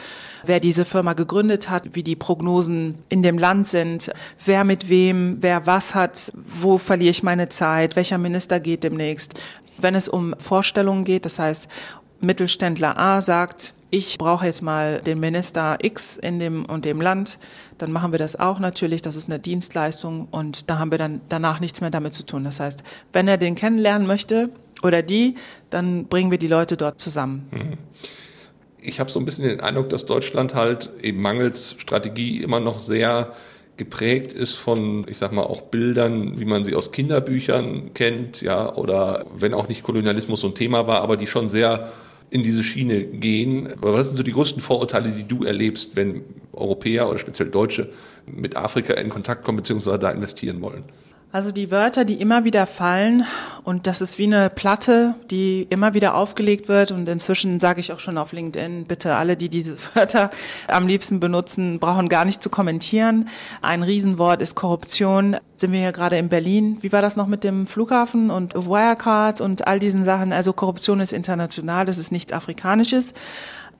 wer 0.45 0.59
diese 0.59 0.85
Firma 0.85 1.13
gegründet 1.13 1.69
hat, 1.69 1.95
wie 1.95 2.03
die 2.03 2.15
Prognosen 2.15 2.97
in 3.09 3.23
dem 3.23 3.37
Land 3.37 3.67
sind, 3.67 4.11
wer 4.43 4.63
mit 4.63 4.89
wem, 4.89 5.37
wer 5.41 5.65
was 5.65 5.95
hat, 5.95 6.31
wo 6.61 6.77
verliere 6.77 7.11
ich 7.11 7.23
meine 7.23 7.49
Zeit, 7.49 7.95
welcher 7.95 8.17
Minister 8.17 8.59
geht 8.59 8.83
demnächst. 8.83 9.41
Wenn 9.77 9.95
es 9.95 10.07
um 10.07 10.35
Vorstellungen 10.37 11.03
geht, 11.03 11.25
das 11.25 11.39
heißt, 11.39 11.67
Mittelständler 12.21 12.97
A 12.97 13.21
sagt, 13.21 13.73
ich 13.93 14.17
brauche 14.17 14.47
jetzt 14.47 14.63
mal 14.63 15.01
den 15.01 15.19
Minister 15.19 15.77
X 15.79 16.17
in 16.17 16.39
dem 16.39 16.65
und 16.65 16.83
dem 16.83 16.99
Land, 16.99 17.37
dann 17.77 17.91
machen 17.91 18.11
wir 18.11 18.17
das 18.17 18.35
auch 18.35 18.57
natürlich. 18.57 19.03
Das 19.03 19.15
ist 19.15 19.29
eine 19.29 19.37
Dienstleistung 19.37 20.27
und 20.31 20.71
da 20.71 20.79
haben 20.79 20.89
wir 20.89 20.97
dann 20.97 21.21
danach 21.29 21.59
nichts 21.59 21.79
mehr 21.79 21.91
damit 21.91 22.15
zu 22.15 22.25
tun. 22.25 22.43
Das 22.43 22.59
heißt, 22.59 22.83
wenn 23.13 23.27
er 23.27 23.37
den 23.37 23.53
kennenlernen 23.53 24.07
möchte 24.07 24.49
oder 24.81 25.03
die, 25.03 25.35
dann 25.69 26.07
bringen 26.07 26.31
wir 26.31 26.39
die 26.39 26.47
Leute 26.47 26.75
dort 26.75 26.99
zusammen. 26.99 27.47
Mhm. 27.51 27.77
Ich 28.81 28.99
habe 28.99 29.11
so 29.11 29.19
ein 29.19 29.25
bisschen 29.25 29.45
den 29.45 29.59
Eindruck, 29.59 29.89
dass 29.89 30.07
Deutschland 30.07 30.55
halt 30.55 30.89
eben 30.99 31.21
mangels 31.21 31.75
Strategie 31.77 32.41
immer 32.41 32.59
noch 32.59 32.79
sehr 32.79 33.33
geprägt 33.77 34.33
ist 34.33 34.55
von, 34.55 35.05
ich 35.07 35.19
sag 35.19 35.31
mal, 35.33 35.43
auch 35.43 35.61
Bildern, 35.61 36.39
wie 36.39 36.45
man 36.45 36.63
sie 36.63 36.73
aus 36.73 36.91
Kinderbüchern 36.91 37.93
kennt, 37.93 38.41
ja, 38.41 38.73
oder 38.73 39.25
wenn 39.35 39.53
auch 39.53 39.67
nicht 39.67 39.83
Kolonialismus 39.83 40.41
so 40.41 40.47
ein 40.47 40.55
Thema 40.55 40.87
war, 40.87 41.01
aber 41.01 41.15
die 41.15 41.27
schon 41.27 41.47
sehr 41.47 41.91
in 42.33 42.41
diese 42.41 42.63
Schiene 42.63 43.03
gehen. 43.03 43.69
Was 43.79 44.07
sind 44.07 44.17
so 44.17 44.23
die 44.23 44.31
größten 44.31 44.61
Vorurteile, 44.61 45.11
die 45.11 45.23
du 45.23 45.43
erlebst, 45.43 45.95
wenn 45.95 46.23
Europäer 46.51 47.07
oder 47.07 47.19
speziell 47.19 47.49
Deutsche 47.49 47.89
mit 48.25 48.57
Afrika 48.57 48.93
in 48.93 49.09
Kontakt 49.09 49.43
kommen 49.43 49.57
bzw. 49.57 49.99
da 49.99 50.09
investieren 50.09 50.59
wollen? 50.61 50.83
Also 51.33 51.51
die 51.51 51.71
Wörter, 51.71 52.05
die 52.05 52.21
immer 52.21 52.43
wieder 52.43 52.67
fallen 52.67 53.25
und 53.63 53.87
das 53.87 54.01
ist 54.01 54.19
wie 54.19 54.25
eine 54.25 54.51
Platte, 54.51 55.15
die 55.31 55.65
immer 55.71 55.95
wieder 55.95 56.13
aufgelegt 56.13 56.67
wird 56.67 56.91
und 56.91 57.09
inzwischen 57.09 57.59
sage 57.59 57.79
ich 57.79 57.91
auch 57.91 57.99
schon 57.99 58.19
auf 58.19 58.33
LinkedIn, 58.33 58.85
bitte 58.85 59.15
alle, 59.15 59.35
die 59.35 59.49
diese 59.49 59.75
Wörter 59.95 60.29
am 60.67 60.85
liebsten 60.85 61.19
benutzen, 61.19 61.79
brauchen 61.79 62.07
gar 62.07 62.23
nicht 62.23 62.43
zu 62.43 62.51
kommentieren. 62.51 63.29
Ein 63.63 63.81
Riesenwort 63.81 64.43
ist 64.43 64.53
Korruption. 64.53 65.35
Sind 65.55 65.71
wir 65.71 65.79
hier 65.79 65.91
gerade 65.91 66.19
in 66.19 66.29
Berlin? 66.29 66.77
Wie 66.81 66.91
war 66.91 67.01
das 67.01 67.15
noch 67.15 67.25
mit 67.25 67.43
dem 67.43 67.65
Flughafen 67.65 68.29
und 68.29 68.53
Wirecard 68.53 69.41
und 69.41 69.65
all 69.65 69.79
diesen 69.79 70.05
Sachen? 70.05 70.33
Also 70.33 70.53
Korruption 70.53 70.99
ist 70.99 71.13
international, 71.13 71.87
das 71.87 71.97
ist 71.97 72.11
nichts 72.11 72.31
Afrikanisches. 72.31 73.15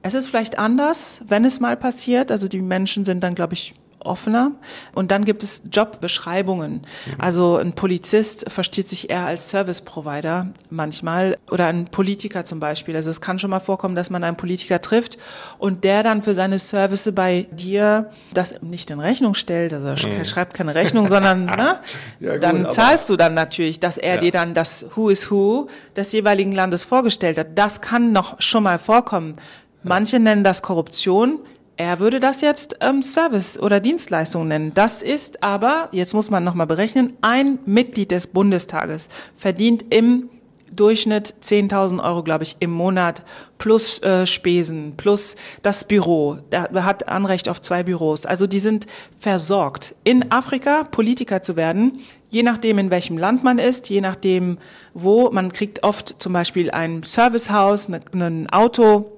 Es 0.01 0.15
ist 0.15 0.25
vielleicht 0.25 0.57
anders, 0.57 1.21
wenn 1.27 1.45
es 1.45 1.59
mal 1.59 1.77
passiert. 1.77 2.31
Also 2.31 2.47
die 2.47 2.61
Menschen 2.61 3.05
sind 3.05 3.23
dann, 3.23 3.35
glaube 3.35 3.53
ich, 3.53 3.75
offener. 4.05 4.51
Und 4.93 5.11
dann 5.11 5.25
gibt 5.25 5.43
es 5.43 5.63
Jobbeschreibungen. 5.71 6.81
Also 7.17 7.57
ein 7.57 7.73
Polizist 7.73 8.49
versteht 8.49 8.87
sich 8.87 9.09
eher 9.09 9.25
als 9.25 9.49
Service 9.49 9.81
Provider 9.81 10.47
manchmal 10.69 11.37
oder 11.49 11.67
ein 11.67 11.85
Politiker 11.85 12.45
zum 12.45 12.59
Beispiel. 12.59 12.95
Also 12.95 13.09
es 13.09 13.21
kann 13.21 13.39
schon 13.39 13.49
mal 13.49 13.59
vorkommen, 13.59 13.95
dass 13.95 14.09
man 14.09 14.23
einen 14.23 14.37
Politiker 14.37 14.81
trifft 14.81 15.17
und 15.57 15.83
der 15.83 16.03
dann 16.03 16.21
für 16.21 16.33
seine 16.33 16.59
Service 16.59 17.09
bei 17.13 17.47
dir 17.51 18.11
das 18.33 18.61
nicht 18.61 18.89
in 18.89 18.99
Rechnung 18.99 19.33
stellt. 19.33 19.73
Also 19.73 19.87
er 19.87 20.17
mhm. 20.17 20.25
schreibt 20.25 20.53
keine 20.53 20.75
Rechnung, 20.75 21.07
sondern 21.07 21.45
ne, 21.45 21.79
ja, 22.19 22.33
gut, 22.33 22.43
dann 22.43 22.71
zahlst 22.71 23.09
du 23.09 23.15
dann 23.15 23.33
natürlich, 23.33 23.79
dass 23.79 23.97
er 23.97 24.15
ja. 24.15 24.21
dir 24.21 24.31
dann 24.31 24.53
das 24.53 24.85
Who 24.95 25.09
is 25.09 25.29
Who 25.31 25.67
des 25.95 26.11
jeweiligen 26.11 26.51
Landes 26.51 26.83
vorgestellt 26.83 27.37
hat. 27.37 27.47
Das 27.55 27.81
kann 27.81 28.11
noch 28.11 28.41
schon 28.41 28.63
mal 28.63 28.79
vorkommen. 28.79 29.35
Manche 29.83 30.19
nennen 30.19 30.43
das 30.43 30.61
Korruption. 30.61 31.39
Er 31.83 31.99
würde 31.99 32.21
das 32.21 32.39
jetzt 32.39 32.77
ähm, 32.79 33.01
Service 33.03 33.59
oder 33.59 33.81
Dienstleistung 33.81 34.47
nennen. 34.47 34.71
Das 34.73 35.01
ist 35.01 35.43
aber, 35.43 35.89
jetzt 35.91 36.13
muss 36.13 36.29
man 36.29 36.41
nochmal 36.41 36.65
berechnen, 36.65 37.11
ein 37.19 37.59
Mitglied 37.65 38.11
des 38.11 38.27
Bundestages 38.27 39.09
verdient 39.35 39.83
im 39.89 40.29
Durchschnitt 40.71 41.35
10.000 41.41 42.01
Euro, 42.01 42.23
glaube 42.23 42.45
ich, 42.45 42.55
im 42.61 42.71
Monat 42.71 43.23
plus 43.57 44.01
äh, 44.01 44.25
Spesen, 44.25 44.93
plus 44.95 45.35
das 45.61 45.85
Büro. 45.85 46.37
Er 46.51 46.85
hat 46.85 47.09
Anrecht 47.09 47.49
auf 47.49 47.59
zwei 47.59 47.83
Büros. 47.83 48.25
Also 48.25 48.47
die 48.47 48.59
sind 48.59 48.87
versorgt. 49.19 49.93
In 50.05 50.31
Afrika 50.31 50.85
Politiker 50.85 51.41
zu 51.41 51.57
werden, 51.57 51.99
je 52.29 52.43
nachdem, 52.43 52.77
in 52.77 52.91
welchem 52.91 53.17
Land 53.17 53.43
man 53.43 53.57
ist, 53.57 53.89
je 53.89 53.99
nachdem, 53.99 54.57
wo, 54.93 55.29
man 55.31 55.51
kriegt 55.51 55.83
oft 55.83 56.15
zum 56.21 56.31
Beispiel 56.31 56.71
ein 56.71 57.03
Servicehaus, 57.03 57.89
ne, 57.89 57.99
ein 58.13 58.49
Auto, 58.49 59.12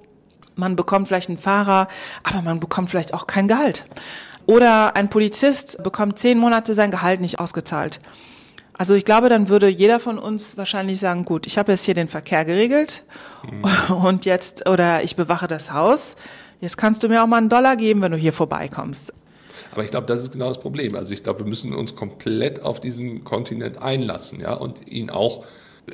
man 0.55 0.75
bekommt 0.75 1.07
vielleicht 1.07 1.29
einen 1.29 1.37
Fahrer, 1.37 1.87
aber 2.23 2.41
man 2.41 2.59
bekommt 2.59 2.89
vielleicht 2.89 3.13
auch 3.13 3.27
kein 3.27 3.47
Gehalt. 3.47 3.85
Oder 4.45 4.95
ein 4.95 5.09
Polizist 5.09 5.81
bekommt 5.83 6.19
zehn 6.19 6.37
Monate 6.37 6.75
sein 6.75 6.91
Gehalt 6.91 7.19
nicht 7.19 7.39
ausgezahlt. 7.39 7.99
Also 8.77 8.93
ich 8.93 9.05
glaube, 9.05 9.29
dann 9.29 9.49
würde 9.49 9.67
jeder 9.67 9.99
von 9.99 10.19
uns 10.19 10.57
wahrscheinlich 10.57 10.99
sagen, 10.99 11.23
gut, 11.23 11.47
ich 11.47 11.57
habe 11.57 11.71
jetzt 11.71 11.85
hier 11.85 11.93
den 11.93 12.09
Verkehr 12.09 12.43
geregelt 12.43 13.03
mhm. 13.49 13.95
und 13.95 14.25
jetzt, 14.25 14.67
oder 14.67 15.03
ich 15.03 15.15
bewache 15.15 15.47
das 15.47 15.71
Haus, 15.71 16.15
jetzt 16.59 16.77
kannst 16.77 17.01
du 17.01 17.07
mir 17.07 17.23
auch 17.23 17.27
mal 17.27 17.37
einen 17.37 17.49
Dollar 17.49 17.77
geben, 17.77 18.01
wenn 18.01 18.11
du 18.11 18.17
hier 18.17 18.33
vorbeikommst. 18.33 19.13
Aber 19.71 19.83
ich 19.83 19.91
glaube, 19.91 20.07
das 20.07 20.23
ist 20.23 20.33
genau 20.33 20.49
das 20.49 20.59
Problem. 20.59 20.95
Also 20.95 21.13
ich 21.13 21.23
glaube, 21.23 21.39
wir 21.39 21.45
müssen 21.45 21.73
uns 21.73 21.95
komplett 21.95 22.61
auf 22.61 22.81
diesen 22.81 23.23
Kontinent 23.23 23.81
einlassen, 23.81 24.41
ja, 24.41 24.53
und 24.53 24.87
ihn 24.89 25.09
auch 25.09 25.45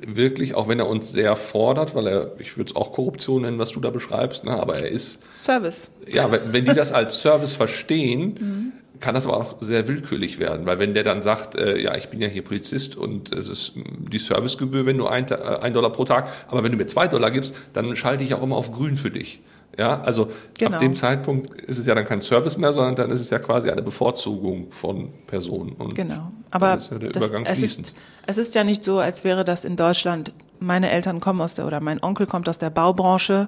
wirklich, 0.05 0.55
auch 0.55 0.67
wenn 0.67 0.79
er 0.79 0.87
uns 0.87 1.11
sehr 1.11 1.35
fordert, 1.35 1.95
weil 1.95 2.07
er, 2.07 2.31
ich 2.39 2.57
würde 2.57 2.69
es 2.69 2.75
auch 2.75 2.91
Korruption 2.93 3.43
nennen, 3.43 3.59
was 3.59 3.71
du 3.71 3.79
da 3.79 3.89
beschreibst, 3.89 4.45
ne, 4.45 4.51
aber 4.51 4.77
er 4.77 4.87
ist 4.87 5.19
Service. 5.33 5.91
Ja, 6.07 6.31
wenn, 6.31 6.53
wenn 6.53 6.65
die 6.65 6.73
das 6.73 6.91
als 6.93 7.21
Service 7.21 7.53
verstehen, 7.53 8.35
mhm. 8.39 8.99
kann 8.99 9.15
das 9.15 9.27
aber 9.27 9.37
auch 9.37 9.55
sehr 9.59 9.87
willkürlich 9.87 10.39
werden, 10.39 10.65
weil 10.65 10.79
wenn 10.79 10.93
der 10.93 11.03
dann 11.03 11.21
sagt, 11.21 11.55
äh, 11.55 11.77
ja, 11.77 11.95
ich 11.95 12.09
bin 12.09 12.21
ja 12.21 12.27
hier 12.27 12.43
Polizist 12.43 12.95
und 12.95 13.35
es 13.35 13.49
ist 13.49 13.73
die 13.75 14.19
Servicegebühr, 14.19 14.85
wenn 14.85 14.97
du 14.97 15.07
ein, 15.07 15.27
äh, 15.29 15.35
ein 15.35 15.73
Dollar 15.73 15.91
pro 15.91 16.05
Tag, 16.05 16.29
aber 16.47 16.63
wenn 16.63 16.71
du 16.71 16.77
mir 16.77 16.87
zwei 16.87 17.07
Dollar 17.07 17.31
gibst, 17.31 17.55
dann 17.73 17.95
schalte 17.95 18.23
ich 18.23 18.33
auch 18.33 18.43
immer 18.43 18.55
auf 18.55 18.71
grün 18.71 18.95
für 18.95 19.11
dich. 19.11 19.41
Ja, 19.77 20.01
also 20.01 20.29
Genau. 20.57 20.73
ab 20.73 20.79
dem 20.79 20.95
Zeitpunkt 20.95 21.53
ist 21.61 21.77
es 21.77 21.85
ja 21.85 21.95
dann 21.95 22.05
kein 22.05 22.21
Service 22.21 22.57
mehr, 22.57 22.73
sondern 22.73 22.95
dann 22.95 23.11
ist 23.11 23.21
es 23.21 23.29
ja 23.29 23.39
quasi 23.39 23.69
eine 23.69 23.81
Bevorzugung 23.81 24.67
von 24.71 25.09
Personen. 25.27 25.73
Und 25.73 25.95
Genau. 25.95 26.31
Aber 26.51 26.75
ist 26.75 26.91
ja 26.91 26.97
der 26.99 27.09
das, 27.09 27.25
Übergang 27.25 27.45
es, 27.45 27.63
ist, 27.63 27.93
es 28.27 28.37
ist 28.37 28.53
ja 28.55 28.63
nicht 28.63 28.83
so, 28.83 28.99
als 28.99 29.23
wäre 29.23 29.45
das 29.45 29.63
in 29.65 29.75
Deutschland, 29.77 30.33
meine 30.59 30.91
Eltern 30.91 31.19
kommen 31.19 31.41
aus 31.41 31.55
der, 31.55 31.65
oder 31.65 31.81
mein 31.81 32.03
Onkel 32.03 32.25
kommt 32.27 32.49
aus 32.49 32.57
der 32.57 32.69
Baubranche. 32.69 33.47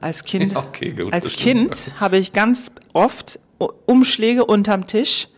Als 0.00 0.22
Kind, 0.24 0.54
okay, 0.56 0.92
gut, 0.92 1.12
als 1.12 1.32
stimmt. 1.32 1.86
Kind 1.86 2.00
habe 2.00 2.18
ich 2.18 2.32
ganz 2.32 2.70
oft 2.92 3.40
Umschläge 3.86 4.44
unterm 4.44 4.86
Tisch 4.86 5.28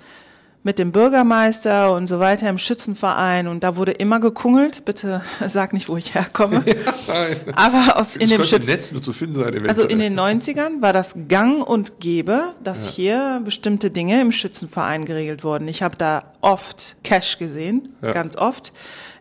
mit 0.62 0.78
dem 0.78 0.92
Bürgermeister 0.92 1.94
und 1.94 2.06
so 2.06 2.20
weiter 2.20 2.48
im 2.50 2.58
Schützenverein 2.58 3.48
und 3.48 3.64
da 3.64 3.76
wurde 3.76 3.92
immer 3.92 4.20
gekungelt. 4.20 4.84
Bitte 4.84 5.22
sag 5.46 5.72
nicht, 5.72 5.88
wo 5.88 5.96
ich 5.96 6.14
herkomme. 6.14 6.62
Nein. 7.08 7.36
Aber 7.54 7.96
aus, 7.96 8.14
in 8.16 8.28
dem 8.28 8.44
Schützen, 8.44 8.68
Netz 8.70 8.92
nur 8.92 9.00
zu 9.00 9.12
finden 9.14 9.36
sein. 9.36 9.48
Eventuell. 9.48 9.68
also 9.70 9.84
in 9.84 9.98
den 9.98 10.18
90ern 10.18 10.82
war 10.82 10.92
das 10.92 11.14
gang 11.28 11.66
und 11.66 11.98
gäbe, 12.00 12.52
dass 12.62 12.88
hier 12.88 13.40
bestimmte 13.44 13.90
Dinge 13.90 14.20
im 14.20 14.32
Schützenverein 14.32 15.06
geregelt 15.06 15.44
wurden. 15.44 15.66
Ich 15.66 15.82
habe 15.82 15.96
da 15.96 16.24
oft 16.42 16.96
Cash 17.04 17.38
gesehen, 17.38 17.94
Ja. 18.02 18.10
ganz 18.12 18.36
oft. 18.36 18.72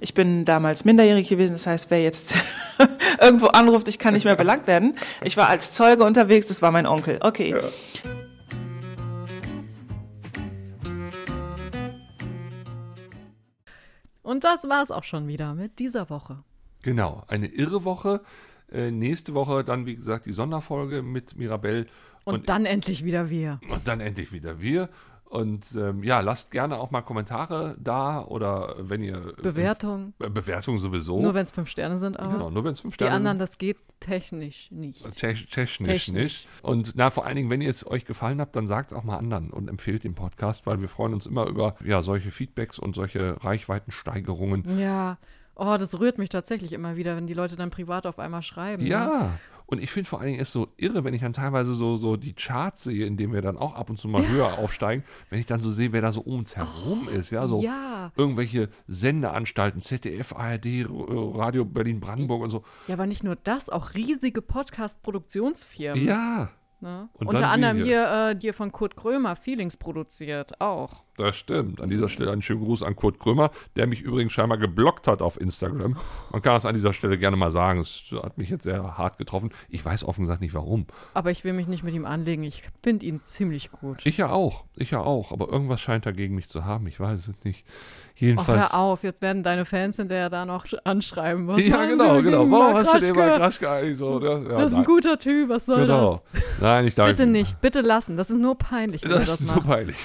Ich 0.02 0.14
bin 0.14 0.46
damals 0.46 0.86
minderjährig 0.86 1.28
gewesen, 1.30 1.54
das 1.54 1.68
heißt, 1.68 1.90
wer 1.90 2.02
jetzt 2.04 2.34
irgendwo 3.22 3.48
anruft, 3.48 3.88
ich 3.88 3.98
kann 4.00 4.14
nicht 4.14 4.24
mehr 4.26 4.36
belangt 4.38 4.68
werden. 4.68 4.96
Ich 5.24 5.36
war 5.38 5.48
als 5.50 5.74
Zeuge 5.74 6.04
unterwegs, 6.04 6.48
das 6.48 6.62
war 6.62 6.72
mein 6.72 6.86
Onkel. 6.86 7.18
Okay. 7.22 7.56
Und 14.30 14.44
das 14.44 14.70
war's 14.70 14.92
auch 14.92 15.06
schon 15.06 15.28
wieder 15.28 15.56
mit 15.56 15.80
dieser 15.80 16.12
Woche. 16.12 16.44
Genau, 16.84 17.24
eine 17.28 17.48
irre 17.48 17.84
Woche. 17.84 18.22
Äh, 18.72 18.92
nächste 18.92 19.34
Woche 19.34 19.64
dann, 19.64 19.88
wie 19.88 19.96
gesagt, 19.96 20.28
die 20.28 20.34
Sonderfolge 20.34 21.02
mit 21.02 21.36
Mirabelle. 21.36 21.88
Und, 22.26 22.48
dann 22.48 22.68
endlich 22.68 23.04
wieder 23.04 23.32
wir. 23.32 23.60
Und 23.72 23.88
dann 23.88 24.00
endlich 24.00 24.32
wieder 24.32 24.62
wir. 24.62 24.90
Und 25.30 25.76
ähm, 25.76 26.02
ja, 26.04 26.22
lasst 26.22 26.50
gerne 26.50 26.80
auch 26.80 26.90
mal 26.90 27.04
Kommentare 27.04 27.78
da 27.80 28.24
oder 28.26 28.76
wenn 28.80 29.04
ihr. 29.04 29.34
Bewertung. 29.42 30.14
Äh, 30.20 30.28
Bewertung 30.30 30.80
sowieso. 30.80 31.22
Nur 31.22 31.36
wenn 31.36 31.44
es 31.44 31.52
fünf 31.52 31.70
Sterne 31.70 32.00
sind, 32.00 32.20
aber 32.20 32.34
Genau, 32.34 32.50
nur 32.50 32.64
wenn 32.64 32.72
es 32.72 32.80
fünf 32.80 32.98
die 32.98 33.04
Sterne 33.04 33.16
anderen, 33.16 33.38
sind. 33.38 33.48
das 33.50 33.58
geht 33.60 33.78
technisch 34.00 34.72
nicht. 34.72 35.04
Tech- 35.20 35.46
Technisch, 35.52 35.86
Technisch. 35.88 36.08
nicht. 36.10 36.48
Und 36.64 36.94
na, 36.96 37.12
vor 37.12 37.28
allen 37.28 37.36
Dingen, 37.36 37.52
wenn 37.52 37.62
ihr 37.62 37.70
es 37.70 37.86
euch 37.86 38.06
gefallen 38.06 38.42
habt, 38.42 38.56
dann 38.56 38.66
sagt 38.66 38.92
es 38.92 38.98
auch 38.98 39.04
mal 39.04 39.18
anderen 39.18 39.52
und 39.52 39.70
empfehlt 39.70 40.04
den 40.04 40.16
Podcast, 40.16 40.66
weil 40.66 40.82
wir 40.82 40.90
freuen 40.90 41.14
uns 41.14 41.28
immer 41.28 41.46
über 41.46 41.76
ja, 41.86 42.02
solche 42.02 42.32
Feedbacks 42.32 42.80
und 42.80 42.96
solche 42.96 43.36
Reichweitensteigerungen. 43.44 44.80
Ja. 44.80 45.20
Oh, 45.56 45.76
das 45.78 46.00
rührt 46.00 46.18
mich 46.18 46.30
tatsächlich 46.30 46.74
immer 46.74 46.96
wieder, 46.96 47.16
wenn 47.16 47.28
die 47.28 47.34
Leute 47.34 47.56
dann 47.56 47.70
privat 47.70 48.08
auf 48.08 48.18
einmal 48.18 48.42
schreiben. 48.42 48.84
Ne? 48.84 49.32
Ja. 49.70 49.78
Und 49.78 49.84
ich 49.84 49.92
finde 49.92 50.10
vor 50.10 50.20
allen 50.20 50.30
Dingen 50.30 50.42
es 50.42 50.52
so 50.52 50.68
irre, 50.78 51.04
wenn 51.04 51.14
ich 51.14 51.22
dann 51.22 51.34
teilweise 51.34 51.76
so, 51.76 51.96
so 51.96 52.16
die 52.18 52.34
Charts 52.34 52.84
sehe, 52.84 53.06
in 53.06 53.18
denen 53.18 53.34
wir 53.34 53.42
dann 53.42 53.58
auch 53.58 53.76
ab 53.76 53.90
und 53.90 53.98
zu 53.98 54.08
mal 54.08 54.28
höher 54.28 54.58
aufsteigen, 54.58 55.04
wenn 55.30 55.40
ich 55.40 55.46
dann 55.46 55.60
so 55.60 55.70
sehe, 55.70 55.94
wer 55.94 56.02
da 56.02 56.12
so 56.12 56.22
um 56.22 56.40
uns 56.40 56.56
herum 56.56 57.08
ist, 57.10 57.30
ja, 57.30 57.48
so 57.48 57.62
ja. 57.62 58.12
irgendwelche 58.16 58.70
Sendeanstalten, 58.88 59.82
ZDF, 59.82 60.34
ARD, 60.34 60.66
R- 60.66 60.90
Radio 61.36 61.66
Berlin-Brandenburg 61.66 62.42
und 62.42 62.50
so. 62.50 62.64
Ja, 62.88 62.96
aber 62.96 63.06
nicht 63.06 63.24
nur 63.24 63.36
das, 63.36 63.70
auch 63.70 63.94
riesige 63.94 64.42
Podcast-Produktionsfirmen. 64.42 66.06
Ja, 66.06 66.50
Ne? 66.82 67.10
Unter 67.14 67.50
anderem 67.50 67.80
wir 67.80 67.84
hier, 67.86 68.30
äh, 68.30 68.40
hier 68.40 68.54
von 68.54 68.72
Kurt 68.72 68.96
Krömer, 68.96 69.36
Feelings 69.36 69.76
produziert, 69.76 70.62
auch. 70.62 71.04
Das 71.20 71.36
stimmt. 71.36 71.82
An 71.82 71.90
dieser 71.90 72.10
Stelle 72.10 72.32
einen 72.32 72.42
schönen 72.42 72.64
Gruß 72.64 72.84
an 72.84 72.96
Kurt 72.96 73.20
Krömer, 73.20 73.52
der 73.76 73.88
mich 73.88 74.02
übrigens 74.02 74.34
scheinbar 74.34 74.58
geblockt 74.58 75.08
hat 75.08 75.22
auf 75.22 75.40
Instagram. 75.40 75.98
Man 76.32 76.42
kann 76.42 76.56
es 76.56 76.66
an 76.66 76.74
dieser 76.76 76.94
Stelle 76.94 77.18
gerne 77.18 77.38
mal 77.38 77.52
sagen. 77.52 77.80
Es 77.82 78.04
hat 78.24 78.38
mich 78.38 78.50
jetzt 78.50 78.64
sehr 78.64 78.98
hart 78.98 79.18
getroffen. 79.18 79.52
Ich 79.70 79.84
weiß 79.84 80.04
offen 80.06 80.22
gesagt 80.22 80.42
nicht 80.42 80.54
warum. 80.54 80.86
Aber 81.14 81.32
ich 81.32 81.44
will 81.44 81.54
mich 81.54 81.68
nicht 81.68 81.84
mit 81.84 81.94
ihm 81.94 82.06
anlegen. 82.06 82.44
Ich 82.44 82.64
finde 82.82 83.06
ihn 83.06 83.22
ziemlich 83.24 83.72
gut. 83.72 84.06
Ich 84.06 84.18
ja 84.18 84.30
auch. 84.30 84.66
Ich 84.76 84.92
ja 84.92 85.02
auch. 85.02 85.32
Aber 85.32 85.50
irgendwas 85.50 85.82
scheint 85.82 86.06
er 86.06 86.14
gegen 86.14 86.36
mich 86.36 86.50
zu 86.50 86.66
haben. 86.66 86.88
Ich 86.88 87.00
weiß 87.00 87.28
es 87.28 87.36
nicht. 87.44 87.66
Och, 87.66 88.22
Jedenfalls. 88.22 88.60
hör 88.60 88.74
auf, 88.78 89.04
jetzt 89.04 89.22
werden 89.22 89.44
deine 89.44 89.64
Fans 89.64 89.96
hinterher 89.96 90.30
da 90.30 90.44
noch 90.46 90.66
anschreiben. 90.84 91.48
Was 91.48 91.62
Ja, 91.62 91.86
genau, 91.86 92.22
genau. 92.22 92.52
Warum 92.52 92.74
hast 92.76 92.94
du 92.94 93.00
den 93.00 93.16
Raschke? 93.18 93.38
Kraschke 93.40 93.70
eigentlich 93.70 93.98
so? 93.98 94.22
Ja, 94.22 94.40
Das 94.40 94.64
ist 94.64 94.68
ein 94.68 94.74
nein. 94.74 94.84
guter 94.84 95.18
Typ, 95.20 95.48
was 95.48 95.66
soll 95.66 95.82
Genau. 95.82 96.22
Nein, 96.60 96.88
ich 96.88 96.96
das? 96.96 97.06
danke. 97.06 97.14
Bitte 97.24 97.30
nicht, 97.30 97.62
bitte 97.62 97.80
lassen. 97.80 98.18
Das 98.18 98.30
ist 98.30 98.38
nur 98.38 98.58
peinlich, 98.58 99.02
Das 99.04 99.12
er 99.12 99.22
ist 99.22 99.30
das 99.30 99.40
nur 99.42 99.64
peinlich. 99.64 99.96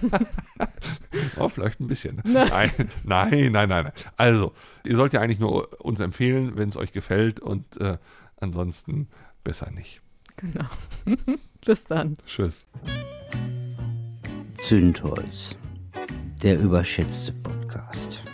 oh, 1.38 1.48
vielleicht 1.48 1.80
ein 1.80 1.86
bisschen. 1.86 2.22
Nein, 2.24 2.70
nein, 3.04 3.52
nein, 3.52 3.68
nein. 3.68 3.84
nein. 3.84 3.92
Also, 4.16 4.52
ihr 4.84 4.96
sollt 4.96 5.12
ja 5.12 5.20
eigentlich 5.20 5.38
nur 5.38 5.80
uns 5.84 6.00
empfehlen, 6.00 6.56
wenn 6.56 6.68
es 6.68 6.76
euch 6.76 6.92
gefällt 6.92 7.40
und 7.40 7.80
äh, 7.80 7.98
ansonsten 8.36 9.08
besser 9.42 9.70
nicht. 9.70 10.00
Genau. 10.36 10.66
Bis 11.64 11.84
dann. 11.84 12.16
Tschüss. 12.26 12.66
Zündholz, 14.60 15.56
der 16.42 16.58
überschätzte 16.58 17.32
Podcast. 17.32 18.24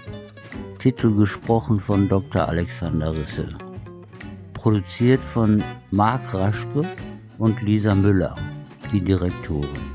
Titel 0.78 1.14
gesprochen 1.14 1.78
von 1.78 2.08
Dr. 2.08 2.48
Alexander 2.48 3.12
Risse. 3.12 3.48
Produziert 4.54 5.22
von 5.22 5.62
Marc 5.90 6.32
Raschke 6.32 6.84
und 7.38 7.60
Lisa 7.62 7.94
Müller, 7.94 8.34
die 8.92 9.00
Direktorin. 9.00 9.89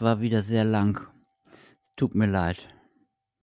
War 0.00 0.20
wieder 0.20 0.42
sehr 0.42 0.64
lang. 0.64 1.06
Tut 1.96 2.14
mir 2.14 2.26
leid. 2.26 2.58